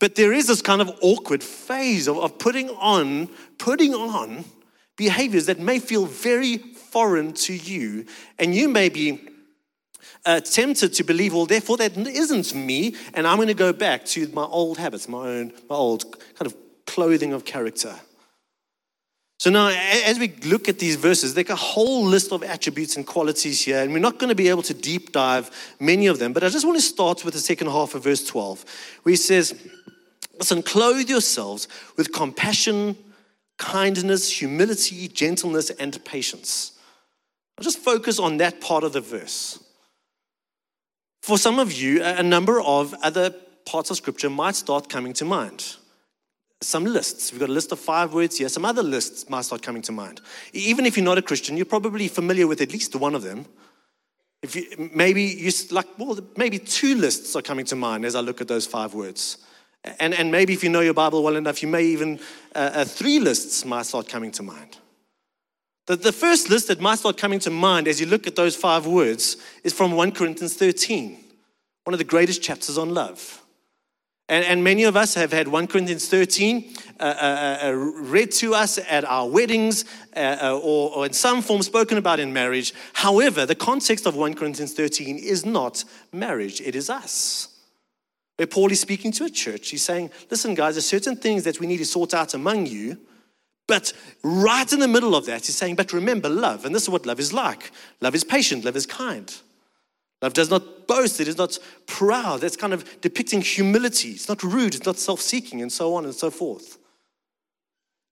But 0.00 0.16
there 0.16 0.32
is 0.32 0.48
this 0.48 0.62
kind 0.62 0.80
of 0.80 0.90
awkward 1.00 1.42
phase 1.42 2.08
of, 2.08 2.18
of 2.18 2.38
putting 2.38 2.70
on, 2.70 3.28
putting 3.58 3.94
on 3.94 4.44
behaviors 4.96 5.46
that 5.46 5.60
may 5.60 5.78
feel 5.78 6.06
very 6.06 6.58
foreign 6.58 7.32
to 7.32 7.54
you. 7.54 8.06
And 8.38 8.54
you 8.54 8.68
may 8.68 8.88
be 8.88 9.20
uh, 10.24 10.40
tempted 10.40 10.94
to 10.94 11.04
believe, 11.04 11.32
well, 11.32 11.46
therefore 11.46 11.76
that 11.76 11.96
isn't 11.96 12.54
me, 12.54 12.96
and 13.14 13.26
I'm 13.26 13.36
going 13.36 13.48
to 13.48 13.54
go 13.54 13.72
back 13.72 14.04
to 14.06 14.28
my 14.28 14.44
old 14.44 14.78
habits, 14.78 15.08
my 15.08 15.28
own, 15.28 15.52
my 15.68 15.76
old 15.76 16.18
kind 16.34 16.46
of 16.46 16.56
clothing 16.86 17.32
of 17.32 17.44
character. 17.44 17.94
So 19.38 19.50
now, 19.50 19.68
as 19.68 20.18
we 20.18 20.34
look 20.46 20.68
at 20.68 20.80
these 20.80 20.96
verses, 20.96 21.34
there's 21.34 21.48
a 21.48 21.54
whole 21.54 22.04
list 22.04 22.32
of 22.32 22.42
attributes 22.42 22.96
and 22.96 23.06
qualities 23.06 23.64
here, 23.64 23.80
and 23.80 23.92
we're 23.92 24.00
not 24.00 24.18
going 24.18 24.30
to 24.30 24.34
be 24.34 24.48
able 24.48 24.62
to 24.62 24.74
deep 24.74 25.12
dive 25.12 25.48
many 25.78 26.08
of 26.08 26.18
them, 26.18 26.32
but 26.32 26.42
I 26.42 26.48
just 26.48 26.66
want 26.66 26.76
to 26.76 26.82
start 26.82 27.24
with 27.24 27.34
the 27.34 27.40
second 27.40 27.68
half 27.68 27.94
of 27.94 28.02
verse 28.02 28.26
12, 28.26 28.64
where 29.04 29.12
he 29.12 29.16
says, 29.16 29.54
Listen, 30.38 30.62
clothe 30.62 31.08
yourselves 31.08 31.68
with 31.96 32.12
compassion, 32.12 32.96
kindness, 33.58 34.30
humility, 34.30 35.06
gentleness, 35.08 35.70
and 35.70 36.04
patience. 36.04 36.72
I'll 37.56 37.64
just 37.64 37.78
focus 37.78 38.18
on 38.18 38.36
that 38.38 38.60
part 38.60 38.82
of 38.84 38.92
the 38.92 39.00
verse. 39.00 39.62
For 41.22 41.38
some 41.38 41.58
of 41.58 41.72
you, 41.72 42.02
a 42.02 42.22
number 42.22 42.60
of 42.60 42.94
other 43.02 43.30
parts 43.66 43.90
of 43.90 43.96
scripture 43.96 44.30
might 44.30 44.56
start 44.56 44.88
coming 44.88 45.12
to 45.14 45.24
mind. 45.24 45.76
Some 46.60 46.84
lists. 46.84 47.30
We've 47.30 47.40
got 47.40 47.50
a 47.50 47.52
list 47.52 47.70
of 47.70 47.78
five 47.78 48.12
words 48.12 48.38
here. 48.38 48.48
Some 48.48 48.64
other 48.64 48.82
lists 48.82 49.30
might 49.30 49.42
start 49.42 49.62
coming 49.62 49.82
to 49.82 49.92
mind. 49.92 50.20
Even 50.52 50.86
if 50.86 50.96
you're 50.96 51.04
not 51.04 51.18
a 51.18 51.22
Christian, 51.22 51.56
you're 51.56 51.66
probably 51.66 52.08
familiar 52.08 52.46
with 52.46 52.60
at 52.60 52.72
least 52.72 52.96
one 52.96 53.14
of 53.14 53.22
them. 53.22 53.46
If 54.42 54.56
you, 54.56 54.90
maybe 54.92 55.22
you 55.22 55.52
like, 55.70 55.86
well, 55.98 56.18
maybe 56.36 56.58
two 56.58 56.96
lists 56.96 57.36
are 57.36 57.42
coming 57.42 57.64
to 57.66 57.76
mind 57.76 58.04
as 58.04 58.14
I 58.14 58.20
look 58.20 58.40
at 58.40 58.48
those 58.48 58.66
five 58.66 58.94
words. 58.94 59.38
And, 60.00 60.14
and 60.14 60.32
maybe 60.32 60.52
if 60.52 60.64
you 60.64 60.68
know 60.68 60.80
your 60.80 60.94
Bible 60.94 61.22
well 61.22 61.36
enough, 61.36 61.62
you 61.62 61.68
may 61.68 61.84
even, 61.84 62.18
uh, 62.54 62.70
uh, 62.74 62.84
three 62.84 63.20
lists 63.20 63.64
might 63.64 63.86
start 63.86 64.08
coming 64.08 64.32
to 64.32 64.42
mind. 64.42 64.78
The, 65.86 65.96
the 65.96 66.12
first 66.12 66.50
list 66.50 66.68
that 66.68 66.80
might 66.80 66.98
start 66.98 67.16
coming 67.16 67.38
to 67.40 67.50
mind 67.50 67.88
as 67.88 68.00
you 68.00 68.06
look 68.06 68.26
at 68.26 68.36
those 68.36 68.56
five 68.56 68.86
words 68.86 69.36
is 69.64 69.72
from 69.72 69.92
1 69.92 70.12
Corinthians 70.12 70.54
13, 70.54 71.18
one 71.84 71.94
of 71.94 71.98
the 71.98 72.04
greatest 72.04 72.42
chapters 72.42 72.76
on 72.76 72.92
love. 72.92 73.37
And, 74.28 74.44
and 74.44 74.62
many 74.62 74.84
of 74.84 74.94
us 74.94 75.14
have 75.14 75.32
had 75.32 75.48
1 75.48 75.66
Corinthians 75.68 76.08
13 76.08 76.74
uh, 77.00 77.02
uh, 77.02 77.58
uh, 77.62 77.72
read 77.72 78.30
to 78.32 78.54
us 78.54 78.78
at 78.88 79.04
our 79.06 79.26
weddings 79.26 79.86
uh, 80.14 80.36
uh, 80.42 80.60
or, 80.62 80.94
or 80.94 81.06
in 81.06 81.14
some 81.14 81.40
form 81.40 81.62
spoken 81.62 81.96
about 81.96 82.20
in 82.20 82.32
marriage. 82.32 82.74
However, 82.92 83.46
the 83.46 83.54
context 83.54 84.06
of 84.06 84.16
1 84.16 84.34
Corinthians 84.34 84.74
13 84.74 85.16
is 85.16 85.46
not 85.46 85.84
marriage, 86.12 86.60
it 86.60 86.76
is 86.76 86.90
us. 86.90 87.48
Where 88.36 88.46
Paul 88.46 88.70
is 88.70 88.80
speaking 88.80 89.12
to 89.12 89.24
a 89.24 89.30
church, 89.30 89.70
he's 89.70 89.82
saying, 89.82 90.10
Listen, 90.30 90.54
guys, 90.54 90.74
there's 90.74 90.86
certain 90.86 91.16
things 91.16 91.44
that 91.44 91.58
we 91.58 91.66
need 91.66 91.78
to 91.78 91.86
sort 91.86 92.14
out 92.14 92.34
among 92.34 92.66
you. 92.66 92.98
But 93.66 93.92
right 94.22 94.72
in 94.72 94.78
the 94.80 94.88
middle 94.88 95.14
of 95.14 95.26
that, 95.26 95.46
he's 95.46 95.56
saying, 95.56 95.74
But 95.74 95.92
remember 95.92 96.28
love. 96.28 96.64
And 96.64 96.74
this 96.74 96.84
is 96.84 96.88
what 96.88 97.06
love 97.06 97.18
is 97.18 97.32
like 97.32 97.72
love 98.00 98.14
is 98.14 98.24
patient, 98.24 98.64
love 98.64 98.76
is 98.76 98.86
kind. 98.86 99.34
Love 100.20 100.32
does 100.32 100.50
not 100.50 100.86
boast, 100.88 101.20
it 101.20 101.28
is 101.28 101.38
not 101.38 101.58
proud. 101.86 102.40
That's 102.40 102.56
kind 102.56 102.72
of 102.72 103.00
depicting 103.00 103.40
humility. 103.40 104.10
It's 104.10 104.28
not 104.28 104.42
rude, 104.42 104.74
it's 104.74 104.86
not 104.86 104.98
self 104.98 105.20
seeking, 105.20 105.62
and 105.62 105.70
so 105.70 105.94
on 105.94 106.04
and 106.04 106.14
so 106.14 106.30
forth. 106.30 106.78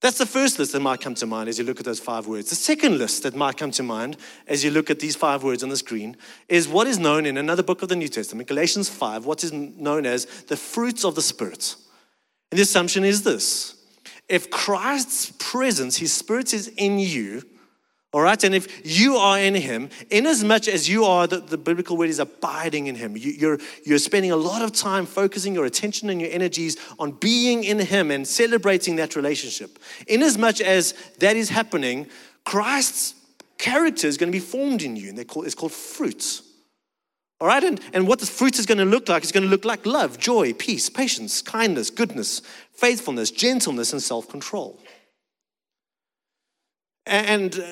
That's 0.03 0.19
the 0.19 0.27
first 0.27 0.59
list 0.59 0.73
that 0.73 0.81
might 0.81 1.01
come 1.01 1.15
to 1.17 1.27
mind 1.27 1.49
as 1.49 1.59
you 1.59 1.65
look 1.65 1.81
at 1.81 1.87
those 1.87 2.01
five 2.01 2.27
words. 2.27 2.51
The 2.51 2.55
second 2.55 2.99
list 2.99 3.23
that 3.23 3.35
might 3.35 3.57
come 3.57 3.71
to 3.73 3.83
mind 3.83 4.19
as 4.47 4.63
you 4.63 4.71
look 4.71 4.91
at 4.91 5.01
these 5.01 5.17
five 5.17 5.43
words 5.43 5.63
on 5.63 5.71
the 5.71 5.77
screen 5.77 6.17
is 6.49 6.69
what 6.69 6.87
is 6.87 6.99
known 6.99 7.25
in 7.25 7.39
another 7.39 7.63
book 7.63 7.83
of 7.83 7.89
the 7.89 7.97
New 7.97 8.09
Testament, 8.09 8.47
Galatians 8.47 8.89
5, 8.91 9.25
what 9.25 9.43
is 9.43 9.53
known 9.53 10.05
as 10.05 10.27
the 10.49 10.57
fruits 10.57 11.05
of 11.05 11.15
the 11.15 11.23
Spirit. 11.23 11.77
And 12.53 12.59
the 12.59 12.63
assumption 12.63 13.05
is 13.05 13.23
this 13.23 13.75
if 14.29 14.51
Christ's 14.51 15.33
presence, 15.39 15.97
his 15.97 16.13
Spirit 16.13 16.53
is 16.53 16.69
in 16.77 16.99
you, 16.99 17.43
all 18.13 18.23
right, 18.23 18.43
and 18.45 18.55
if 18.55 18.87
you 18.87 19.17
are 19.17 19.39
in 19.39 19.55
him, 19.55 19.91
inasmuch 20.11 20.27
as 20.27 20.45
much 20.45 20.69
as 20.69 20.89
you 20.89 21.05
are, 21.05 21.27
the, 21.27 21.39
the 21.39 21.59
biblical 21.59 21.97
word 21.97 22.09
is 22.09 22.19
abiding 22.19 22.87
in 22.87 22.95
him, 22.95 23.17
you, 23.17 23.33
you're, 23.33 23.59
you're 23.85 23.99
spending 23.99 24.31
a 24.31 24.37
lot 24.37 24.63
of 24.63 24.73
time 24.73 25.05
focusing 25.05 25.55
your 25.55 25.67
attention 25.67 26.09
and 26.09 26.21
your 26.21 26.31
energies 26.31 26.77
on 26.99 27.13
being 27.13 27.65
in 27.65 27.79
him 27.79 28.11
and 28.11 28.27
celebrating 28.27 28.97
that 28.97 29.17
relationship. 29.17 29.79
Inasmuch 30.07 30.37
as 30.37 30.39
much 30.39 30.61
as 30.61 30.95
that 31.19 31.37
is 31.37 31.51
happening, 31.51 32.07
Christ's 32.45 33.15
character 33.59 34.07
is 34.07 34.17
going 34.17 34.31
to 34.31 34.37
be 34.37 34.45
formed 34.45 34.83
in 34.83 34.97
you, 34.97 35.11
and 35.11 35.29
call, 35.29 35.43
it's 35.43 35.55
called 35.55 35.73
fruits. 35.73 36.43
All 37.41 37.49
right, 37.49 37.63
and, 37.63 37.81
and 37.93 38.09
what 38.09 38.21
the 38.21 38.27
fruit 38.27 38.59
is 38.59 38.65
going 38.65 38.79
to 38.79 38.85
look 38.85 39.09
like 39.09 39.25
is 39.25 39.33
going 39.33 39.45
to 39.45 39.51
look 39.51 39.65
like 39.65 39.85
love, 39.85 40.19
joy, 40.19 40.53
peace, 40.55 40.89
patience, 40.89 41.43
kindness, 41.43 41.91
goodness, 41.91 42.41
faithfulness, 42.73 43.31
gentleness, 43.31 43.93
and 43.93 44.03
self 44.03 44.29
control. 44.29 44.81
And 47.05 47.61
uh, 47.61 47.67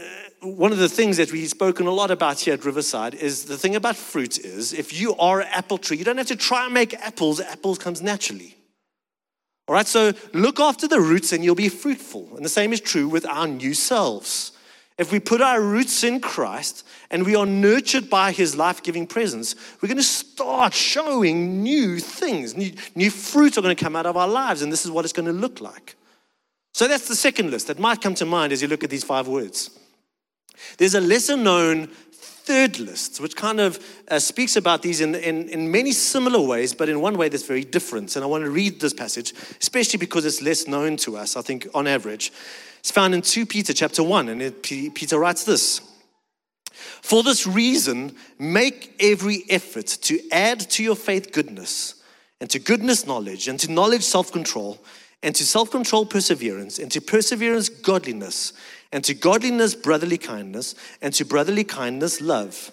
one 0.45 0.73
of 0.73 0.79
the 0.79 0.89
things 0.89 1.17
that 1.17 1.33
we've 1.33 1.49
spoken 1.49 1.87
a 1.87 1.91
lot 1.91 2.11
about 2.11 2.41
here 2.41 2.55
at 2.55 2.65
Riverside 2.65 3.15
is 3.15 3.47
the 3.47 3.57
thing 3.57 3.75
about 3.77 3.97
fruit 3.97 4.39
is 4.39 4.73
if 4.73 4.99
you 4.99 5.17
are 5.17 5.41
an 5.41 5.49
apple 5.51 5.79
tree, 5.79 5.97
you 5.97 6.05
don't 6.05 6.19
have 6.19 6.27
to 6.27 6.37
try 6.37 6.67
and 6.67 6.75
make 6.75 6.95
apples, 6.95 7.41
apples 7.41 7.79
comes 7.79 8.03
naturally. 8.03 8.57
All 9.67 9.75
right, 9.75 9.87
so 9.87 10.13
look 10.35 10.61
after 10.61 10.87
the 10.87 11.01
roots 11.01 11.33
and 11.33 11.43
you'll 11.43 11.55
be 11.55 11.71
fruitful. 11.71 12.37
And 12.37 12.45
the 12.45 12.51
same 12.51 12.73
is 12.73 12.81
true 12.81 13.09
with 13.09 13.25
our 13.25 13.49
new 13.49 13.73
selves. 13.73 14.53
If 14.99 15.11
we 15.11 15.19
put 15.19 15.41
our 15.41 15.61
roots 15.61 16.05
in 16.05 16.21
Christ 16.21 16.87
and 17.11 17.25
we 17.25 17.35
are 17.35 17.47
nurtured 17.47 18.11
by 18.11 18.31
his 18.31 18.55
life 18.55 18.83
giving 18.83 19.07
presence, 19.07 19.57
we're 19.81 19.89
going 19.89 19.97
to 19.97 20.03
start 20.03 20.75
showing 20.75 21.63
new 21.63 21.99
things. 21.99 22.57
New, 22.57 22.73
new 22.95 23.11
fruit 23.11 23.57
are 23.57 23.63
going 23.63 23.75
to 23.75 23.83
come 23.83 23.97
out 23.97 24.07
of 24.07 24.17
our 24.17 24.29
lives, 24.29 24.63
and 24.63 24.71
this 24.71 24.85
is 24.85 24.91
what 24.91 25.05
it's 25.05 25.15
going 25.15 25.27
to 25.27 25.33
look 25.33 25.61
like. 25.61 25.97
So 26.75 26.87
that's 26.87 27.09
the 27.09 27.17
second 27.17 27.51
list 27.51 27.69
that 27.69 27.79
might 27.79 28.03
come 28.03 28.15
to 28.17 28.27
mind 28.27 28.53
as 28.53 28.61
you 28.61 28.69
look 28.69 28.85
at 28.85 28.91
these 28.91 29.05
five 29.05 29.27
words. 29.27 29.71
There's 30.79 30.95
a 30.95 31.01
lesser 31.01 31.37
known 31.37 31.89
third 32.45 32.79
list, 32.79 33.21
which 33.21 33.37
kind 33.37 33.59
of 33.59 33.83
uh, 34.09 34.19
speaks 34.19 34.55
about 34.57 34.83
these 34.83 35.01
in, 35.01 35.15
in, 35.15 35.49
in 35.49 35.71
many 35.71 35.93
similar 35.93 36.41
ways, 36.41 36.75
but 36.75 36.91
in 36.91 37.01
one 37.01 37.17
way 37.17 37.31
that's 37.31 37.47
very 37.47 37.65
different. 37.65 38.17
And 38.17 38.23
I 38.23 38.27
want 38.27 38.45
to 38.45 38.51
read 38.51 38.81
this 38.81 38.93
passage, 38.93 39.33
especially 39.61 39.99
because 39.99 40.27
it's 40.27 40.43
less 40.43 40.69
known 40.69 40.99
to 40.99 41.17
us, 41.17 41.37
I 41.37 41.43
think, 41.43 41.67
on 41.75 41.87
average. 41.87 42.33
It's 42.81 42.91
found 42.91 43.15
in 43.15 43.23
2 43.23 43.47
Peter 43.47 43.73
chapter 43.73 44.03
1, 44.03 44.29
and 44.29 44.43
it, 44.43 44.63
Peter 44.63 45.19
writes 45.19 45.45
this. 45.45 45.81
For 46.75 47.23
this 47.23 47.47
reason, 47.47 48.15
make 48.39 48.95
every 49.01 49.45
effort 49.49 49.87
to 50.03 50.21
add 50.31 50.61
to 50.71 50.83
your 50.83 50.97
faith 50.97 51.33
goodness, 51.33 51.95
and 52.43 52.51
to 52.51 52.59
goodness 52.59 53.07
knowledge, 53.07 53.49
and 53.49 53.59
to 53.61 53.73
knowledge 53.73 54.03
self 54.03 54.31
control, 54.33 54.85
and 55.23 55.35
to 55.35 55.47
self 55.47 55.71
control 55.71 56.05
perseverance, 56.05 56.79
and 56.79 56.93
to 56.93 57.01
perseverance 57.01 57.71
godliness 57.71 58.53
and 58.95 59.03
to 59.03 59.13
godliness, 59.13 59.75
brotherly 59.75 60.17
kindness, 60.17 60.77
and 61.03 61.13
to 61.15 61.25
brotherly 61.25 61.65
kindness, 61.65 62.21
love. 62.21 62.71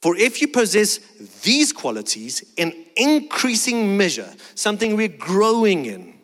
For 0.00 0.16
if 0.16 0.40
you 0.40 0.48
possess 0.48 0.96
these 1.42 1.74
qualities 1.74 2.42
in 2.56 2.72
increasing 2.96 3.98
measure, 3.98 4.32
something 4.54 4.96
we're 4.96 5.08
growing 5.08 5.84
in, 5.84 6.14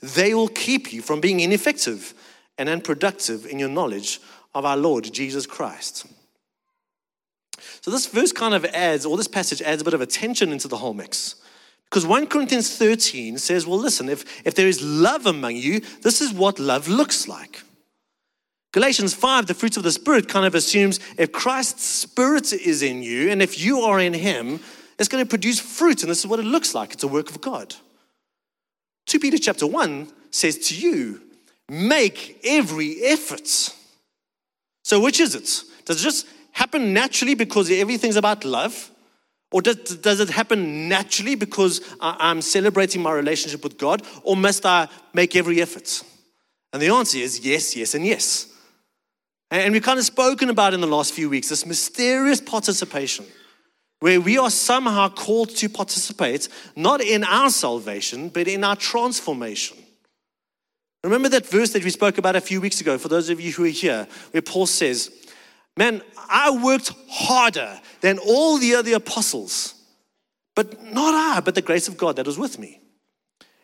they 0.00 0.32
will 0.32 0.48
keep 0.48 0.94
you 0.94 1.02
from 1.02 1.20
being 1.20 1.40
ineffective 1.40 2.14
and 2.56 2.70
unproductive 2.70 3.44
in 3.44 3.58
your 3.58 3.68
knowledge 3.68 4.18
of 4.54 4.64
our 4.64 4.78
Lord 4.78 5.12
Jesus 5.12 5.44
Christ. 5.44 6.06
So, 7.82 7.90
this 7.90 8.06
verse 8.06 8.32
kind 8.32 8.54
of 8.54 8.64
adds, 8.64 9.04
or 9.04 9.18
this 9.18 9.28
passage 9.28 9.60
adds 9.60 9.82
a 9.82 9.84
bit 9.84 9.92
of 9.92 10.00
attention 10.00 10.52
into 10.52 10.68
the 10.68 10.78
whole 10.78 10.94
mix. 10.94 11.34
Because 11.84 12.06
1 12.06 12.28
Corinthians 12.28 12.74
13 12.78 13.36
says, 13.36 13.66
well, 13.66 13.78
listen, 13.78 14.08
if, 14.08 14.46
if 14.46 14.54
there 14.54 14.68
is 14.68 14.82
love 14.82 15.26
among 15.26 15.56
you, 15.56 15.80
this 16.00 16.22
is 16.22 16.32
what 16.32 16.58
love 16.58 16.88
looks 16.88 17.28
like. 17.28 17.62
Galatians 18.72 19.14
5, 19.14 19.46
the 19.46 19.54
fruits 19.54 19.76
of 19.76 19.82
the 19.82 19.92
Spirit, 19.92 20.28
kind 20.28 20.46
of 20.46 20.54
assumes 20.54 21.00
if 21.16 21.32
Christ's 21.32 21.84
Spirit 21.84 22.52
is 22.52 22.82
in 22.82 23.02
you 23.02 23.30
and 23.30 23.40
if 23.40 23.58
you 23.60 23.80
are 23.80 23.98
in 23.98 24.12
Him, 24.12 24.60
it's 24.98 25.08
going 25.08 25.24
to 25.24 25.28
produce 25.28 25.60
fruit, 25.60 26.02
and 26.02 26.10
this 26.10 26.18
is 26.18 26.26
what 26.26 26.40
it 26.40 26.44
looks 26.44 26.74
like. 26.74 26.92
It's 26.92 27.04
a 27.04 27.08
work 27.08 27.30
of 27.30 27.40
God. 27.40 27.74
2 29.06 29.20
Peter 29.20 29.38
chapter 29.38 29.66
1 29.66 30.08
says 30.30 30.58
to 30.68 30.74
you, 30.74 31.20
make 31.68 32.40
every 32.44 33.02
effort. 33.04 33.48
So, 34.82 35.00
which 35.00 35.20
is 35.20 35.34
it? 35.34 35.62
Does 35.84 36.00
it 36.00 36.04
just 36.04 36.26
happen 36.52 36.92
naturally 36.92 37.34
because 37.34 37.70
everything's 37.70 38.16
about 38.16 38.44
love? 38.44 38.90
Or 39.50 39.62
does, 39.62 39.76
does 39.96 40.20
it 40.20 40.28
happen 40.28 40.88
naturally 40.88 41.34
because 41.34 41.80
I'm 42.00 42.42
celebrating 42.42 43.00
my 43.00 43.12
relationship 43.12 43.62
with 43.62 43.78
God? 43.78 44.02
Or 44.22 44.36
must 44.36 44.66
I 44.66 44.88
make 45.14 45.36
every 45.36 45.62
effort? 45.62 46.02
And 46.72 46.82
the 46.82 46.88
answer 46.88 47.16
is 47.18 47.40
yes, 47.46 47.74
yes, 47.74 47.94
and 47.94 48.04
yes. 48.04 48.52
And 49.50 49.72
we've 49.72 49.82
kind 49.82 49.98
of 49.98 50.04
spoken 50.04 50.50
about 50.50 50.74
in 50.74 50.80
the 50.80 50.86
last 50.86 51.14
few 51.14 51.30
weeks 51.30 51.48
this 51.48 51.64
mysterious 51.64 52.40
participation 52.40 53.24
where 54.00 54.20
we 54.20 54.38
are 54.38 54.50
somehow 54.50 55.08
called 55.08 55.50
to 55.56 55.68
participate 55.68 56.48
not 56.76 57.00
in 57.00 57.24
our 57.24 57.50
salvation, 57.50 58.28
but 58.28 58.46
in 58.46 58.62
our 58.62 58.76
transformation. 58.76 59.76
Remember 61.02 61.28
that 61.30 61.46
verse 61.46 61.72
that 61.72 61.84
we 61.84 61.90
spoke 61.90 62.18
about 62.18 62.36
a 62.36 62.40
few 62.40 62.60
weeks 62.60 62.80
ago, 62.80 62.98
for 62.98 63.08
those 63.08 63.30
of 63.30 63.40
you 63.40 63.52
who 63.52 63.64
are 63.64 63.68
here, 63.68 64.06
where 64.32 64.42
Paul 64.42 64.66
says, 64.66 65.10
Man, 65.76 66.02
I 66.28 66.50
worked 66.50 66.92
harder 67.08 67.80
than 68.00 68.18
all 68.18 68.58
the 68.58 68.74
other 68.74 68.94
apostles, 68.96 69.74
but 70.56 70.82
not 70.82 71.14
I, 71.14 71.40
but 71.40 71.54
the 71.54 71.62
grace 71.62 71.86
of 71.86 71.96
God 71.96 72.16
that 72.16 72.26
was 72.26 72.36
with 72.36 72.58
me. 72.58 72.80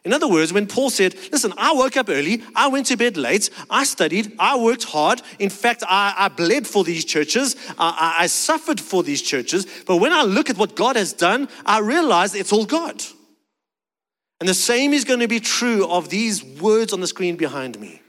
In 0.04 0.12
other 0.12 0.28
words, 0.28 0.52
when 0.52 0.66
Paul 0.66 0.90
said, 0.90 1.14
Listen, 1.32 1.54
I 1.56 1.72
woke 1.72 1.96
up 1.96 2.10
early, 2.10 2.42
I 2.54 2.68
went 2.68 2.86
to 2.86 2.96
bed 2.96 3.16
late, 3.16 3.48
I 3.70 3.84
studied, 3.84 4.34
I 4.38 4.58
worked 4.58 4.84
hard. 4.84 5.22
In 5.38 5.48
fact, 5.48 5.82
I, 5.88 6.14
I 6.16 6.28
bled 6.28 6.66
for 6.66 6.84
these 6.84 7.06
churches, 7.06 7.56
I, 7.78 8.16
I 8.18 8.26
suffered 8.26 8.80
for 8.80 9.02
these 9.02 9.22
churches. 9.22 9.66
But 9.86 9.96
when 9.96 10.12
I 10.12 10.22
look 10.22 10.50
at 10.50 10.58
what 10.58 10.76
God 10.76 10.96
has 10.96 11.14
done, 11.14 11.48
I 11.64 11.80
realize 11.80 12.34
it's 12.34 12.52
all 12.52 12.66
God. 12.66 13.02
And 14.40 14.48
the 14.48 14.54
same 14.54 14.92
is 14.92 15.04
going 15.04 15.20
to 15.20 15.28
be 15.28 15.40
true 15.40 15.88
of 15.88 16.10
these 16.10 16.44
words 16.44 16.92
on 16.92 17.00
the 17.00 17.06
screen 17.06 17.36
behind 17.36 17.80
me. 17.80 18.02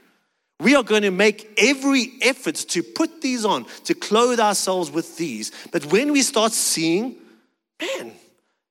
We 0.60 0.74
are 0.74 0.82
going 0.82 1.02
to 1.02 1.10
make 1.10 1.50
every 1.56 2.12
effort 2.20 2.56
to 2.56 2.82
put 2.82 3.22
these 3.22 3.46
on, 3.46 3.64
to 3.84 3.94
clothe 3.94 4.40
ourselves 4.40 4.90
with 4.90 5.16
these. 5.16 5.50
But 5.72 5.86
when 5.86 6.12
we 6.12 6.20
start 6.20 6.52
seeing, 6.52 7.16
man, 7.80 8.12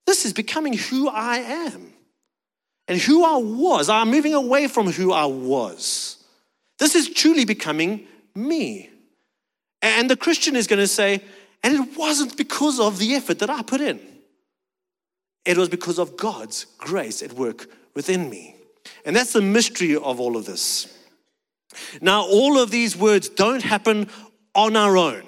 this 0.06 0.26
is 0.26 0.34
becoming 0.34 0.74
who 0.74 1.10
I 1.10 1.38
am 1.38 1.95
and 2.88 3.00
who 3.00 3.24
I 3.24 3.38
was, 3.38 3.90
I'm 3.90 4.12
moving 4.12 4.34
away 4.34 4.68
from 4.68 4.92
who 4.92 5.12
I 5.12 5.26
was. 5.26 6.24
This 6.78 6.96
is 6.96 7.10
truly 7.10 7.46
becoming 7.46 8.08
me. 8.36 8.90
And 9.82 10.10
the 10.10 10.18
Christian 10.18 10.56
is 10.56 10.68
going 10.68 10.80
to 10.80 10.88
say, 10.88 11.22
and 11.64 11.74
it 11.74 11.98
wasn't 11.98 12.38
because 12.38 12.80
of 12.80 13.00
the 13.00 13.16
effort 13.16 13.40
that 13.40 13.50
I 13.50 13.62
put 13.64 13.82
in, 13.82 14.00
it 15.46 15.58
was 15.58 15.70
because 15.70 16.00
of 16.00 16.18
God's 16.18 16.66
grace 16.78 17.22
at 17.22 17.34
work 17.34 17.68
within 17.94 18.30
me. 18.30 18.56
And 19.06 19.16
that's 19.16 19.34
the 19.34 19.42
mystery 19.42 19.96
of 19.96 20.20
all 20.20 20.38
of 20.38 20.46
this. 20.46 20.92
Now, 22.02 22.24
all 22.24 22.60
of 22.60 22.72
these 22.72 22.96
words 22.96 23.30
don't 23.30 23.64
happen 23.64 24.10
on 24.54 24.76
our 24.76 24.98
own. 24.98 25.24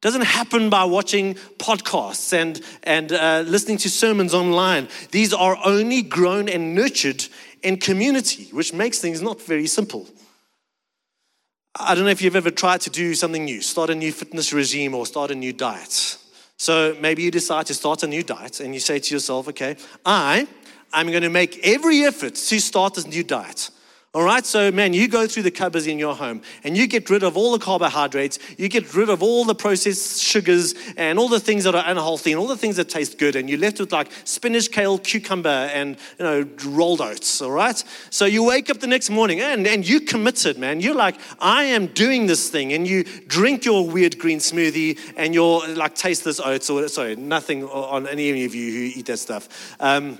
Doesn't 0.00 0.22
happen 0.22 0.70
by 0.70 0.84
watching 0.84 1.34
podcasts 1.58 2.32
and, 2.32 2.62
and 2.84 3.12
uh, 3.12 3.44
listening 3.46 3.76
to 3.78 3.90
sermons 3.90 4.32
online. 4.32 4.88
These 5.10 5.34
are 5.34 5.58
only 5.62 6.00
grown 6.00 6.48
and 6.48 6.74
nurtured 6.74 7.26
in 7.62 7.76
community, 7.76 8.48
which 8.52 8.72
makes 8.72 8.98
things 8.98 9.20
not 9.20 9.42
very 9.42 9.66
simple. 9.66 10.08
I 11.78 11.94
don't 11.94 12.04
know 12.04 12.10
if 12.10 12.22
you've 12.22 12.36
ever 12.36 12.50
tried 12.50 12.80
to 12.82 12.90
do 12.90 13.14
something 13.14 13.44
new, 13.44 13.60
start 13.60 13.90
a 13.90 13.94
new 13.94 14.10
fitness 14.10 14.52
regime 14.52 14.94
or 14.94 15.04
start 15.04 15.30
a 15.30 15.34
new 15.34 15.52
diet. 15.52 16.16
So 16.56 16.96
maybe 17.00 17.22
you 17.22 17.30
decide 17.30 17.66
to 17.66 17.74
start 17.74 18.02
a 18.02 18.06
new 18.06 18.22
diet 18.22 18.60
and 18.60 18.74
you 18.74 18.80
say 18.80 18.98
to 18.98 19.14
yourself, 19.14 19.48
okay, 19.48 19.76
I 20.04 20.48
am 20.92 21.08
going 21.10 21.22
to 21.22 21.30
make 21.30 21.60
every 21.62 22.04
effort 22.04 22.34
to 22.34 22.58
start 22.58 22.94
this 22.94 23.06
new 23.06 23.22
diet. 23.22 23.70
All 24.12 24.24
right, 24.24 24.44
so 24.44 24.72
man, 24.72 24.92
you 24.92 25.06
go 25.06 25.28
through 25.28 25.44
the 25.44 25.52
cupboards 25.52 25.86
in 25.86 25.96
your 25.96 26.16
home 26.16 26.42
and 26.64 26.76
you 26.76 26.88
get 26.88 27.08
rid 27.10 27.22
of 27.22 27.36
all 27.36 27.52
the 27.52 27.60
carbohydrates, 27.60 28.40
you 28.58 28.68
get 28.68 28.92
rid 28.92 29.08
of 29.08 29.22
all 29.22 29.44
the 29.44 29.54
processed 29.54 30.20
sugars 30.20 30.74
and 30.96 31.16
all 31.16 31.28
the 31.28 31.38
things 31.38 31.62
that 31.62 31.76
are 31.76 31.84
unhealthy 31.86 32.32
and 32.32 32.40
all 32.40 32.48
the 32.48 32.56
things 32.56 32.74
that 32.74 32.88
taste 32.88 33.18
good, 33.18 33.36
and 33.36 33.48
you're 33.48 33.60
left 33.60 33.78
with 33.78 33.92
like 33.92 34.10
spinach, 34.24 34.72
kale, 34.72 34.98
cucumber, 34.98 35.48
and 35.48 35.96
you 36.18 36.24
know, 36.24 36.44
rolled 36.64 37.00
oats. 37.00 37.40
All 37.40 37.52
right, 37.52 37.84
so 38.10 38.24
you 38.24 38.42
wake 38.42 38.68
up 38.68 38.80
the 38.80 38.88
next 38.88 39.10
morning 39.10 39.40
and, 39.40 39.64
and 39.64 39.88
you 39.88 40.00
committed, 40.00 40.58
man. 40.58 40.80
You're 40.80 40.96
like, 40.96 41.14
I 41.38 41.62
am 41.66 41.86
doing 41.86 42.26
this 42.26 42.50
thing, 42.50 42.72
and 42.72 42.88
you 42.88 43.04
drink 43.04 43.64
your 43.64 43.88
weird 43.88 44.18
green 44.18 44.40
smoothie 44.40 44.98
and 45.16 45.34
you're 45.34 45.68
like, 45.68 45.94
taste 45.94 46.24
this 46.24 46.40
oats, 46.40 46.68
or 46.68 46.88
sorry, 46.88 47.14
nothing 47.14 47.62
on 47.62 48.08
any 48.08 48.44
of 48.44 48.56
you 48.56 48.72
who 48.72 48.98
eat 48.98 49.06
that 49.06 49.18
stuff. 49.18 49.76
Um, 49.78 50.18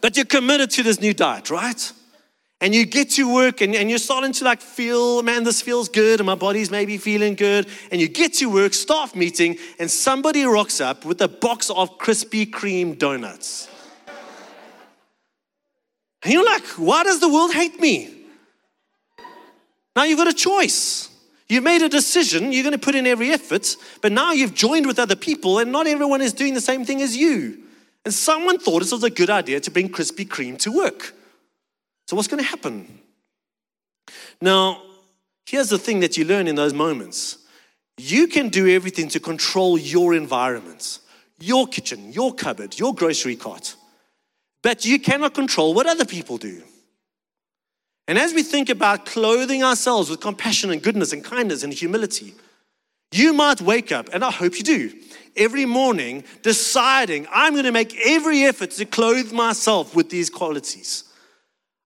but 0.00 0.16
you're 0.16 0.24
committed 0.24 0.70
to 0.70 0.82
this 0.82 0.98
new 0.98 1.12
diet, 1.12 1.50
right? 1.50 1.92
And 2.60 2.74
you 2.74 2.86
get 2.86 3.10
to 3.10 3.32
work 3.32 3.60
and, 3.60 3.74
and 3.74 3.90
you're 3.90 3.98
starting 3.98 4.32
to 4.32 4.44
like 4.44 4.62
feel, 4.62 5.22
man, 5.22 5.44
this 5.44 5.60
feels 5.60 5.88
good, 5.88 6.20
and 6.20 6.26
my 6.26 6.34
body's 6.34 6.70
maybe 6.70 6.96
feeling 6.96 7.34
good. 7.34 7.66
And 7.90 8.00
you 8.00 8.08
get 8.08 8.34
to 8.34 8.46
work, 8.46 8.72
staff 8.72 9.14
meeting, 9.14 9.58
and 9.78 9.90
somebody 9.90 10.44
rocks 10.44 10.80
up 10.80 11.04
with 11.04 11.20
a 11.20 11.28
box 11.28 11.68
of 11.70 11.98
Krispy 11.98 12.48
Kreme 12.48 12.98
donuts. 12.98 13.68
And 16.22 16.32
you're 16.32 16.44
like, 16.44 16.64
why 16.78 17.04
does 17.04 17.20
the 17.20 17.28
world 17.28 17.52
hate 17.52 17.78
me? 17.78 18.12
Now 19.94 20.04
you've 20.04 20.18
got 20.18 20.28
a 20.28 20.34
choice. 20.34 21.10
You've 21.48 21.62
made 21.62 21.82
a 21.82 21.88
decision, 21.88 22.52
you're 22.52 22.64
going 22.64 22.72
to 22.72 22.78
put 22.78 22.96
in 22.96 23.06
every 23.06 23.30
effort, 23.30 23.76
but 24.02 24.10
now 24.10 24.32
you've 24.32 24.52
joined 24.52 24.86
with 24.86 24.98
other 24.98 25.14
people, 25.14 25.60
and 25.60 25.70
not 25.70 25.86
everyone 25.86 26.20
is 26.20 26.32
doing 26.32 26.54
the 26.54 26.60
same 26.60 26.84
thing 26.84 27.00
as 27.00 27.16
you. 27.16 27.62
And 28.04 28.12
someone 28.12 28.58
thought 28.58 28.82
it 28.82 28.90
was 28.90 29.04
a 29.04 29.10
good 29.10 29.30
idea 29.30 29.60
to 29.60 29.70
bring 29.70 29.88
Krispy 29.88 30.26
Kreme 30.26 30.58
to 30.60 30.72
work. 30.72 31.14
So, 32.06 32.16
what's 32.16 32.28
going 32.28 32.42
to 32.42 32.48
happen? 32.48 33.00
Now, 34.40 34.82
here's 35.44 35.68
the 35.68 35.78
thing 35.78 36.00
that 36.00 36.16
you 36.16 36.24
learn 36.24 36.46
in 36.46 36.54
those 36.54 36.74
moments 36.74 37.38
you 37.98 38.26
can 38.26 38.50
do 38.50 38.68
everything 38.68 39.08
to 39.08 39.20
control 39.20 39.78
your 39.78 40.14
environment, 40.14 40.98
your 41.40 41.66
kitchen, 41.66 42.12
your 42.12 42.34
cupboard, 42.34 42.78
your 42.78 42.94
grocery 42.94 43.36
cart, 43.36 43.74
but 44.62 44.84
you 44.84 44.98
cannot 44.98 45.34
control 45.34 45.72
what 45.72 45.86
other 45.86 46.04
people 46.04 46.36
do. 46.36 46.62
And 48.08 48.18
as 48.18 48.34
we 48.34 48.42
think 48.42 48.68
about 48.68 49.06
clothing 49.06 49.64
ourselves 49.64 50.10
with 50.10 50.20
compassion 50.20 50.70
and 50.70 50.82
goodness 50.82 51.12
and 51.12 51.24
kindness 51.24 51.62
and 51.62 51.72
humility, 51.72 52.34
you 53.12 53.32
might 53.32 53.60
wake 53.60 53.90
up, 53.90 54.10
and 54.12 54.22
I 54.22 54.30
hope 54.30 54.58
you 54.58 54.62
do, 54.62 54.92
every 55.36 55.64
morning 55.64 56.24
deciding, 56.42 57.26
I'm 57.32 57.54
going 57.54 57.64
to 57.64 57.72
make 57.72 57.96
every 58.06 58.42
effort 58.42 58.72
to 58.72 58.84
clothe 58.84 59.32
myself 59.32 59.96
with 59.96 60.10
these 60.10 60.28
qualities. 60.28 61.04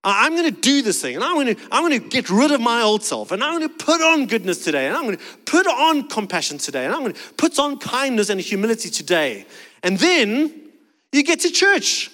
I'm 0.02 0.34
going 0.34 0.52
to 0.54 0.60
do 0.60 0.80
this 0.80 1.02
thing 1.02 1.14
and 1.14 1.22
I'm 1.22 1.34
going 1.34 1.54
to, 1.54 1.62
I'm 1.70 1.86
going 1.86 2.00
to 2.00 2.08
get 2.08 2.30
rid 2.30 2.50
of 2.52 2.60
my 2.60 2.80
old 2.80 3.02
self 3.02 3.32
and 3.32 3.44
I'm 3.44 3.58
going 3.58 3.68
to 3.68 3.84
put 3.84 4.00
on 4.00 4.26
goodness 4.26 4.64
today 4.64 4.86
and 4.86 4.96
I'm 4.96 5.04
going 5.04 5.18
to 5.18 5.22
put 5.44 5.66
on 5.66 6.08
compassion 6.08 6.56
today 6.56 6.86
and 6.86 6.94
I'm 6.94 7.00
going 7.00 7.12
to 7.12 7.20
put 7.36 7.58
on 7.58 7.78
kindness 7.78 8.30
and 8.30 8.40
humility 8.40 8.88
today. 8.88 9.44
And 9.82 9.98
then 9.98 10.70
you 11.12 11.22
get 11.22 11.40
to 11.40 11.50
church 11.50 12.10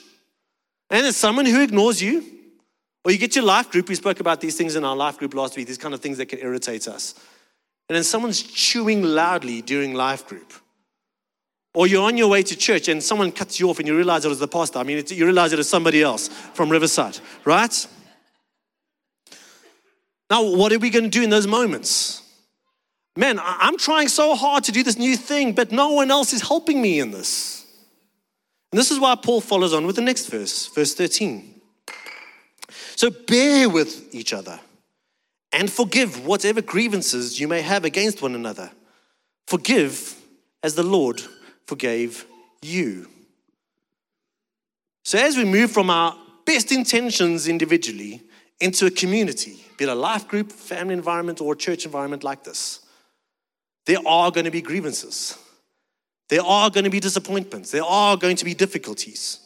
and 0.91 1.05
there's 1.05 1.17
someone 1.17 1.47
who 1.47 1.63
ignores 1.63 2.03
you. 2.03 2.25
Or 3.05 3.13
you 3.13 3.19
get 3.19 3.37
your 3.37 3.45
life 3.45 3.71
group. 3.71 3.89
We 3.89 3.95
spoke 3.95 4.19
about 4.19 4.41
these 4.41 4.57
things 4.57 4.75
in 4.75 4.85
our 4.85 4.97
life 4.97 5.17
group 5.17 5.33
last 5.33 5.57
week, 5.57 5.69
these 5.69 5.79
kind 5.79 5.95
of 5.95 6.01
things 6.01 6.19
that 6.19 6.27
can 6.27 6.41
irritate 6.41 6.89
us. 6.89 7.15
And 7.89 7.95
then 7.95 8.03
someone's 8.03 8.43
chewing 8.43 9.05
loudly 9.05 9.63
during 9.63 9.95
life 9.95 10.27
group. 10.27 10.53
Or 11.77 11.87
you're 11.87 12.05
on 12.05 12.17
your 12.17 12.29
way 12.29 12.43
to 12.43 12.57
church 12.57 12.89
and 12.89 13.03
someone 13.03 13.31
cuts 13.31 13.61
you 13.61 13.69
off 13.69 13.79
and 13.79 13.87
you 13.87 13.95
realize 13.95 14.25
it 14.25 14.29
was 14.29 14.39
the 14.39 14.49
pastor. 14.49 14.79
I 14.79 14.83
mean, 14.83 15.05
you 15.09 15.27
realize 15.27 15.53
it 15.53 15.59
was 15.59 15.69
somebody 15.69 16.01
else 16.01 16.29
from 16.55 16.71
Riverside, 16.71 17.19
right? 17.45 17.87
Now, 20.31 20.43
what 20.43 20.73
are 20.73 20.79
we 20.79 20.89
going 20.89 21.05
to 21.05 21.11
do 21.11 21.23
in 21.23 21.29
those 21.29 21.47
moments? 21.47 22.23
Man, 23.15 23.39
I'm 23.43 23.77
trying 23.77 24.09
so 24.09 24.35
hard 24.35 24.65
to 24.65 24.73
do 24.73 24.83
this 24.83 24.97
new 24.97 25.19
thing, 25.19 25.53
but 25.53 25.71
no 25.71 25.91
one 25.91 26.11
else 26.11 26.33
is 26.33 26.41
helping 26.41 26.81
me 26.81 26.99
in 26.99 27.11
this. 27.11 27.67
And 28.73 28.79
this 28.79 28.91
is 28.91 28.99
why 28.99 29.15
Paul 29.15 29.43
follows 29.43 29.75
on 29.75 29.87
with 29.87 29.97
the 29.97 30.03
next 30.03 30.29
verse, 30.29 30.69
verse 30.69 30.95
13. 30.95 31.61
So 32.95 33.11
bear 33.11 33.69
with 33.69 34.15
each 34.15 34.33
other 34.33 34.61
and 35.53 35.71
forgive 35.71 36.25
whatever 36.25 36.63
grievances 36.63 37.39
you 37.39 37.49
may 37.49 37.61
have 37.61 37.85
against 37.85 38.23
one 38.23 38.35
another. 38.35 38.71
Forgive 39.47 40.15
as 40.63 40.75
the 40.75 40.83
Lord 40.83 41.21
forgave 41.67 42.27
you. 42.63 43.09
So, 45.05 45.19
as 45.19 45.37
we 45.37 45.45
move 45.45 45.71
from 45.71 45.91
our 45.91 46.17
best 46.45 46.73
intentions 46.73 47.49
individually 47.49 48.23
into 48.61 48.87
a 48.87 48.91
community, 48.91 49.65
be 49.77 49.85
it 49.85 49.89
a 49.89 49.95
life 49.95 50.27
group, 50.27 50.51
family 50.51 50.95
environment, 50.95 51.41
or 51.41 51.55
church 51.55 51.85
environment 51.85 52.25
like 52.25 52.45
this, 52.45 52.81
there 53.85 53.99
are 54.07 54.31
going 54.31 54.47
to 54.47 54.51
be 54.51 54.63
grievances. 54.63 55.39
There 56.29 56.43
are 56.43 56.71
going 56.71 56.85
to 56.85 56.91
be 56.91 56.99
disappointments. 56.99 57.71
There 57.71 57.85
are 57.85 58.17
going 58.17 58.37
to 58.37 58.45
be 58.45 58.55
difficulties. 58.55 59.41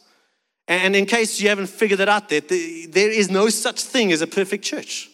And 0.66 0.96
in 0.96 1.04
case 1.04 1.40
you 1.40 1.48
haven't 1.48 1.66
figured 1.66 2.00
that 2.00 2.08
out, 2.08 2.28
there, 2.28 2.40
there 2.40 3.10
is 3.10 3.30
no 3.30 3.48
such 3.48 3.82
thing 3.82 4.12
as 4.12 4.22
a 4.22 4.26
perfect 4.26 4.64
church. 4.64 5.10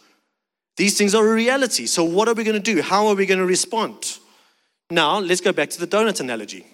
These 0.77 0.99
things 0.99 1.15
are 1.15 1.27
a 1.27 1.35
reality. 1.35 1.87
So, 1.87 2.05
what 2.05 2.29
are 2.29 2.35
we 2.35 2.45
going 2.45 2.63
to 2.63 2.75
do? 2.75 2.83
How 2.83 3.07
are 3.09 3.15
we 3.15 3.27
going 3.27 3.41
to 3.41 3.47
respond? 3.47 4.19
Now, 4.91 5.19
let's 5.19 5.41
go 5.41 5.53
back 5.53 5.71
to 5.71 5.81
the 5.81 5.87
donut 5.87 6.21
analogy. 6.21 6.67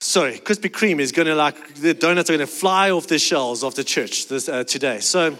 Sorry, 0.00 0.38
Krispy 0.38 0.70
Kreme 0.70 1.00
is 1.00 1.10
going 1.10 1.26
to 1.26 1.34
like, 1.34 1.74
the 1.76 1.94
donuts 1.94 2.28
are 2.28 2.34
going 2.34 2.46
to 2.46 2.52
fly 2.52 2.90
off 2.90 3.06
the 3.06 3.18
shelves 3.18 3.62
of 3.62 3.74
the 3.74 3.84
church 3.84 4.28
this, 4.28 4.48
uh, 4.48 4.64
today. 4.64 5.00
So, 5.00 5.38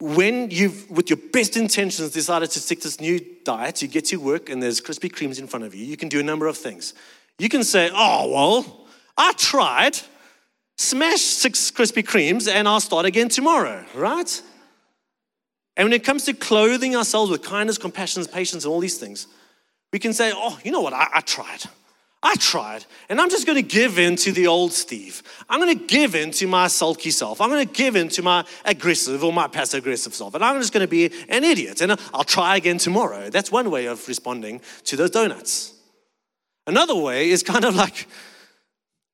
when 0.00 0.50
you've, 0.50 0.90
with 0.90 1.08
your 1.08 1.18
best 1.32 1.56
intentions, 1.56 2.10
decided 2.10 2.50
to 2.50 2.58
stick 2.58 2.82
this 2.82 3.00
new 3.00 3.24
diet, 3.44 3.80
you 3.80 3.88
get 3.88 4.06
to 4.06 4.16
work 4.16 4.50
and 4.50 4.62
there's 4.62 4.80
Krispy 4.80 5.10
Kremes 5.10 5.38
in 5.38 5.46
front 5.46 5.64
of 5.64 5.74
you, 5.74 5.84
you 5.84 5.96
can 5.96 6.08
do 6.08 6.20
a 6.20 6.22
number 6.22 6.46
of 6.46 6.58
things. 6.58 6.94
You 7.38 7.48
can 7.48 7.64
say, 7.64 7.90
oh, 7.92 8.30
well, 8.30 8.86
I 9.16 9.32
tried, 9.34 9.98
smash 10.76 11.20
six 11.20 11.70
Krispy 11.70 12.04
Kremes 12.04 12.52
and 12.52 12.68
I'll 12.68 12.80
start 12.80 13.06
again 13.06 13.28
tomorrow, 13.28 13.84
right? 13.94 14.42
And 15.76 15.86
when 15.86 15.92
it 15.92 16.04
comes 16.04 16.24
to 16.24 16.34
clothing 16.34 16.94
ourselves 16.96 17.30
with 17.30 17.42
kindness, 17.42 17.78
compassion, 17.78 18.24
patience, 18.26 18.64
and 18.64 18.72
all 18.72 18.80
these 18.80 18.98
things, 18.98 19.26
we 19.92 19.98
can 19.98 20.12
say, 20.12 20.32
oh, 20.34 20.58
you 20.64 20.72
know 20.72 20.80
what, 20.80 20.92
I, 20.92 21.08
I 21.14 21.20
tried. 21.20 21.62
I 22.26 22.36
tried, 22.36 22.86
and 23.10 23.20
I'm 23.20 23.28
just 23.28 23.46
going 23.46 23.56
to 23.56 23.62
give 23.62 23.98
in 23.98 24.16
to 24.16 24.32
the 24.32 24.46
old 24.46 24.72
Steve. 24.72 25.22
I'm 25.46 25.60
going 25.60 25.78
to 25.78 25.84
give 25.84 26.14
in 26.14 26.30
to 26.32 26.46
my 26.46 26.68
sulky 26.68 27.10
self. 27.10 27.38
I'm 27.38 27.50
going 27.50 27.68
to 27.68 27.72
give 27.72 27.96
in 27.96 28.08
to 28.08 28.22
my 28.22 28.46
aggressive 28.64 29.22
or 29.22 29.30
my 29.30 29.46
passive 29.46 29.80
aggressive 29.80 30.14
self. 30.14 30.34
And 30.34 30.42
I'm 30.42 30.58
just 30.58 30.72
going 30.72 30.86
to 30.86 30.90
be 30.90 31.12
an 31.28 31.44
idiot. 31.44 31.82
And 31.82 31.92
I'll 32.14 32.24
try 32.24 32.56
again 32.56 32.78
tomorrow. 32.78 33.28
That's 33.28 33.52
one 33.52 33.70
way 33.70 33.84
of 33.84 34.08
responding 34.08 34.62
to 34.84 34.96
those 34.96 35.10
donuts. 35.10 35.74
Another 36.66 36.94
way 36.94 37.28
is 37.28 37.42
kind 37.42 37.66
of 37.66 37.76
like 37.76 38.08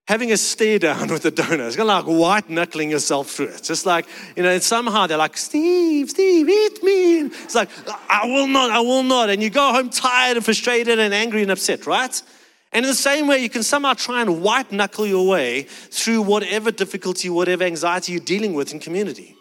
having 0.06 0.30
a 0.30 0.36
stare 0.36 0.78
down 0.78 1.08
with 1.08 1.22
the 1.22 1.32
donut. 1.32 1.66
It's 1.66 1.74
kind 1.74 1.90
of 1.90 2.06
like 2.06 2.20
white 2.20 2.48
knuckling 2.48 2.90
yourself 2.90 3.28
through 3.28 3.48
it. 3.48 3.64
Just 3.64 3.86
like, 3.86 4.06
you 4.36 4.44
know, 4.44 4.56
somehow 4.60 5.08
they're 5.08 5.18
like, 5.18 5.36
Steve, 5.36 6.10
Steve, 6.10 6.48
eat 6.48 6.82
me. 6.84 7.22
It's 7.22 7.56
like, 7.56 7.70
I 8.08 8.26
will 8.26 8.46
not, 8.46 8.70
I 8.70 8.78
will 8.78 9.02
not. 9.02 9.30
And 9.30 9.42
you 9.42 9.50
go 9.50 9.72
home 9.72 9.90
tired 9.90 10.36
and 10.36 10.44
frustrated 10.44 11.00
and 11.00 11.12
angry 11.12 11.42
and 11.42 11.50
upset, 11.50 11.86
right? 11.86 12.22
And 12.72 12.84
in 12.84 12.90
the 12.90 12.94
same 12.94 13.26
way, 13.26 13.38
you 13.38 13.48
can 13.48 13.62
somehow 13.62 13.94
try 13.94 14.20
and 14.20 14.42
white 14.42 14.70
knuckle 14.70 15.06
your 15.06 15.26
way 15.26 15.62
through 15.62 16.22
whatever 16.22 16.70
difficulty, 16.70 17.28
whatever 17.28 17.64
anxiety 17.64 18.12
you're 18.12 18.20
dealing 18.20 18.54
with 18.54 18.72
in 18.72 18.78
community. 18.78 19.34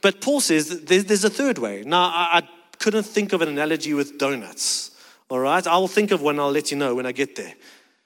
But 0.00 0.20
Paul 0.20 0.40
says 0.40 0.84
there's 0.84 1.24
a 1.24 1.30
third 1.30 1.58
way. 1.58 1.82
Now, 1.84 2.02
I 2.02 2.42
couldn't 2.78 3.04
think 3.04 3.32
of 3.32 3.42
an 3.42 3.48
analogy 3.48 3.94
with 3.94 4.18
donuts. 4.18 4.92
All 5.30 5.40
right, 5.40 5.66
I 5.66 5.76
will 5.78 5.88
think 5.88 6.10
of 6.10 6.20
one, 6.20 6.38
I'll 6.38 6.52
let 6.52 6.70
you 6.70 6.76
know 6.76 6.94
when 6.94 7.06
I 7.06 7.12
get 7.12 7.34
there. 7.34 7.54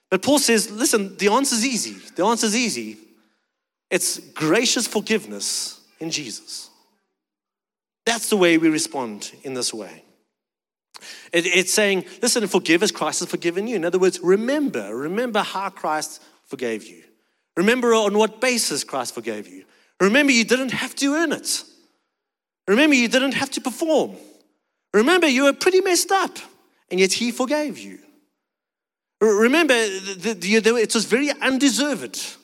But 0.09 0.23
Paul 0.23 0.39
says, 0.39 0.71
listen, 0.71 1.17
the 1.17 1.29
answer 1.29 1.57
is 1.57 1.67
easy. 1.67 1.97
The 2.15 2.25
answer 2.25 2.47
is 2.47 2.57
easy. 2.57 2.97
It's 3.91 4.19
gracious 4.19 4.87
forgiveness 4.87 5.81
in 5.99 6.11
Jesus. 6.11 6.71
That's 8.07 8.31
the 8.31 8.37
way 8.37 8.57
we 8.57 8.71
respond 8.71 9.33
in 9.43 9.53
this 9.53 9.75
way. 9.75 10.05
It, 11.33 11.47
it's 11.47 11.73
saying, 11.73 12.05
listen, 12.23 12.47
forgive 12.47 12.83
as 12.83 12.93
Christ 12.93 13.21
has 13.21 13.29
forgiven 13.29 13.67
you. 13.67 13.77
In 13.77 13.85
other 13.85 13.99
words, 13.99 14.21
remember, 14.23 14.95
remember 14.95 15.41
how 15.41 15.71
Christ 15.71 16.23
forgave 16.47 16.87
you. 16.87 17.03
Remember 17.57 17.95
on 17.95 18.17
what 18.17 18.41
basis 18.41 18.85
Christ 18.85 19.15
forgave 19.15 19.49
you. 19.49 19.65
Remember, 20.01 20.33
you 20.33 20.45
didn't 20.45 20.73
have 20.73 20.95
to 20.97 21.15
earn 21.15 21.33
it. 21.33 21.65
Remember, 22.69 22.95
you 22.95 23.09
didn't 23.09 23.33
have 23.33 23.51
to 23.51 23.61
perform. 23.61 24.17
Remember, 24.95 25.27
you 25.27 25.45
were 25.45 25.53
pretty 25.53 25.81
messed 25.81 26.13
up, 26.13 26.39
and 26.91 27.01
yet 27.01 27.15
He 27.15 27.33
forgave 27.33 27.79
you. 27.79 27.99
Remember, 29.21 29.75
the, 29.75 30.35
the, 30.35 30.61
the, 30.61 30.77
it 30.77 30.95
was 30.95 31.05
very 31.05 31.31
undeserved, 31.41 32.37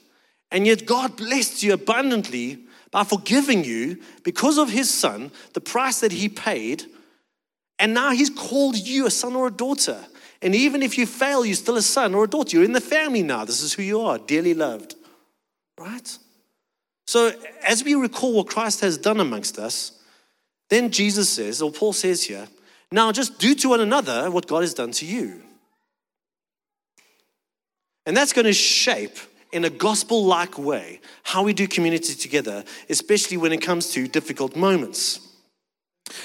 and 0.51 0.67
yet 0.67 0.87
God 0.87 1.17
blessed 1.17 1.63
you 1.63 1.73
abundantly 1.73 2.65
by 2.91 3.05
forgiving 3.05 3.65
you 3.65 3.99
because 4.25 4.59
of 4.59 4.71
His 4.71 4.93
Son, 4.93 5.31
the 5.53 5.61
price 5.61 6.01
that 6.01 6.13
He 6.13 6.29
paid 6.29 6.85
and 7.79 7.95
now 7.95 8.11
he's 8.13 8.31
called 8.31 8.77
you 8.77 9.07
a 9.07 9.11
son 9.11 9.35
or 9.35 9.49
a 9.49 9.51
daughter. 9.51 9.99
And 10.43 10.55
even 10.55 10.83
if 10.83 10.99
you 10.99 11.07
fail, 11.07 11.45
you're 11.45 11.55
still 11.55 11.77
a 11.77 11.83
son 11.83 12.15
or 12.15 12.25
a 12.25 12.29
daughter. 12.29 12.57
You're 12.57 12.65
in 12.65 12.73
the 12.73 12.81
family 12.81 13.23
now. 13.23 13.45
This 13.45 13.63
is 13.63 13.73
who 13.73 13.83
you 13.83 14.01
are, 14.03 14.19
dearly 14.19 14.55
loved. 14.55 14.95
Right? 15.79 16.19
So, 17.07 17.33
as 17.67 17.85
we 17.85 17.95
recall 17.95 18.35
what 18.35 18.47
Christ 18.47 18.81
has 18.81 18.97
done 18.97 19.21
amongst 19.21 19.59
us, 19.59 19.93
then 20.71 20.91
Jesus 20.91 21.29
says, 21.29 21.61
or 21.61 21.71
Paul 21.71 21.93
says 21.93 22.25
here, 22.25 22.49
now 22.91 23.13
just 23.13 23.39
do 23.39 23.55
to 23.57 23.71
one 23.71 23.81
another 23.81 24.31
what 24.31 24.47
God 24.47 24.61
has 24.61 24.75
done 24.75 24.93
to 24.93 25.07
you. 25.07 25.43
And 28.07 28.17
that's 28.17 28.33
going 28.33 28.47
to 28.47 28.53
shape 28.53 29.17
in 29.53 29.65
a 29.65 29.71
gospel 29.71 30.25
like 30.25 30.59
way 30.59 31.01
how 31.23 31.43
we 31.43 31.53
do 31.53 31.67
community 31.67 32.15
together, 32.15 32.65
especially 32.89 33.37
when 33.37 33.53
it 33.53 33.63
comes 33.63 33.91
to 33.93 34.09
difficult 34.09 34.57
moments. 34.57 35.21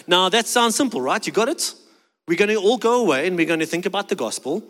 Now, 0.08 0.30
that 0.30 0.48
sounds 0.48 0.76
simple, 0.76 1.02
right? 1.02 1.26
You 1.26 1.34
got 1.34 1.50
it? 1.50 1.74
We're 2.28 2.38
going 2.38 2.50
to 2.50 2.58
all 2.58 2.78
go 2.78 3.02
away 3.02 3.28
and 3.28 3.36
we're 3.36 3.46
going 3.46 3.60
to 3.60 3.65
think 3.65 3.86
about 3.86 4.10
the 4.10 4.15
gospel 4.15 4.63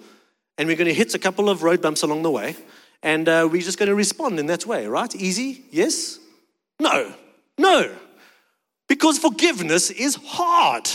and 0.57 0.67
we're 0.67 0.77
going 0.77 0.87
to 0.87 0.93
hit 0.93 1.13
a 1.13 1.19
couple 1.19 1.49
of 1.49 1.63
road 1.63 1.81
bumps 1.81 2.03
along 2.03 2.23
the 2.23 2.31
way 2.31 2.55
and 3.01 3.27
uh, 3.27 3.47
we're 3.51 3.61
just 3.61 3.77
going 3.77 3.89
to 3.89 3.95
respond 3.95 4.39
in 4.39 4.45
that 4.47 4.65
way, 4.65 4.87
right? 4.87 5.13
Easy? 5.15 5.63
Yes? 5.71 6.19
No. 6.79 7.13
No. 7.57 7.93
Because 8.87 9.19
forgiveness 9.19 9.89
is 9.91 10.15
hard. 10.23 10.89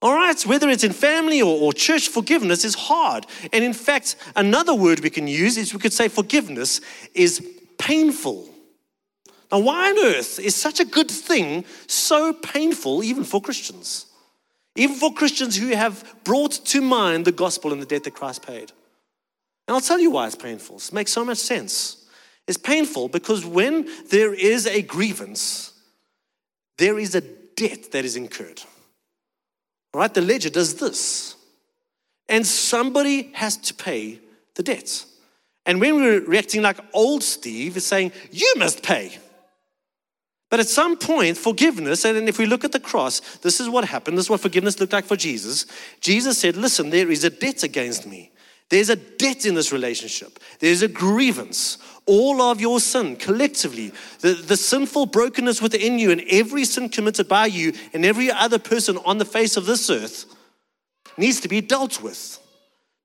All 0.00 0.14
right, 0.14 0.38
whether 0.42 0.68
it's 0.68 0.84
in 0.84 0.92
family 0.92 1.40
or, 1.40 1.58
or, 1.58 1.72
church, 1.72 2.08
forgiveness 2.08 2.64
is 2.64 2.74
hard. 2.74 3.26
And 3.52 3.64
in 3.64 3.72
fact, 3.72 4.16
another 4.36 4.74
word 4.74 5.00
we 5.00 5.08
can 5.08 5.26
use 5.26 5.56
is 5.56 5.72
we 5.72 5.80
could 5.80 5.94
say 5.94 6.08
forgiveness 6.08 6.82
is 7.14 7.42
painful. 7.78 8.46
Now, 9.54 9.60
why 9.60 9.92
on 9.92 9.98
earth 10.00 10.40
is 10.40 10.56
such 10.56 10.80
a 10.80 10.84
good 10.84 11.08
thing 11.08 11.64
so 11.86 12.32
painful 12.32 13.04
even 13.04 13.22
for 13.22 13.40
Christians? 13.40 14.06
Even 14.74 14.96
for 14.96 15.14
Christians 15.14 15.56
who 15.56 15.68
have 15.68 16.12
brought 16.24 16.50
to 16.64 16.80
mind 16.80 17.24
the 17.24 17.30
gospel 17.30 17.72
and 17.72 17.80
the 17.80 17.86
debt 17.86 18.02
that 18.02 18.14
Christ 18.14 18.44
paid. 18.44 18.72
And 19.68 19.76
I'll 19.76 19.80
tell 19.80 20.00
you 20.00 20.10
why 20.10 20.26
it's 20.26 20.34
painful. 20.34 20.78
It 20.78 20.92
makes 20.92 21.12
so 21.12 21.24
much 21.24 21.38
sense. 21.38 22.04
It's 22.48 22.58
painful 22.58 23.10
because 23.10 23.46
when 23.46 23.88
there 24.10 24.34
is 24.34 24.66
a 24.66 24.82
grievance, 24.82 25.72
there 26.78 26.98
is 26.98 27.14
a 27.14 27.20
debt 27.20 27.92
that 27.92 28.04
is 28.04 28.16
incurred. 28.16 28.60
All 29.92 30.00
right, 30.00 30.12
the 30.12 30.20
ledger 30.20 30.50
does 30.50 30.74
this. 30.74 31.36
And 32.28 32.44
somebody 32.44 33.30
has 33.34 33.56
to 33.58 33.74
pay 33.74 34.18
the 34.56 34.64
debt. 34.64 35.04
And 35.64 35.80
when 35.80 35.94
we're 35.94 36.24
reacting 36.24 36.60
like 36.60 36.80
old 36.92 37.22
Steve 37.22 37.76
is 37.76 37.86
saying, 37.86 38.10
You 38.32 38.52
must 38.56 38.82
pay. 38.82 39.18
But 40.54 40.60
at 40.60 40.68
some 40.68 40.96
point, 40.96 41.36
forgiveness, 41.36 42.04
and 42.04 42.28
if 42.28 42.38
we 42.38 42.46
look 42.46 42.62
at 42.62 42.70
the 42.70 42.78
cross, 42.78 43.18
this 43.38 43.58
is 43.58 43.68
what 43.68 43.84
happened. 43.86 44.16
This 44.16 44.26
is 44.26 44.30
what 44.30 44.40
forgiveness 44.40 44.78
looked 44.78 44.92
like 44.92 45.04
for 45.04 45.16
Jesus. 45.16 45.66
Jesus 46.00 46.38
said, 46.38 46.56
Listen, 46.56 46.90
there 46.90 47.10
is 47.10 47.24
a 47.24 47.30
debt 47.30 47.64
against 47.64 48.06
me. 48.06 48.30
There's 48.68 48.88
a 48.88 48.94
debt 48.94 49.46
in 49.46 49.56
this 49.56 49.72
relationship. 49.72 50.38
There's 50.60 50.82
a 50.82 50.86
grievance. 50.86 51.78
All 52.06 52.40
of 52.40 52.60
your 52.60 52.78
sin 52.78 53.16
collectively, 53.16 53.90
the, 54.20 54.34
the 54.34 54.56
sinful 54.56 55.06
brokenness 55.06 55.60
within 55.60 55.98
you, 55.98 56.12
and 56.12 56.22
every 56.30 56.64
sin 56.64 56.88
committed 56.88 57.26
by 57.26 57.46
you 57.46 57.72
and 57.92 58.04
every 58.04 58.30
other 58.30 58.60
person 58.60 58.96
on 59.04 59.18
the 59.18 59.24
face 59.24 59.56
of 59.56 59.66
this 59.66 59.90
earth 59.90 60.24
needs 61.18 61.40
to 61.40 61.48
be 61.48 61.62
dealt 61.62 62.00
with. 62.00 62.38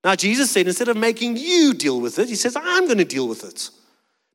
Now, 0.03 0.13
Jesus 0.13 0.51
said, 0.51 0.67
instead 0.67 0.87
of 0.87 0.97
making 0.97 1.35
you 1.35 1.73
deal 1.73 1.99
with 1.99 2.19
it, 2.19 2.29
He 2.29 2.35
says, 2.35 2.55
I'm 2.55 2.85
going 2.85 2.99
to 2.99 3.05
deal 3.05 3.27
with 3.27 3.43
it. 3.43 3.71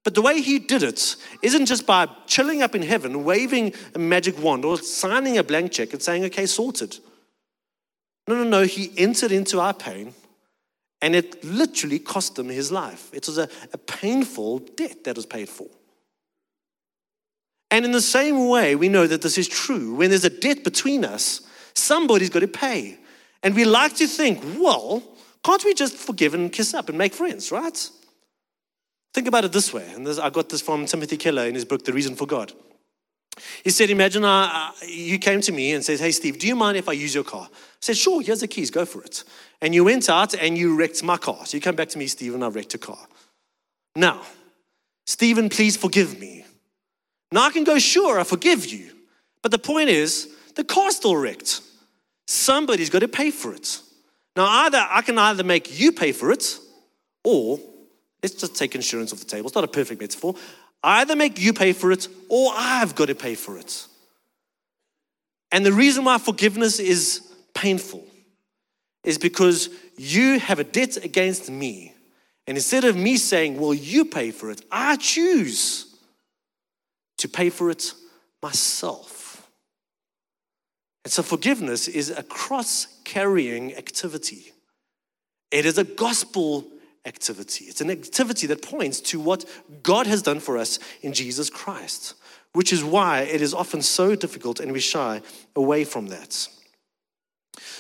But 0.05 0.15
the 0.15 0.23
way 0.23 0.43
he 0.43 0.59
did 0.59 0.83
it 0.83 1.17
isn't 1.41 1.67
just 1.67 1.87
by 1.87 2.07
chilling 2.27 2.63
up 2.63 2.75
in 2.75 2.83
heaven, 2.83 3.25
waving 3.25 3.73
a 3.95 3.99
magic 3.99 4.39
wand, 4.39 4.65
or 4.65 4.77
signing 4.77 5.39
a 5.39 5.43
blank 5.43 5.73
check 5.73 5.95
and 5.95 6.03
saying, 6.03 6.25
okay, 6.27 6.45
sorted. 6.45 6.99
No, 8.29 8.37
no, 8.37 8.45
no. 8.45 8.63
He 8.63 8.93
entered 8.99 9.33
into 9.33 9.61
our 9.61 9.73
pain, 9.73 10.15
and 11.01 11.17
it 11.17 11.43
literally 11.43 11.99
cost 11.99 12.39
him 12.39 12.49
his 12.51 12.71
life. 12.71 13.11
It 13.15 13.27
was 13.27 13.39
a, 13.39 13.49
a 13.73 13.79
painful 13.79 14.59
debt 14.59 15.05
that 15.05 15.17
was 15.17 15.27
paid 15.27 15.49
for. 15.49 15.69
And 17.71 17.85
in 17.85 17.93
the 17.93 18.01
same 18.03 18.49
way, 18.49 18.77
we 18.77 18.89
know 18.89 19.07
that 19.07 19.23
this 19.23 19.39
is 19.39 19.49
true. 19.49 19.95
When 19.95 20.11
there's 20.11 20.25
a 20.25 20.31
debt 20.31 20.65
between 20.65 21.05
us, 21.05 21.41
somebody's 21.75 22.31
got 22.31 22.41
to 22.41 22.49
pay. 22.49 22.99
And 23.43 23.55
we 23.55 23.65
like 23.65 23.97
to 23.97 24.07
think, 24.07 24.43
well, 24.59 25.03
can't 25.43 25.65
we 25.65 25.75
just 25.75 25.97
forgive 25.97 26.35
and 26.35 26.53
kiss 26.53 26.75
up 26.75 26.89
and 26.89 26.97
make 26.97 27.15
friends, 27.15 27.51
right? 27.51 27.91
Think 29.15 29.29
about 29.29 29.45
it 29.45 29.53
this 29.53 29.73
way, 29.73 29.89
and 29.95 30.05
this, 30.05 30.19
I 30.19 30.29
got 30.29 30.49
this 30.49 30.61
from 30.61 30.87
Timothy 30.87 31.17
Keller 31.17 31.45
in 31.45 31.55
his 31.55 31.65
book, 31.65 31.85
The 31.85 31.93
Reason 31.93 32.17
for 32.17 32.27
God. 32.27 32.53
He 33.63 33.71
said, 33.71 33.89
Imagine 33.91 34.25
uh, 34.25 34.73
you 34.89 35.21
came 35.21 35.41
to 35.43 35.53
me 35.53 35.73
and 35.73 35.85
said, 35.85 36.01
Hey, 36.01 36.11
Steve, 36.11 36.41
do 36.41 36.49
you 36.49 36.57
mind 36.57 36.77
if 36.77 36.89
I 36.89 36.93
use 36.93 37.15
your 37.15 37.23
car? 37.23 37.49
I 37.49 37.57
said, 37.81 37.97
Sure, 37.97 38.21
here's 38.21 38.41
the 38.41 38.49
keys, 38.49 38.73
go 38.73 38.85
for 38.85 39.05
it. 39.05 39.23
And 39.61 39.73
you 39.73 39.85
went 39.85 40.11
out 40.11 40.35
and 40.35 40.59
you 40.59 40.77
wrecked 40.77 41.03
my 41.05 41.17
car. 41.17 41.47
So 41.47 41.57
you 41.57 41.61
come 41.61 41.77
back 41.77 41.89
to 41.91 41.99
me, 41.99 42.09
Stephen, 42.09 42.43
I've 42.43 42.57
wrecked 42.57 42.75
a 42.75 42.79
car. 42.79 42.99
Now, 43.95 44.21
Stephen, 45.07 45.49
please 45.49 45.77
forgive 45.77 46.19
me. 46.19 46.45
Now 47.31 47.45
I 47.45 47.51
can 47.51 47.63
go, 47.63 47.79
Sure, 47.79 48.19
I 48.19 48.25
forgive 48.25 48.67
you. 48.67 48.91
But 49.43 49.53
the 49.53 49.59
point 49.59 49.91
is, 49.91 50.29
the 50.57 50.65
car's 50.65 50.97
still 50.97 51.17
wrecked. 51.17 51.61
Somebody's 52.27 52.91
got 52.91 53.01
to 53.01 53.09
pay 53.09 53.31
for 53.31 53.55
it. 53.55 53.81
Now, 54.35 54.47
either 54.65 54.85
I 54.91 55.03
can 55.03 55.19
either 55.19 55.45
make 55.45 55.79
you 55.79 55.93
pay 55.93 56.11
for 56.11 56.33
it, 56.33 56.59
or 57.23 57.61
let's 58.25 58.35
just 58.37 58.57
take 58.57 58.75
insurance 58.75 59.13
off 59.13 59.19
the 59.19 59.27
table. 59.27 59.49
It's 59.49 59.55
not 59.55 59.65
a 59.65 59.69
perfect 59.69 60.01
metaphor. 60.01 60.35
either 60.83 61.15
make 61.15 61.39
you 61.39 61.53
pay 61.53 61.75
for 61.75 61.93
it, 61.93 62.09
or 62.31 62.53
I've 62.57 62.95
got 62.95 63.09
to 63.09 63.15
pay 63.15 63.35
for 63.35 63.59
it. 63.59 63.87
And 65.53 65.65
the 65.65 65.73
reason 65.73 66.05
why 66.05 66.17
forgiveness 66.17 66.81
is 66.81 67.21
painful 67.53 68.03
is 69.05 69.19
because 69.19 69.69
you 69.99 70.39
have 70.39 70.59
a 70.59 70.65
debt 70.65 70.97
against 71.05 71.51
me. 71.51 71.93
And 72.47 72.57
instead 72.57 72.85
of 72.85 72.97
me 72.97 73.19
saying, 73.19 73.61
Well, 73.61 73.75
you 73.75 74.07
pay 74.07 74.31
for 74.31 74.51
it, 74.51 74.63
I 74.71 74.97
choose 74.97 75.95
to 77.19 77.29
pay 77.29 77.51
for 77.51 77.71
it 77.71 77.93
myself. 78.43 79.47
And 81.05 81.13
so 81.13 81.23
forgiveness 81.23 81.89
is 81.89 82.09
a 82.09 82.23
cross 82.23 82.87
carrying 83.05 83.75
activity. 83.75 84.53
It 85.51 85.67
is 85.67 85.77
a 85.77 85.85
gospel 85.85 86.67
activity. 87.07 87.67
It's 87.67 87.81
an 87.81 87.91
activity 87.91 88.47
that 88.47 88.63
points 88.63 89.01
to 89.01 89.21
what 89.21 89.45
God 89.83 90.07
has 90.07 90.23
done 90.23 90.41
for 90.41 90.57
us 90.59 90.79
in 91.03 91.13
Jesus 91.13 91.51
Christ, 91.51 92.15
which 92.53 92.73
is 92.73 92.83
why 92.83 93.21
it 93.21 93.43
is 93.43 93.55
often 93.55 93.83
so 93.83 94.15
difficult 94.15 94.61
and 94.61 94.73
we 94.73 94.81
shy 94.81 95.21
away 95.55 95.85
from 95.85 96.09
that. 96.09 96.49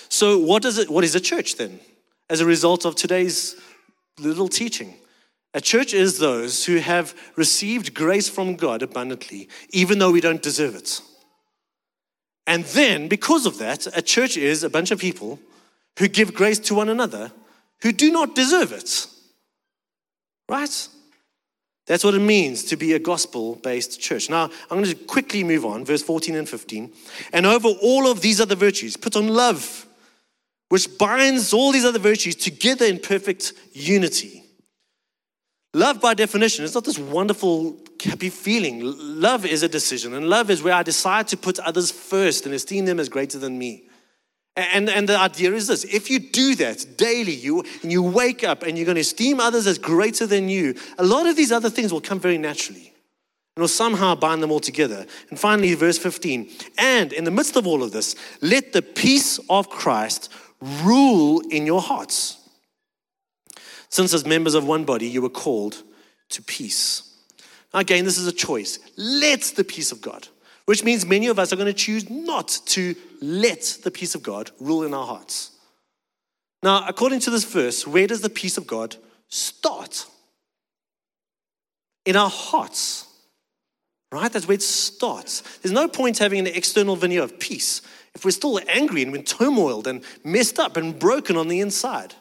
So, 0.08 0.38
what 0.38 0.64
is, 0.64 0.78
it, 0.78 0.90
what 0.90 1.04
is 1.04 1.14
a 1.14 1.20
church 1.20 1.56
then? 1.56 1.80
As 2.30 2.40
a 2.40 2.46
result 2.46 2.84
of 2.84 2.94
today's 2.94 3.56
little 4.18 4.48
teaching, 4.48 4.94
a 5.52 5.60
church 5.60 5.94
is 5.94 6.18
those 6.18 6.64
who 6.66 6.76
have 6.76 7.14
received 7.36 7.94
grace 7.94 8.28
from 8.28 8.56
God 8.56 8.82
abundantly, 8.82 9.48
even 9.70 9.98
though 9.98 10.10
we 10.10 10.20
don't 10.20 10.42
deserve 10.42 10.74
it. 10.74 11.00
And 12.46 12.64
then, 12.64 13.08
because 13.08 13.46
of 13.46 13.58
that, 13.58 13.86
a 13.96 14.02
church 14.02 14.36
is 14.36 14.62
a 14.62 14.70
bunch 14.70 14.90
of 14.90 14.98
people 14.98 15.38
who 15.98 16.08
give 16.08 16.34
grace 16.34 16.58
to 16.60 16.74
one 16.74 16.88
another 16.88 17.32
who 17.82 17.92
do 17.92 18.10
not 18.10 18.34
deserve 18.34 18.72
it. 18.72 19.06
Right? 20.48 20.88
That's 21.86 22.04
what 22.04 22.14
it 22.14 22.20
means 22.20 22.64
to 22.64 22.76
be 22.76 22.94
a 22.94 22.98
gospel 22.98 23.56
based 23.56 24.00
church. 24.00 24.30
Now, 24.30 24.44
I'm 24.70 24.82
going 24.82 24.84
to 24.84 24.94
quickly 24.94 25.44
move 25.44 25.64
on, 25.66 25.84
verse 25.84 26.02
14 26.02 26.34
and 26.34 26.48
15. 26.48 26.92
And 27.32 27.46
over 27.46 27.68
all 27.68 28.10
of 28.10 28.20
these 28.20 28.40
other 28.40 28.54
virtues, 28.54 28.96
put 28.96 29.16
on 29.16 29.28
love, 29.28 29.86
which 30.70 30.96
binds 30.98 31.52
all 31.52 31.72
these 31.72 31.84
other 31.84 31.98
virtues 31.98 32.36
together 32.36 32.86
in 32.86 32.98
perfect 32.98 33.52
unity. 33.72 34.44
Love, 35.74 36.00
by 36.00 36.14
definition, 36.14 36.64
is 36.64 36.74
not 36.74 36.84
this 36.84 36.98
wonderful, 36.98 37.76
happy 38.02 38.30
feeling. 38.30 38.80
Love 38.84 39.44
is 39.44 39.62
a 39.62 39.68
decision, 39.68 40.14
and 40.14 40.30
love 40.30 40.48
is 40.48 40.62
where 40.62 40.74
I 40.74 40.84
decide 40.84 41.28
to 41.28 41.36
put 41.36 41.58
others 41.58 41.90
first 41.90 42.46
and 42.46 42.54
esteem 42.54 42.84
them 42.84 43.00
as 43.00 43.08
greater 43.08 43.38
than 43.38 43.58
me. 43.58 43.88
And, 44.56 44.88
and 44.88 45.08
the 45.08 45.18
idea 45.18 45.52
is 45.52 45.66
this 45.66 45.84
if 45.84 46.10
you 46.10 46.18
do 46.18 46.54
that 46.56 46.96
daily, 46.96 47.34
you, 47.34 47.64
and 47.82 47.90
you 47.90 48.02
wake 48.02 48.44
up 48.44 48.62
and 48.62 48.78
you're 48.78 48.86
going 48.86 48.94
to 48.96 49.00
esteem 49.00 49.40
others 49.40 49.66
as 49.66 49.78
greater 49.78 50.26
than 50.26 50.48
you, 50.48 50.74
a 50.98 51.04
lot 51.04 51.26
of 51.26 51.36
these 51.36 51.50
other 51.50 51.70
things 51.70 51.92
will 51.92 52.00
come 52.00 52.20
very 52.20 52.38
naturally. 52.38 52.92
And 53.56 53.62
will 53.62 53.68
somehow 53.68 54.16
bind 54.16 54.42
them 54.42 54.50
all 54.50 54.60
together. 54.60 55.06
And 55.30 55.38
finally, 55.38 55.74
verse 55.74 55.96
15. 55.98 56.50
And 56.76 57.12
in 57.12 57.22
the 57.22 57.30
midst 57.30 57.56
of 57.56 57.68
all 57.68 57.84
of 57.84 57.92
this, 57.92 58.16
let 58.40 58.72
the 58.72 58.82
peace 58.82 59.38
of 59.48 59.70
Christ 59.70 60.28
rule 60.60 61.40
in 61.50 61.64
your 61.64 61.80
hearts 61.80 62.38
since, 63.94 64.12
as 64.12 64.26
members 64.26 64.54
of 64.54 64.66
one 64.66 64.84
body, 64.84 65.06
you 65.06 65.22
were 65.22 65.28
called 65.28 65.84
to 66.30 66.42
peace. 66.42 67.16
Again, 67.72 68.04
this 68.04 68.18
is 68.18 68.26
a 68.26 68.32
choice. 68.32 68.80
Let 68.96 69.42
the 69.54 69.62
peace 69.62 69.92
of 69.92 70.00
God, 70.00 70.26
which 70.66 70.82
means 70.82 71.06
many 71.06 71.28
of 71.28 71.38
us 71.38 71.52
are 71.52 71.56
going 71.56 71.66
to 71.66 71.72
choose 71.72 72.10
not 72.10 72.58
to 72.66 72.96
let 73.24 73.78
the 73.82 73.90
peace 73.90 74.14
of 74.14 74.22
God 74.22 74.50
rule 74.60 74.84
in 74.84 74.94
our 74.94 75.06
hearts. 75.06 75.50
Now, 76.62 76.86
according 76.88 77.20
to 77.20 77.30
this 77.30 77.44
verse, 77.44 77.86
where 77.86 78.06
does 78.06 78.20
the 78.20 78.30
peace 78.30 78.56
of 78.56 78.66
God 78.66 78.96
start? 79.28 80.06
In 82.06 82.16
our 82.16 82.30
hearts, 82.30 83.06
right? 84.12 84.30
That's 84.30 84.46
where 84.46 84.56
it 84.56 84.62
starts. 84.62 85.40
There's 85.58 85.72
no 85.72 85.88
point 85.88 86.18
having 86.18 86.38
an 86.38 86.46
external 86.46 86.96
veneer 86.96 87.22
of 87.22 87.38
peace 87.38 87.80
if 88.14 88.24
we're 88.24 88.30
still 88.30 88.60
angry 88.68 89.02
and 89.02 89.12
we're 89.12 89.22
turmoiled 89.22 89.86
and 89.86 90.04
messed 90.22 90.58
up 90.58 90.76
and 90.76 90.98
broken 90.98 91.36
on 91.36 91.48
the 91.48 91.60
inside. 91.60 92.14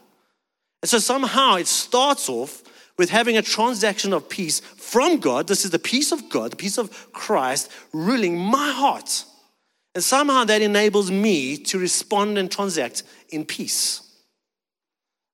And 0.81 0.89
so 0.89 0.99
somehow 0.99 1.55
it 1.55 1.67
starts 1.67 2.29
off 2.29 2.63
with 2.97 3.09
having 3.09 3.37
a 3.37 3.41
transaction 3.41 4.13
of 4.13 4.29
peace 4.29 4.59
from 4.59 5.19
God. 5.19 5.47
This 5.47 5.65
is 5.65 5.71
the 5.71 5.79
peace 5.79 6.11
of 6.11 6.29
God, 6.29 6.51
the 6.51 6.57
peace 6.57 6.77
of 6.77 7.11
Christ 7.13 7.71
ruling 7.91 8.37
my 8.37 8.71
heart. 8.71 9.25
And 9.95 10.03
somehow 10.03 10.43
that 10.45 10.61
enables 10.61 11.11
me 11.11 11.57
to 11.57 11.77
respond 11.77 12.37
and 12.37 12.51
transact 12.51 13.03
in 13.29 13.45
peace. 13.45 14.01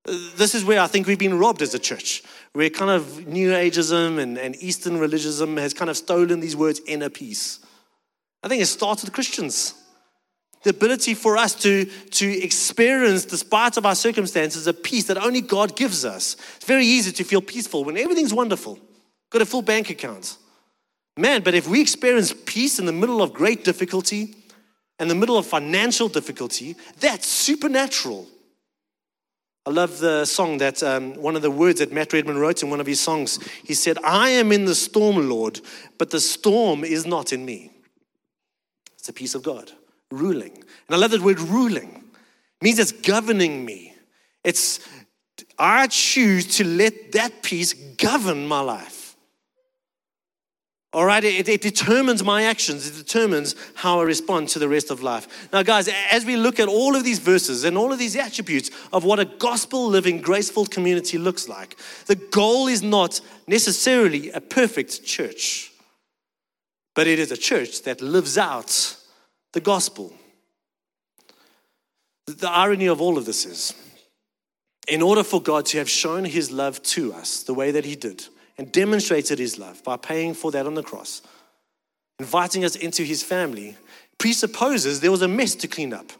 This 0.05 0.55
is 0.55 0.65
where 0.65 0.81
I 0.81 0.87
think 0.87 1.07
we've 1.07 1.19
been 1.19 1.37
robbed 1.37 1.61
as 1.61 1.73
a 1.73 1.79
church, 1.79 2.23
where 2.53 2.69
kind 2.69 2.91
of 2.91 3.27
New 3.27 3.51
Ageism 3.51 4.17
and, 4.19 4.37
and 4.37 4.55
Eastern 4.61 4.97
religionism 4.97 5.55
has 5.57 5.73
kind 5.73 5.89
of 5.89 5.97
stolen 5.97 6.39
these 6.39 6.55
words 6.55 6.81
inner 6.87 7.09
peace. 7.09 7.59
I 8.43 8.47
think 8.47 8.61
it 8.61 8.67
starts 8.67 9.03
with 9.03 9.13
Christians. 9.13 9.75
The 10.63 10.71
ability 10.71 11.13
for 11.13 11.37
us 11.37 11.55
to, 11.63 11.85
to 11.85 12.43
experience, 12.43 13.23
despite 13.25 13.77
of 13.77 13.85
our 13.85 13.95
circumstances, 13.95 14.67
a 14.67 14.73
peace 14.73 15.05
that 15.05 15.17
only 15.17 15.41
God 15.41 15.77
gives 15.77 16.03
us. 16.03 16.35
It's 16.57 16.65
very 16.65 16.85
easy 16.85 17.11
to 17.13 17.23
feel 17.23 17.41
peaceful 17.41 17.85
when 17.85 17.97
everything's 17.97 18.33
wonderful. 18.33 18.77
Got 19.29 19.41
a 19.41 19.45
full 19.45 19.61
bank 19.61 19.89
account. 19.89 20.37
Man, 21.15 21.43
but 21.43 21.53
if 21.53 21.67
we 21.67 21.81
experience 21.81 22.33
peace 22.45 22.79
in 22.79 22.85
the 22.85 22.93
middle 22.93 23.21
of 23.21 23.33
great 23.33 23.63
difficulty, 23.63 24.35
in 24.99 25.07
the 25.07 25.15
middle 25.15 25.37
of 25.37 25.45
financial 25.45 26.09
difficulty, 26.09 26.75
that's 26.99 27.27
supernatural. 27.27 28.27
I 29.65 29.71
love 29.71 29.99
the 29.99 30.25
song 30.25 30.57
that 30.57 30.81
um, 30.81 31.13
one 31.15 31.35
of 31.35 31.41
the 31.41 31.51
words 31.51 31.79
that 31.79 31.91
Matt 31.91 32.11
Redman 32.11 32.37
wrote 32.37 32.63
in 32.63 32.69
one 32.69 32.81
of 32.81 32.87
his 32.87 32.99
songs. 32.99 33.39
He 33.63 33.73
said, 33.73 33.97
I 34.03 34.29
am 34.29 34.51
in 34.51 34.65
the 34.65 34.75
storm, 34.75 35.29
Lord, 35.29 35.61
but 35.97 36.09
the 36.09 36.19
storm 36.19 36.83
is 36.83 37.05
not 37.05 37.31
in 37.31 37.45
me. 37.45 37.71
It's 38.95 39.07
the 39.07 39.13
peace 39.13 39.35
of 39.35 39.43
God 39.43 39.71
ruling. 40.11 40.51
And 40.53 40.95
I 40.95 40.95
love 40.95 41.11
that 41.11 41.21
word 41.21 41.39
ruling. 41.39 42.03
It 42.61 42.63
means 42.63 42.79
it's 42.79 42.91
governing 42.91 43.63
me. 43.63 43.93
It's 44.43 44.79
I 45.57 45.87
choose 45.87 46.57
to 46.57 46.63
let 46.63 47.11
that 47.13 47.43
peace 47.43 47.73
govern 47.73 48.47
my 48.47 48.61
life. 48.61 48.98
All 50.91 51.05
right, 51.05 51.23
it, 51.23 51.47
it, 51.47 51.61
determines 51.61 52.23
my 52.23 52.43
actions, 52.43 52.87
it 52.87 52.95
determines 52.95 53.53
how 53.75 53.99
I 53.99 54.03
respond 54.03 54.49
to 54.49 54.59
the 54.59 54.67
rest 54.67 54.89
of 54.89 55.03
life. 55.03 55.47
Now, 55.53 55.61
guys, 55.61 55.87
as 56.09 56.25
we 56.25 56.35
look 56.35 56.59
at 56.59 56.67
all 56.67 56.95
of 56.95 57.03
these 57.03 57.19
verses 57.19 57.63
and 57.63 57.77
all 57.77 57.93
of 57.93 57.99
these 57.99 58.15
attributes 58.15 58.71
of 58.91 59.03
what 59.03 59.19
a 59.19 59.25
gospel 59.25 59.87
living, 59.87 60.19
graceful 60.19 60.65
community 60.65 61.19
looks 61.19 61.47
like, 61.47 61.77
the 62.07 62.15
goal 62.15 62.67
is 62.67 62.81
not 62.81 63.21
necessarily 63.45 64.31
a 64.31 64.41
perfect 64.41 65.05
church, 65.05 65.71
but 66.95 67.05
it 67.05 67.19
is 67.19 67.31
a 67.31 67.37
church 67.37 67.83
that 67.83 68.01
lives 68.01 68.35
out 68.35 68.97
the 69.53 69.61
gospel. 69.61 70.11
The 72.25 72.49
irony 72.49 72.87
of 72.87 72.99
all 72.99 73.19
of 73.19 73.25
this 73.25 73.45
is, 73.45 73.75
in 74.87 75.03
order 75.03 75.23
for 75.23 75.39
God 75.39 75.67
to 75.67 75.77
have 75.77 75.89
shown 75.89 76.25
his 76.25 76.49
love 76.49 76.81
to 76.81 77.13
us 77.13 77.43
the 77.43 77.53
way 77.53 77.69
that 77.69 77.85
he 77.85 77.95
did 77.95 78.25
and 78.59 78.73
demonstrated 78.73 79.39
his 79.39 79.57
love 79.57 79.81
by 79.85 79.95
paying 79.95 80.33
for 80.33 80.51
that 80.51 80.67
on 80.67 80.73
the 80.73 80.83
cross, 80.83 81.21
inviting 82.19 82.65
us 82.65 82.75
into 82.75 83.03
his 83.03 83.23
family, 83.23 83.77
presupposes 84.17 84.99
there 84.99 85.11
was 85.11 85.21
a 85.21 85.29
mess 85.29 85.55
to 85.55 85.65
clean 85.65 85.93
up, 85.93 86.11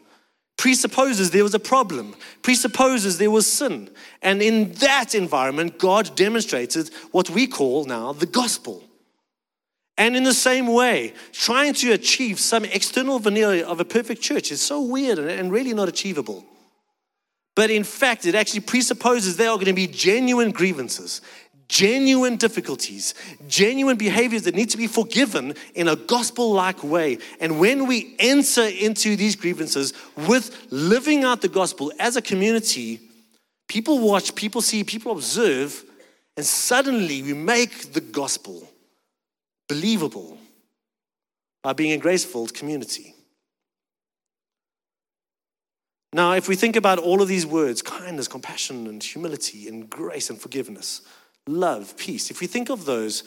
presupposes 0.56 1.30
there 1.30 1.42
was 1.42 1.54
a 1.54 1.58
problem, 1.58 2.16
presupposes 2.40 3.18
there 3.18 3.30
was 3.30 3.46
sin. 3.46 3.90
And 4.22 4.40
in 4.40 4.72
that 4.72 5.14
environment, 5.14 5.78
God 5.78 6.16
demonstrated 6.16 6.88
what 7.10 7.28
we 7.28 7.46
call 7.46 7.84
now 7.84 8.14
the 8.14 8.24
gospel. 8.24 8.82
And 9.98 10.16
in 10.16 10.22
the 10.22 10.32
same 10.32 10.66
way, 10.66 11.12
trying 11.32 11.74
to 11.74 11.92
achieve 11.92 12.40
some 12.40 12.64
external 12.64 13.18
veneer 13.18 13.66
of 13.66 13.80
a 13.80 13.84
perfect 13.84 14.22
church 14.22 14.50
is 14.50 14.62
so 14.62 14.80
weird 14.80 15.18
and 15.18 15.52
really 15.52 15.74
not 15.74 15.90
achievable. 15.90 16.46
But 17.54 17.70
in 17.70 17.84
fact, 17.84 18.24
it 18.24 18.34
actually 18.34 18.60
presupposes 18.60 19.36
there 19.36 19.50
are 19.50 19.56
going 19.56 19.66
to 19.66 19.74
be 19.74 19.86
genuine 19.86 20.50
grievances, 20.50 21.20
genuine 21.70 22.36
difficulties, 22.36 23.14
genuine 23.46 23.96
behaviors 23.96 24.42
that 24.42 24.56
need 24.56 24.68
to 24.68 24.76
be 24.76 24.88
forgiven 24.88 25.54
in 25.74 25.86
a 25.86 25.94
gospel 25.96 26.52
like 26.52 26.82
way. 26.82 27.16
And 27.38 27.60
when 27.60 27.86
we 27.86 28.16
enter 28.18 28.64
into 28.64 29.14
these 29.14 29.36
grievances 29.36 29.94
with 30.28 30.66
living 30.70 31.22
out 31.22 31.40
the 31.40 31.48
gospel 31.48 31.92
as 32.00 32.16
a 32.16 32.22
community, 32.22 33.00
people 33.68 34.00
watch, 34.00 34.34
people 34.34 34.60
see, 34.60 34.82
people 34.82 35.12
observe, 35.12 35.84
and 36.36 36.44
suddenly 36.44 37.22
we 37.22 37.34
make 37.34 37.92
the 37.92 38.00
gospel 38.00 38.68
believable. 39.68 40.36
by 41.62 41.72
being 41.74 41.92
a 41.92 41.98
grace 41.98 42.24
filled 42.24 42.54
community. 42.54 43.14
Now, 46.12 46.32
if 46.32 46.48
we 46.48 46.56
think 46.56 46.74
about 46.74 46.98
all 46.98 47.22
of 47.22 47.28
these 47.28 47.46
words 47.46 47.82
kindness, 47.82 48.28
compassion, 48.28 48.86
and 48.86 49.02
humility, 49.02 49.68
and 49.68 49.88
grace 49.88 50.30
and 50.30 50.40
forgiveness, 50.40 51.02
love, 51.50 51.96
peace 51.96 52.30
if 52.30 52.40
we 52.40 52.46
think 52.46 52.70
of 52.70 52.84
those 52.84 53.24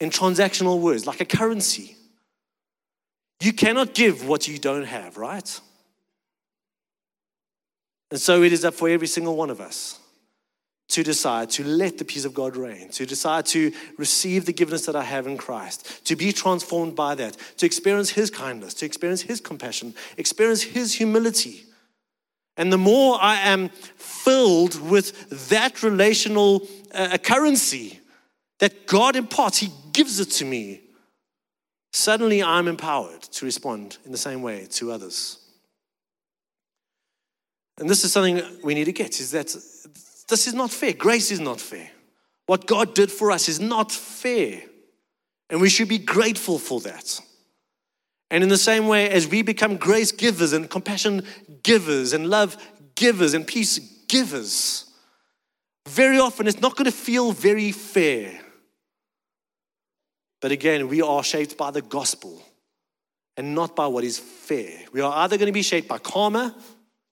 in 0.00 0.10
transactional 0.10 0.80
words, 0.80 1.06
like 1.06 1.20
a 1.20 1.24
currency, 1.24 1.96
you 3.40 3.52
cannot 3.52 3.94
give 3.94 4.26
what 4.26 4.48
you 4.48 4.58
don't 4.58 4.84
have, 4.84 5.16
right? 5.16 5.60
And 8.10 8.20
so 8.20 8.42
it 8.42 8.52
is 8.52 8.64
up 8.64 8.74
for 8.74 8.88
every 8.88 9.06
single 9.06 9.36
one 9.36 9.50
of 9.50 9.60
us 9.60 9.98
to 10.88 11.02
decide 11.02 11.50
to 11.50 11.64
let 11.64 11.98
the 11.98 12.04
peace 12.04 12.24
of 12.24 12.34
God 12.34 12.56
reign, 12.56 12.90
to 12.90 13.06
decide 13.06 13.46
to 13.46 13.72
receive 13.96 14.44
the 14.44 14.52
giftedness 14.52 14.86
that 14.86 14.94
I 14.94 15.02
have 15.02 15.26
in 15.26 15.36
Christ, 15.36 16.04
to 16.06 16.14
be 16.14 16.32
transformed 16.32 16.94
by 16.94 17.14
that, 17.16 17.36
to 17.56 17.66
experience 17.66 18.10
His 18.10 18.30
kindness, 18.30 18.74
to 18.74 18.86
experience 18.86 19.22
His 19.22 19.40
compassion, 19.40 19.94
experience 20.16 20.62
His 20.62 20.94
humility. 20.94 21.64
And 22.56 22.72
the 22.72 22.78
more 22.78 23.18
I 23.20 23.36
am 23.36 23.68
filled 23.96 24.80
with 24.80 25.48
that 25.48 25.82
relational 25.82 26.66
uh, 26.92 27.18
currency 27.18 28.00
that 28.60 28.86
God 28.86 29.16
imparts, 29.16 29.58
He 29.58 29.70
gives 29.92 30.20
it 30.20 30.30
to 30.32 30.44
me, 30.44 30.80
suddenly 31.92 32.42
I'm 32.42 32.68
empowered 32.68 33.22
to 33.22 33.44
respond 33.44 33.98
in 34.04 34.12
the 34.12 34.18
same 34.18 34.42
way 34.42 34.66
to 34.72 34.92
others. 34.92 35.38
And 37.78 37.90
this 37.90 38.04
is 38.04 38.12
something 38.12 38.40
we 38.62 38.74
need 38.74 38.84
to 38.84 38.92
get 38.92 39.20
is 39.20 39.32
that 39.32 39.46
this 40.28 40.46
is 40.46 40.54
not 40.54 40.70
fair. 40.70 40.92
Grace 40.92 41.30
is 41.30 41.40
not 41.40 41.60
fair. 41.60 41.90
What 42.46 42.66
God 42.66 42.94
did 42.94 43.10
for 43.10 43.30
us 43.30 43.48
is 43.48 43.58
not 43.58 43.90
fair. 43.90 44.62
And 45.50 45.60
we 45.60 45.68
should 45.68 45.88
be 45.88 45.98
grateful 45.98 46.58
for 46.58 46.80
that. 46.80 47.20
And 48.30 48.42
in 48.42 48.48
the 48.48 48.56
same 48.58 48.88
way, 48.88 49.08
as 49.10 49.28
we 49.28 49.42
become 49.42 49.76
grace 49.76 50.12
givers 50.12 50.52
and 50.52 50.68
compassion 50.68 51.22
givers 51.64 52.12
and 52.12 52.30
love 52.30 52.56
givers 52.94 53.34
and 53.34 53.44
peace 53.44 53.78
givers, 54.06 54.84
very 55.88 56.18
often 56.18 56.46
it's 56.46 56.60
not 56.60 56.76
going 56.76 56.84
to 56.84 56.96
feel 56.96 57.32
very 57.32 57.72
fair. 57.72 58.40
But 60.40 60.52
again, 60.52 60.88
we 60.88 61.02
are 61.02 61.24
shaped 61.24 61.56
by 61.56 61.70
the 61.72 61.82
gospel 61.82 62.40
and 63.36 63.54
not 63.54 63.74
by 63.74 63.86
what 63.88 64.04
is 64.04 64.18
fair. 64.18 64.84
We 64.92 65.00
are 65.00 65.12
either 65.24 65.36
going 65.36 65.46
to 65.46 65.52
be 65.52 65.62
shaped 65.62 65.88
by 65.88 65.98
karma, 65.98 66.54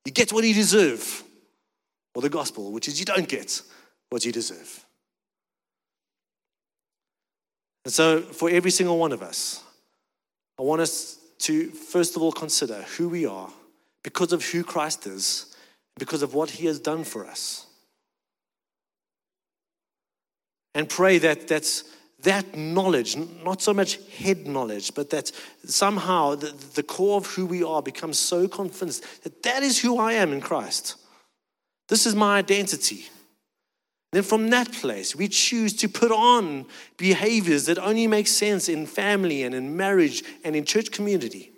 you 0.05 0.13
get 0.13 0.33
what 0.33 0.45
you 0.45 0.55
deserve, 0.55 1.25
or 2.15 2.23
the 2.23 2.29
gospel, 2.29 2.71
which 2.71 2.89
is 2.89 3.01
you 3.01 3.07
don't 3.07 3.29
get 3.29 3.63
what 4.11 4.25
you 4.25 4.33
deserve. 4.33 4.85
And 7.85 7.93
so, 7.93 8.21
for 8.21 8.49
every 8.49 8.71
single 8.71 8.99
one 8.99 9.13
of 9.13 9.23
us, 9.23 9.63
I 10.59 10.63
want 10.63 10.83
us 10.83 11.19
to 11.41 11.71
first 11.71 12.15
of 12.15 12.23
all 12.23 12.31
consider 12.31 12.83
who 12.97 13.09
we 13.09 13.27
are 13.27 13.51
because 14.03 14.33
of 14.33 14.45
who 14.45 14.65
Christ 14.65 15.07
is, 15.07 15.55
because 15.99 16.23
of 16.23 16.35
what 16.35 16.51
he 16.51 16.67
has 16.67 16.79
done 16.79 17.05
for 17.05 17.27
us. 17.27 17.67
And 20.75 20.89
pray 20.89 21.19
that 21.19 21.49
that's 21.49 21.85
that 22.23 22.57
knowledge, 22.57 23.17
not 23.17 23.61
so 23.61 23.75
much 23.75 23.99
head 24.17 24.47
knowledge, 24.47 24.95
but 24.95 25.11
that 25.11 25.33
somehow 25.65 26.37
the, 26.37 26.55
the 26.75 26.83
core 26.83 27.17
of 27.17 27.27
who 27.27 27.45
we 27.45 27.65
are 27.65 27.83
becomes 27.83 28.19
so 28.19 28.47
convinced 28.47 29.05
that 29.25 29.43
that 29.43 29.63
is 29.63 29.81
who 29.81 29.99
I 29.99 30.15
am 30.15 30.33
in 30.33 30.41
Christ. 30.41 30.97
This 31.89 32.07
is 32.07 32.15
my 32.15 32.39
identity. 32.39 33.07
Then 34.13 34.23
from 34.23 34.51
that 34.51 34.71
place, 34.73 35.17
we 35.17 35.27
choose 35.27 35.73
to 35.75 35.89
put 35.89 36.13
on 36.13 36.67
behaviors 36.97 37.67
that 37.67 37.79
only 37.79 38.07
make 38.07 38.29
sense 38.29 38.69
in 38.69 38.87
family 38.87 39.43
and 39.43 39.55
in 39.55 39.77
marriage 39.77 40.23
and 40.45 40.55
in 40.55 40.65
church 40.65 40.93
community. 40.93 41.52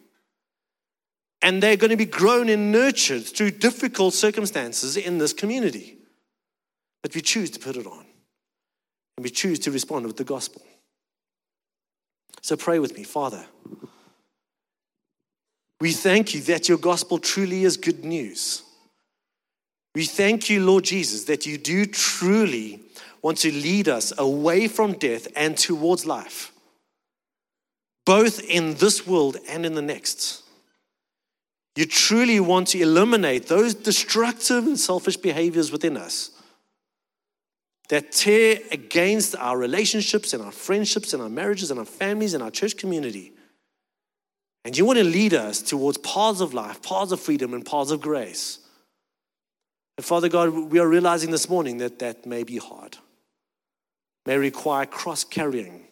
And 1.44 1.62
they're 1.62 1.76
going 1.76 1.90
to 1.90 1.96
be 1.98 2.06
grown 2.06 2.48
and 2.48 2.72
nurtured 2.72 3.22
through 3.24 3.50
difficult 3.50 4.14
circumstances 4.14 4.96
in 4.96 5.18
this 5.18 5.34
community. 5.34 5.98
But 7.02 7.14
we 7.14 7.20
choose 7.20 7.50
to 7.50 7.60
put 7.60 7.76
it 7.76 7.86
on. 7.86 8.06
And 9.18 9.24
we 9.24 9.28
choose 9.28 9.58
to 9.60 9.70
respond 9.70 10.06
with 10.06 10.16
the 10.16 10.24
gospel. 10.24 10.62
So 12.40 12.56
pray 12.56 12.78
with 12.78 12.96
me, 12.96 13.04
Father. 13.04 13.44
We 15.82 15.92
thank 15.92 16.34
you 16.34 16.40
that 16.44 16.66
your 16.66 16.78
gospel 16.78 17.18
truly 17.18 17.64
is 17.64 17.76
good 17.76 18.06
news. 18.06 18.62
We 19.94 20.06
thank 20.06 20.48
you, 20.48 20.64
Lord 20.64 20.84
Jesus, 20.84 21.24
that 21.24 21.44
you 21.44 21.58
do 21.58 21.84
truly 21.84 22.80
want 23.20 23.36
to 23.38 23.52
lead 23.52 23.88
us 23.88 24.14
away 24.16 24.66
from 24.66 24.94
death 24.94 25.28
and 25.36 25.58
towards 25.58 26.06
life, 26.06 26.52
both 28.06 28.42
in 28.42 28.76
this 28.76 29.06
world 29.06 29.36
and 29.46 29.66
in 29.66 29.74
the 29.74 29.82
next. 29.82 30.43
You 31.76 31.86
truly 31.86 32.38
want 32.38 32.68
to 32.68 32.80
eliminate 32.80 33.46
those 33.46 33.74
destructive 33.74 34.64
and 34.64 34.78
selfish 34.78 35.16
behaviors 35.16 35.72
within 35.72 35.96
us 35.96 36.30
that 37.88 38.12
tear 38.12 38.60
against 38.70 39.36
our 39.36 39.58
relationships 39.58 40.32
and 40.32 40.42
our 40.42 40.52
friendships 40.52 41.12
and 41.12 41.22
our 41.22 41.28
marriages 41.28 41.70
and 41.70 41.78
our 41.78 41.86
families 41.86 42.32
and 42.32 42.42
our 42.42 42.50
church 42.50 42.76
community. 42.76 43.32
And 44.64 44.76
you 44.76 44.84
want 44.84 44.98
to 44.98 45.04
lead 45.04 45.34
us 45.34 45.60
towards 45.60 45.98
paths 45.98 46.40
of 46.40 46.54
life, 46.54 46.82
paths 46.82 47.12
of 47.12 47.20
freedom, 47.20 47.52
and 47.52 47.66
paths 47.66 47.90
of 47.90 48.00
grace. 48.00 48.60
And 49.98 50.06
Father 50.06 50.28
God, 50.28 50.50
we 50.50 50.78
are 50.78 50.88
realizing 50.88 51.30
this 51.30 51.48
morning 51.48 51.78
that 51.78 51.98
that 51.98 52.24
may 52.24 52.44
be 52.44 52.56
hard, 52.56 52.96
may 54.24 54.38
require 54.38 54.86
cross 54.86 55.22
carrying. 55.22 55.83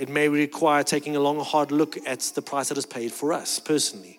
It 0.00 0.08
may 0.08 0.28
require 0.28 0.82
taking 0.82 1.14
a 1.14 1.20
long, 1.20 1.40
hard 1.40 1.70
look 1.70 1.98
at 2.06 2.20
the 2.34 2.40
price 2.40 2.70
that 2.70 2.78
is 2.78 2.86
paid 2.86 3.12
for 3.12 3.34
us 3.34 3.58
personally. 3.58 4.18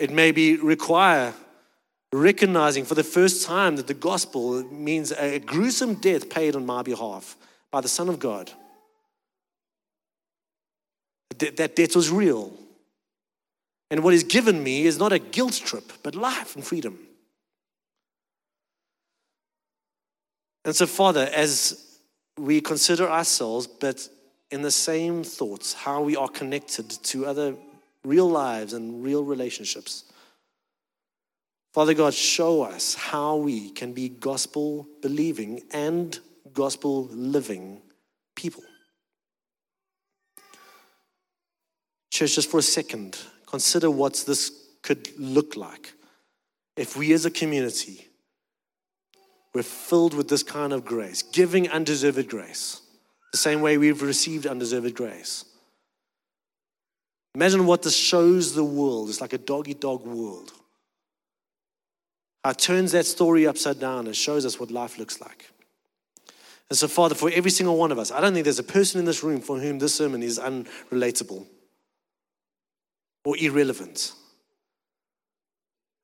It 0.00 0.10
may 0.10 0.32
be 0.32 0.56
require 0.56 1.34
recognizing 2.12 2.84
for 2.84 2.96
the 2.96 3.04
first 3.04 3.46
time 3.46 3.76
that 3.76 3.86
the 3.86 3.94
gospel 3.94 4.64
means 4.64 5.12
a 5.12 5.38
gruesome 5.38 5.94
death 5.94 6.28
paid 6.28 6.56
on 6.56 6.66
my 6.66 6.82
behalf 6.82 7.36
by 7.70 7.80
the 7.80 7.86
Son 7.86 8.08
of 8.08 8.18
God. 8.18 8.50
That 11.38 11.76
death 11.76 11.94
was 11.94 12.10
real. 12.10 12.52
And 13.92 14.02
what 14.02 14.14
is 14.14 14.24
given 14.24 14.64
me 14.64 14.84
is 14.84 14.98
not 14.98 15.12
a 15.12 15.20
guilt 15.20 15.62
trip, 15.64 15.92
but 16.02 16.16
life 16.16 16.56
and 16.56 16.66
freedom. 16.66 16.98
And 20.64 20.74
so, 20.74 20.86
Father, 20.86 21.30
as 21.32 21.91
we 22.42 22.60
consider 22.60 23.08
ourselves, 23.08 23.68
but 23.68 24.08
in 24.50 24.62
the 24.62 24.70
same 24.70 25.22
thoughts, 25.22 25.72
how 25.72 26.02
we 26.02 26.16
are 26.16 26.28
connected 26.28 26.90
to 26.90 27.24
other 27.24 27.54
real 28.04 28.28
lives 28.28 28.72
and 28.72 29.04
real 29.04 29.22
relationships, 29.22 30.04
Father 31.72 31.94
God, 31.94 32.12
show 32.12 32.62
us 32.62 32.94
how 32.94 33.36
we 33.36 33.70
can 33.70 33.92
be 33.92 34.08
gospel 34.08 34.88
believing 35.00 35.62
and 35.70 36.18
gospel 36.52 37.04
living 37.12 37.80
people. 38.34 38.64
Church, 42.10 42.34
just 42.34 42.50
for 42.50 42.58
a 42.58 42.62
second, 42.62 43.18
consider 43.46 43.88
what 43.88 44.24
this 44.26 44.50
could 44.82 45.08
look 45.16 45.54
like 45.54 45.94
if 46.76 46.96
we 46.96 47.12
as 47.12 47.24
a 47.24 47.30
community 47.30 48.08
were 49.54 49.62
filled 49.62 50.14
with 50.14 50.28
this 50.28 50.42
kind 50.42 50.72
of 50.72 50.84
grace, 50.84 51.22
giving 51.22 51.68
undeserved 51.68 52.28
grace, 52.28 52.80
the 53.32 53.38
same 53.38 53.60
way 53.60 53.78
we've 53.78 54.02
received 54.02 54.46
undeserved 54.46 54.94
grace. 54.94 55.44
Imagine 57.34 57.66
what 57.66 57.82
this 57.82 57.96
shows 57.96 58.54
the 58.54 58.64
world. 58.64 59.08
It's 59.08 59.20
like 59.20 59.32
a 59.32 59.38
dog 59.38 59.68
eat 59.68 59.80
dog 59.80 60.04
world 60.04 60.52
It 62.46 62.58
turns 62.58 62.92
that 62.92 63.06
story 63.06 63.46
upside 63.46 63.80
down 63.80 64.06
and 64.06 64.16
shows 64.16 64.44
us 64.44 64.60
what 64.60 64.70
life 64.70 64.98
looks 64.98 65.20
like. 65.20 65.50
And 66.68 66.78
so, 66.78 66.88
Father, 66.88 67.14
for 67.14 67.30
every 67.30 67.50
single 67.50 67.76
one 67.76 67.92
of 67.92 67.98
us, 67.98 68.10
I 68.10 68.20
don't 68.20 68.32
think 68.32 68.44
there's 68.44 68.58
a 68.58 68.64
person 68.64 68.98
in 68.98 69.04
this 69.04 69.22
room 69.22 69.40
for 69.40 69.58
whom 69.58 69.78
this 69.78 69.94
sermon 69.94 70.22
is 70.22 70.38
unrelatable 70.38 71.46
or 73.24 73.36
irrelevant. 73.38 74.12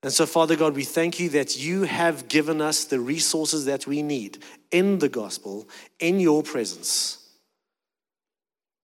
And 0.08 0.12
so, 0.14 0.24
Father 0.24 0.56
God, 0.56 0.74
we 0.74 0.84
thank 0.84 1.20
you 1.20 1.28
that 1.28 1.58
you 1.58 1.82
have 1.82 2.28
given 2.28 2.62
us 2.62 2.86
the 2.86 2.98
resources 2.98 3.66
that 3.66 3.86
we 3.86 4.02
need 4.02 4.38
in 4.70 5.00
the 5.00 5.08
gospel, 5.10 5.68
in 6.00 6.18
your 6.18 6.42
presence, 6.42 7.28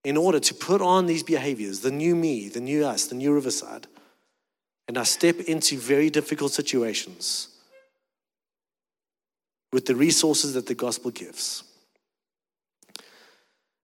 in 0.05 0.19
order 0.19 0.39
to 0.39 0.53
put 0.53 0.83
on 0.83 1.07
these 1.07 1.23
behaviors 1.23 1.81
the 1.81 1.91
new 1.91 2.15
me, 2.15 2.51
the 2.51 2.61
new 2.61 2.85
us, 2.85 3.07
the 3.07 3.15
new 3.15 3.33
Riverside 3.33 3.87
and 4.87 4.99
I 4.99 5.05
step 5.05 5.41
into 5.41 5.79
very 5.79 6.11
difficult 6.11 6.53
situations 6.53 7.49
with 9.73 9.87
the 9.87 9.97
resources 9.97 10.53
that 10.53 10.67
the 10.67 10.75
gospel 10.75 11.11
gives. 11.11 11.65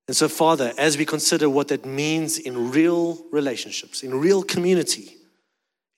And 0.06 0.14
so, 0.14 0.28
Father, 0.28 0.74
as 0.76 0.98
we 0.98 1.06
consider 1.06 1.48
what 1.48 1.68
that 1.68 1.86
means 1.86 2.38
in 2.38 2.70
real 2.70 3.24
relationships, 3.32 4.02
in 4.02 4.14
real 4.14 4.42
community, 4.42 5.16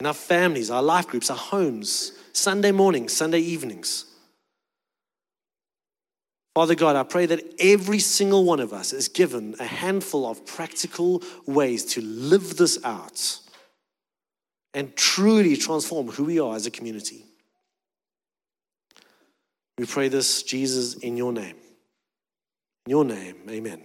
in 0.02 0.06
our 0.06 0.12
families, 0.12 0.68
our 0.68 0.82
life 0.82 1.06
groups, 1.06 1.30
our 1.30 1.36
homes, 1.36 2.10
Sunday 2.32 2.72
mornings, 2.72 3.12
Sunday 3.12 3.38
evenings, 3.38 4.06
Father 6.56 6.74
God, 6.74 6.96
I 6.96 7.04
pray 7.04 7.24
that 7.26 7.54
every 7.60 8.00
single 8.00 8.44
one 8.44 8.58
of 8.58 8.72
us 8.72 8.92
is 8.92 9.06
given 9.06 9.54
a 9.60 9.64
handful 9.64 10.28
of 10.28 10.44
practical 10.44 11.22
ways 11.46 11.84
to 11.94 12.00
live 12.00 12.56
this 12.56 12.84
out 12.84 13.38
and 14.74 14.94
truly 14.96 15.56
transform 15.56 16.08
who 16.08 16.24
we 16.24 16.40
are 16.40 16.56
as 16.56 16.66
a 16.66 16.72
community. 16.72 17.24
We 19.78 19.86
pray 19.86 20.08
this, 20.08 20.42
Jesus, 20.42 20.94
in 20.94 21.16
your 21.16 21.32
name. 21.32 21.54
In 22.86 22.90
your 22.90 23.04
name, 23.04 23.36
amen. 23.48 23.84